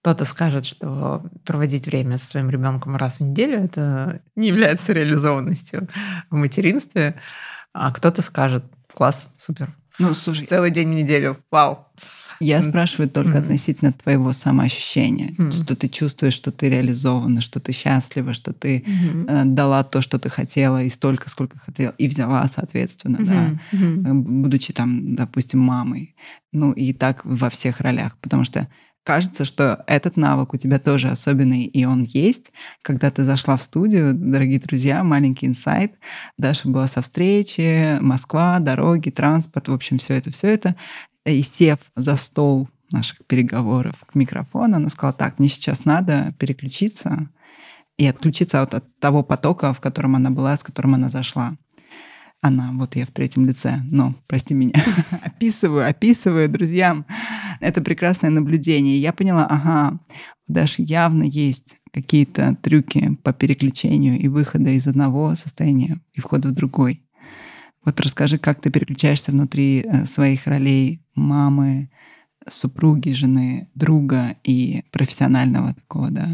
кто-то 0.00 0.24
скажет, 0.24 0.64
что 0.64 1.22
проводить 1.44 1.86
время 1.86 2.16
со 2.16 2.26
своим 2.26 2.48
ребенком 2.48 2.96
раз 2.96 3.18
в 3.18 3.20
неделю 3.20 3.62
это 3.62 4.22
не 4.34 4.48
является 4.48 4.94
реализованностью 4.94 5.88
в 6.30 6.36
материнстве, 6.36 7.20
а 7.74 7.92
кто-то 7.92 8.22
скажет, 8.22 8.64
класс, 8.92 9.30
супер. 9.36 9.76
Ну, 9.98 10.14
слушай, 10.14 10.46
целый 10.46 10.70
день 10.70 10.88
в 10.88 10.94
неделю, 10.94 11.36
вау. 11.50 11.86
Я 12.40 12.62
спрашиваю 12.62 13.10
только 13.10 13.32
mm-hmm. 13.32 13.42
относительно 13.42 13.92
твоего 13.92 14.32
самоощущения, 14.32 15.28
mm-hmm. 15.28 15.52
что 15.52 15.76
ты 15.76 15.88
чувствуешь, 15.88 16.32
что 16.32 16.50
ты 16.50 16.70
реализована, 16.70 17.42
что 17.42 17.60
ты 17.60 17.72
счастлива, 17.72 18.32
что 18.32 18.54
ты 18.54 18.78
mm-hmm. 18.78 19.26
э, 19.28 19.44
дала 19.44 19.84
то, 19.84 20.00
что 20.00 20.18
ты 20.18 20.30
хотела, 20.30 20.82
и 20.82 20.88
столько, 20.88 21.28
сколько 21.28 21.58
хотела, 21.58 21.94
и 21.98 22.08
взяла, 22.08 22.46
соответственно, 22.48 23.18
mm-hmm. 23.18 23.26
да, 23.26 23.76
mm-hmm. 23.76 24.12
будучи 24.12 24.72
там, 24.72 25.14
допустим, 25.14 25.60
мамой. 25.60 26.14
Ну 26.52 26.72
и 26.72 26.94
так 26.94 27.24
во 27.24 27.50
всех 27.50 27.80
ролях, 27.80 28.16
потому 28.22 28.44
что 28.44 28.68
кажется, 29.04 29.44
что 29.44 29.82
этот 29.86 30.16
навык 30.16 30.54
у 30.54 30.56
тебя 30.56 30.78
тоже 30.78 31.08
особенный, 31.08 31.64
и 31.64 31.84
он 31.84 32.04
есть. 32.04 32.52
Когда 32.82 33.10
ты 33.10 33.24
зашла 33.24 33.56
в 33.56 33.62
студию, 33.62 34.12
дорогие 34.14 34.60
друзья, 34.60 35.02
маленький 35.02 35.46
инсайт, 35.46 35.94
Даша 36.38 36.68
была 36.68 36.86
со 36.86 37.02
встречи, 37.02 37.98
Москва, 38.00 38.58
дороги, 38.60 39.10
транспорт, 39.10 39.68
в 39.68 39.72
общем, 39.72 39.98
все 39.98 40.14
это, 40.14 40.30
все 40.30 40.48
это. 40.48 40.76
И 41.26 41.42
сев 41.42 41.78
за 41.96 42.16
стол 42.16 42.68
наших 42.92 43.24
переговоров 43.26 44.04
к 44.06 44.14
микрофону, 44.14 44.76
она 44.76 44.88
сказала, 44.88 45.12
так, 45.12 45.38
мне 45.38 45.48
сейчас 45.48 45.84
надо 45.84 46.34
переключиться 46.38 47.28
и 47.98 48.06
отключиться 48.06 48.62
от, 48.62 48.74
от 48.74 48.98
того 48.98 49.22
потока, 49.22 49.72
в 49.72 49.80
котором 49.80 50.16
она 50.16 50.30
была, 50.30 50.56
с 50.56 50.64
которым 50.64 50.94
она 50.94 51.10
зашла. 51.10 51.52
Она, 52.42 52.70
вот 52.72 52.96
я 52.96 53.04
в 53.04 53.10
третьем 53.10 53.44
лице, 53.44 53.80
но, 53.84 54.14
прости 54.26 54.54
меня, 54.54 54.82
описываю, 55.22 55.86
описываю 55.86 56.48
друзьям. 56.48 57.04
Это 57.60 57.82
прекрасное 57.82 58.30
наблюдение. 58.30 58.96
Я 58.96 59.12
поняла, 59.12 59.46
ага, 59.46 60.00
Даши 60.48 60.82
явно 60.82 61.24
есть 61.24 61.76
какие-то 61.92 62.56
трюки 62.62 63.18
по 63.22 63.34
переключению 63.34 64.18
и 64.18 64.28
выхода 64.28 64.70
из 64.70 64.86
одного 64.86 65.34
состояния 65.34 66.00
и 66.14 66.20
входа 66.20 66.48
в 66.48 66.52
другой. 66.52 67.02
Вот 67.84 68.00
расскажи, 68.00 68.38
как 68.38 68.60
ты 68.60 68.70
переключаешься 68.70 69.32
внутри 69.32 69.80
э, 69.80 70.06
своих 70.06 70.46
ролей 70.46 71.02
мамы, 71.14 71.90
супруги, 72.46 73.10
жены, 73.12 73.68
друга 73.74 74.36
и 74.44 74.84
профессионального 74.90 75.74
такого, 75.74 76.10
да, 76.10 76.28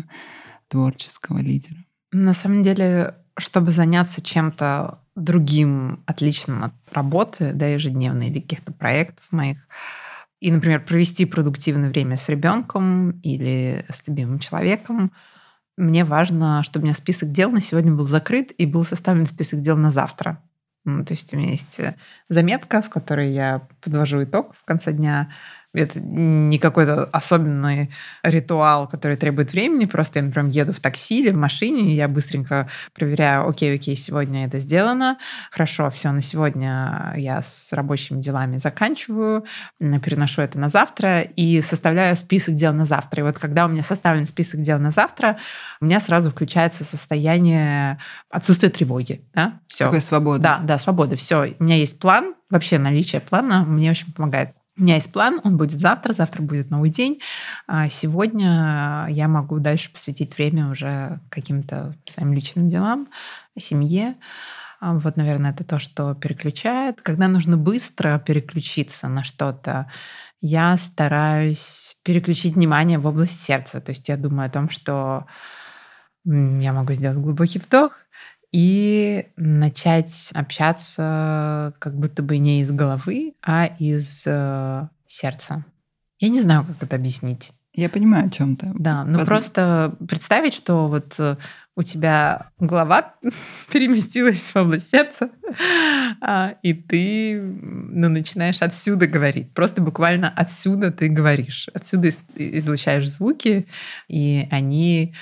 творческого 0.68 1.38
лидера. 1.38 1.76
На 2.12 2.32
самом 2.32 2.62
деле, 2.62 3.14
чтобы 3.38 3.72
заняться 3.72 4.20
чем-то 4.22 5.00
другим, 5.14 6.02
отличным 6.06 6.64
от 6.64 6.72
работы, 6.92 7.52
да, 7.54 7.66
ежедневной 7.66 8.28
или 8.28 8.40
каких-то 8.40 8.72
проектов 8.72 9.24
моих, 9.30 9.66
и, 10.40 10.52
например, 10.52 10.84
провести 10.84 11.24
продуктивное 11.24 11.88
время 11.88 12.16
с 12.16 12.28
ребенком 12.28 13.12
или 13.20 13.84
с 13.88 14.06
любимым 14.06 14.38
человеком, 14.38 15.12
мне 15.76 16.04
важно, 16.04 16.62
чтобы 16.62 16.84
у 16.84 16.86
меня 16.86 16.94
список 16.94 17.32
дел 17.32 17.50
на 17.50 17.60
сегодня 17.60 17.92
был 17.92 18.06
закрыт 18.06 18.52
и 18.56 18.66
был 18.66 18.84
составлен 18.84 19.26
список 19.26 19.60
дел 19.60 19.76
на 19.76 19.90
завтра. 19.90 20.42
То 20.86 21.14
есть 21.14 21.34
у 21.34 21.36
меня 21.36 21.50
есть 21.50 21.80
э, 21.80 21.96
заметка, 22.28 22.80
в 22.80 22.90
которой 22.90 23.30
я 23.32 23.66
подвожу 23.80 24.22
итог 24.22 24.54
в 24.54 24.64
конце 24.64 24.92
дня, 24.92 25.32
это 25.76 26.00
не 26.00 26.58
какой-то 26.58 27.04
особенный 27.04 27.90
ритуал, 28.22 28.88
который 28.88 29.16
требует 29.16 29.52
времени. 29.52 29.84
Просто 29.84 30.18
я, 30.18 30.24
например, 30.24 30.50
еду 30.50 30.72
в 30.72 30.80
такси 30.80 31.20
или 31.20 31.30
в 31.30 31.36
машине, 31.36 31.92
и 31.92 31.94
я 31.94 32.08
быстренько 32.08 32.68
проверяю, 32.94 33.48
окей, 33.48 33.74
окей, 33.74 33.96
сегодня 33.96 34.46
это 34.46 34.58
сделано. 34.58 35.18
Хорошо, 35.50 35.90
все, 35.90 36.10
на 36.12 36.22
сегодня 36.22 37.12
я 37.16 37.42
с 37.42 37.72
рабочими 37.72 38.20
делами 38.20 38.56
заканчиваю, 38.56 39.44
переношу 39.78 40.42
это 40.42 40.58
на 40.58 40.68
завтра 40.68 41.22
и 41.22 41.60
составляю 41.62 42.16
список 42.16 42.54
дел 42.54 42.72
на 42.72 42.84
завтра. 42.84 43.20
И 43.20 43.24
вот 43.24 43.38
когда 43.38 43.66
у 43.66 43.68
меня 43.68 43.82
составлен 43.82 44.26
список 44.26 44.60
дел 44.62 44.78
на 44.78 44.90
завтра, 44.90 45.38
у 45.80 45.84
меня 45.84 46.00
сразу 46.00 46.30
включается 46.30 46.84
состояние 46.84 47.98
отсутствия 48.30 48.70
тревоги. 48.70 49.24
Да? 49.34 49.60
Все. 49.66 49.86
Такая 49.86 50.00
свобода. 50.00 50.42
Да, 50.42 50.58
да, 50.62 50.78
свобода. 50.78 51.16
Все. 51.16 51.54
У 51.58 51.64
меня 51.64 51.76
есть 51.76 51.98
план. 51.98 52.34
Вообще 52.50 52.78
наличие 52.78 53.20
плана 53.20 53.64
мне 53.64 53.90
очень 53.90 54.12
помогает. 54.12 54.50
У 54.78 54.82
меня 54.82 54.96
есть 54.96 55.10
план, 55.10 55.40
он 55.42 55.56
будет 55.56 55.78
завтра, 55.78 56.12
завтра 56.12 56.42
будет 56.42 56.70
новый 56.70 56.90
день. 56.90 57.20
А 57.66 57.88
сегодня 57.88 59.06
я 59.08 59.26
могу 59.26 59.58
дальше 59.58 59.90
посвятить 59.90 60.36
время 60.36 60.70
уже 60.70 61.20
каким-то 61.30 61.94
своим 62.06 62.34
личным 62.34 62.68
делам, 62.68 63.08
семье. 63.58 64.16
А 64.78 64.92
вот, 64.92 65.16
наверное, 65.16 65.52
это 65.52 65.64
то, 65.64 65.78
что 65.78 66.14
переключает. 66.14 67.00
Когда 67.00 67.28
нужно 67.28 67.56
быстро 67.56 68.18
переключиться 68.18 69.08
на 69.08 69.24
что-то, 69.24 69.90
я 70.42 70.76
стараюсь 70.76 71.94
переключить 72.04 72.54
внимание 72.54 72.98
в 72.98 73.06
область 73.06 73.40
сердца. 73.40 73.80
То 73.80 73.92
есть 73.92 74.08
я 74.10 74.18
думаю 74.18 74.48
о 74.48 74.52
том, 74.52 74.68
что 74.68 75.26
я 76.26 76.72
могу 76.72 76.92
сделать 76.92 77.18
глубокий 77.18 77.58
вдох, 77.60 78.00
и 78.56 79.26
начать 79.36 80.30
общаться 80.32 81.74
как 81.78 81.94
будто 81.94 82.22
бы 82.22 82.38
не 82.38 82.62
из 82.62 82.70
головы, 82.70 83.34
а 83.42 83.66
из 83.66 84.22
э, 84.26 84.88
сердца. 85.06 85.66
Я 86.20 86.30
не 86.30 86.40
знаю, 86.40 86.64
как 86.64 86.84
это 86.84 86.96
объяснить. 86.96 87.52
Я 87.74 87.90
понимаю 87.90 88.28
о 88.28 88.30
чем-то. 88.30 88.72
Да, 88.78 89.04
ну 89.04 89.18
Возможно. 89.18 89.26
просто 89.26 89.96
представить, 90.08 90.54
что 90.54 90.88
вот 90.88 91.16
э, 91.18 91.36
у 91.74 91.82
тебя 91.82 92.46
голова 92.58 93.16
переместилась 93.70 94.40
в 94.40 94.56
область 94.56 94.88
сердца, 94.88 95.28
а, 96.22 96.54
и 96.62 96.72
ты 96.72 97.38
ну, 97.38 98.08
начинаешь 98.08 98.62
отсюда 98.62 99.06
говорить. 99.06 99.52
Просто 99.52 99.82
буквально 99.82 100.32
отсюда 100.34 100.90
ты 100.90 101.08
говоришь. 101.08 101.68
Отсюда 101.74 102.08
излучаешь 102.34 103.10
звуки, 103.10 103.66
и 104.08 104.48
они 104.50 105.14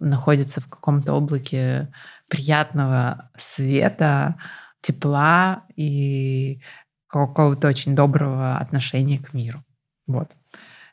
находятся 0.00 0.60
в 0.60 0.66
каком-то 0.66 1.12
облаке 1.12 1.92
приятного 2.30 3.30
света, 3.36 4.36
тепла 4.80 5.64
и 5.76 6.62
какого-то 7.08 7.68
очень 7.68 7.94
доброго 7.94 8.56
отношения 8.56 9.18
к 9.18 9.34
миру. 9.34 9.62
Вот. 10.06 10.30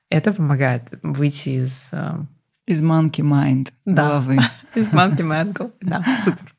Это 0.09 0.33
помогает 0.33 0.83
выйти 1.03 1.49
из... 1.63 1.89
Э, 1.91 2.17
из 2.65 2.81
monkey 2.81 3.23
mind 3.23 3.71
да. 3.85 4.09
головы. 4.09 4.39
Из 4.75 4.89
monkey 4.89 5.21
mind 5.21 5.71
Да, 5.81 6.03
супер. 6.23 6.53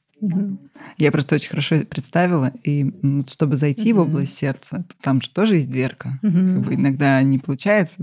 Я 0.97 1.12
просто 1.12 1.35
очень 1.37 1.51
хорошо 1.51 1.76
представила, 1.85 2.51
и 2.64 2.91
чтобы 3.29 3.57
зайти 3.57 3.93
в 3.93 4.01
область 4.01 4.37
сердца, 4.37 4.85
там 5.01 5.20
же 5.20 5.31
тоже 5.31 5.57
есть 5.57 5.70
дверка. 5.70 6.18
Как 6.22 6.61
бы 6.62 6.74
иногда 6.74 7.22
не 7.22 7.39
получается. 7.39 8.03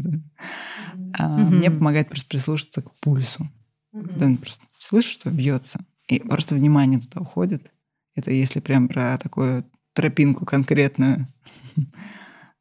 А 1.18 1.28
мне 1.38 1.72
помогает 1.72 2.10
просто 2.10 2.30
прислушаться 2.30 2.82
к 2.82 2.92
пульсу. 3.00 3.50
Когда 3.92 4.28
просто 4.38 4.64
слышишь, 4.78 5.14
что 5.14 5.30
бьется, 5.32 5.80
и 6.08 6.20
просто 6.20 6.56
внимание 6.56 7.00
туда 7.00 7.22
уходит. 7.22 7.72
Это 8.16 8.32
если 8.32 8.60
прям 8.60 8.88
про 8.88 9.18
такую 9.18 9.70
тропинку 9.94 10.46
конкретную. 10.46 11.28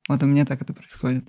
Вот 0.06 0.22
у 0.22 0.26
меня 0.26 0.44
так 0.44 0.60
это 0.60 0.74
происходит. 0.74 1.24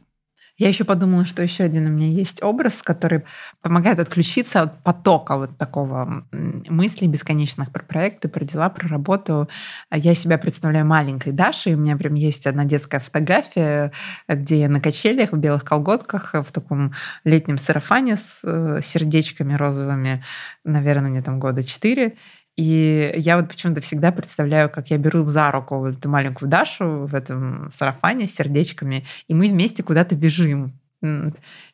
Я 0.58 0.70
еще 0.70 0.86
подумала, 0.86 1.26
что 1.26 1.44
еще 1.44 1.66
один 1.66 1.86
у 1.86 1.90
меня 1.90 2.08
есть 2.08 2.42
образ, 2.42 2.82
который 2.82 3.24
помогает 3.62 4.00
отключиться 4.00 4.62
от 4.62 4.82
потока 4.84 5.36
вот 5.36 5.58
такого 5.58 6.26
мыслей 6.32 7.10
бесконечных 7.10 7.72
про 7.72 7.84
проекты, 7.84 8.30
про 8.30 8.46
дела, 8.46 8.70
про 8.70 8.88
работу. 8.88 9.50
Я 9.92 10.16
себя 10.16 10.38
представляю 10.38 10.86
маленькой 10.86 11.34
Дашей. 11.34 11.76
У 11.76 11.78
меня 11.78 11.98
прям 11.98 12.14
есть 12.14 12.48
одна 12.48 12.64
детская 12.64 13.00
фотография, 13.00 13.92
где 14.30 14.62
я 14.62 14.70
на 14.70 14.80
качелях 14.80 15.34
в 15.34 15.38
белых 15.38 15.66
колготках, 15.66 16.34
в 16.34 16.52
таком 16.54 16.94
летнем 17.26 17.58
сарафане 17.58 18.16
с 18.16 18.42
э, 18.46 18.80
сердечками 18.82 19.56
розовыми. 19.56 20.24
Наверное, 20.64 21.10
мне 21.10 21.22
там 21.22 21.38
года 21.38 21.66
четыре. 21.66 22.16
И 22.56 23.14
я 23.18 23.38
вот 23.38 23.50
почему-то 23.50 23.82
всегда 23.82 24.12
представляю, 24.12 24.70
как 24.70 24.90
я 24.90 24.98
беру 24.98 25.30
за 25.30 25.52
руку 25.52 25.78
вот 25.78 25.98
эту 25.98 26.08
маленькую 26.08 26.50
Дашу 26.50 27.06
в 27.06 27.14
этом 27.14 27.70
сарафане 27.70 28.28
с 28.28 28.36
сердечками, 28.36 29.06
и 29.28 29.34
мы 29.34 29.50
вместе 29.50 29.84
куда-то 29.84 30.16
бежим. 30.16 30.72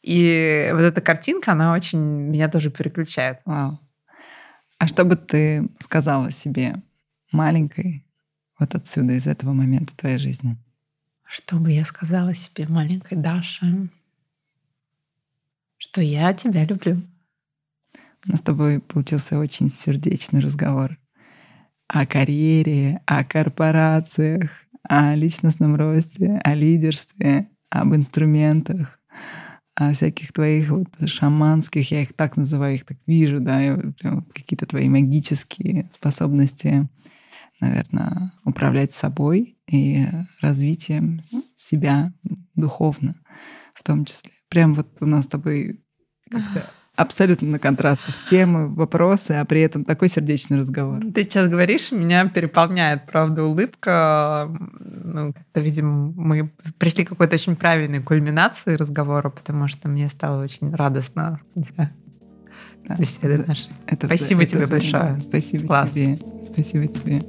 И 0.01 0.69
вот 0.73 0.81
эта 0.81 0.99
картинка, 1.01 1.51
она 1.51 1.73
очень 1.73 1.99
меня 1.99 2.49
тоже 2.49 2.71
переключает. 2.71 3.39
Вау. 3.45 3.79
А 4.79 4.87
что 4.87 5.05
бы 5.05 5.15
ты 5.15 5.69
сказала 5.79 6.31
себе 6.31 6.75
маленькой 7.31 8.03
вот 8.57 8.73
отсюда, 8.73 9.13
из 9.13 9.27
этого 9.27 9.53
момента 9.53 9.95
твоей 9.95 10.17
жизни? 10.17 10.57
Что 11.23 11.57
бы 11.57 11.71
я 11.71 11.85
сказала 11.85 12.33
себе 12.33 12.67
маленькой 12.67 13.17
Даше? 13.17 13.87
Что 15.77 16.01
я 16.01 16.33
тебя 16.33 16.65
люблю. 16.65 17.01
У 18.27 18.31
нас 18.31 18.39
с 18.39 18.43
тобой 18.43 18.79
получился 18.79 19.39
очень 19.39 19.71
сердечный 19.71 20.41
разговор 20.41 20.97
о 21.87 22.05
карьере, 22.05 23.01
о 23.05 23.23
корпорациях, 23.23 24.51
о 24.83 25.15
личностном 25.15 25.75
росте, 25.75 26.39
о 26.43 26.53
лидерстве, 26.53 27.49
об 27.69 27.95
инструментах, 27.95 28.99
о 29.75 29.93
всяких 29.93 30.33
твоих 30.33 30.69
вот 30.69 30.87
шаманских, 31.07 31.91
я 31.91 32.03
их 32.03 32.13
так 32.13 32.37
называю, 32.37 32.75
их 32.75 32.85
так 32.85 32.97
вижу, 33.07 33.39
да, 33.39 33.77
какие-то 34.33 34.67
твои 34.67 34.87
магические 34.87 35.89
способности, 35.93 36.87
наверное, 37.59 38.31
управлять 38.45 38.93
собой 38.93 39.57
и 39.67 40.05
развитием 40.41 41.21
себя 41.55 42.13
духовно 42.55 43.15
в 43.73 43.83
том 43.83 44.05
числе. 44.05 44.31
Прям 44.47 44.75
вот 44.75 44.87
у 45.01 45.05
нас 45.05 45.25
с 45.25 45.29
тобой 45.29 45.83
как-то 46.29 46.69
абсолютно 46.95 47.47
на 47.47 47.59
контрастах 47.59 48.15
темы, 48.29 48.67
вопросы, 48.67 49.31
а 49.31 49.45
при 49.45 49.61
этом 49.61 49.85
такой 49.85 50.09
сердечный 50.09 50.57
разговор. 50.57 50.99
Ты 51.13 51.23
сейчас 51.23 51.47
говоришь, 51.47 51.91
меня 51.91 52.27
переполняет, 52.27 53.05
правда, 53.05 53.43
улыбка. 53.43 54.47
Ну, 54.49 55.33
как-то, 55.33 55.61
видимо, 55.61 56.11
мы 56.15 56.51
пришли 56.77 57.05
к 57.05 57.09
какой-то 57.09 57.35
очень 57.35 57.55
правильной 57.55 58.01
кульминации 58.01 58.75
разговора, 58.75 59.29
потому 59.29 59.67
что 59.67 59.87
мне 59.87 60.09
стало 60.09 60.43
очень 60.43 60.73
радостно 60.73 61.39
да, 62.87 62.95
беседы 62.97 63.43
нашей. 63.45 63.69
Это, 63.87 64.07
Спасибо 64.07 64.43
это, 64.43 64.51
тебе 64.51 64.63
это, 64.63 64.71
большое. 64.71 65.19
Спасибо 65.19 65.67
Класс. 65.67 65.91
тебе. 65.91 66.19
Спасибо 66.43 66.87
тебе. 66.87 67.21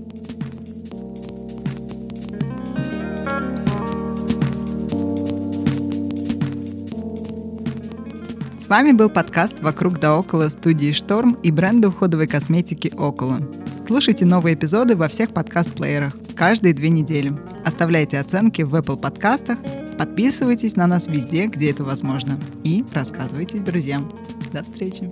Вами 8.73 8.93
был 8.93 9.11
подкаст 9.11 9.61
«Вокруг 9.61 10.01
да 10.01 10.17
около» 10.17 10.49
студии 10.49 10.93
«Шторм» 10.93 11.35
и 11.43 11.51
бренда 11.51 11.89
уходовой 11.89 12.27
косметики 12.27 12.91
«Около». 12.97 13.39
Слушайте 13.87 14.25
новые 14.25 14.55
эпизоды 14.55 14.97
во 14.97 15.09
всех 15.09 15.35
подкаст-плеерах 15.35 16.15
каждые 16.35 16.73
две 16.73 16.89
недели. 16.89 17.39
Оставляйте 17.67 18.19
оценки 18.19 18.63
в 18.63 18.75
Apple 18.75 18.99
подкастах, 18.99 19.59
подписывайтесь 19.99 20.75
на 20.75 20.87
нас 20.87 21.07
везде, 21.07 21.49
где 21.49 21.71
это 21.71 21.85
возможно. 21.85 22.41
И 22.65 22.83
рассказывайте 22.93 23.59
друзьям. 23.59 24.11
До 24.55 24.65
встречи! 24.65 25.11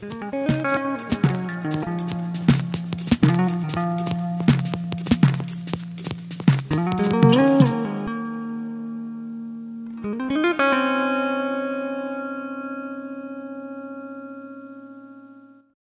thank 0.00 1.12
you 1.12 1.13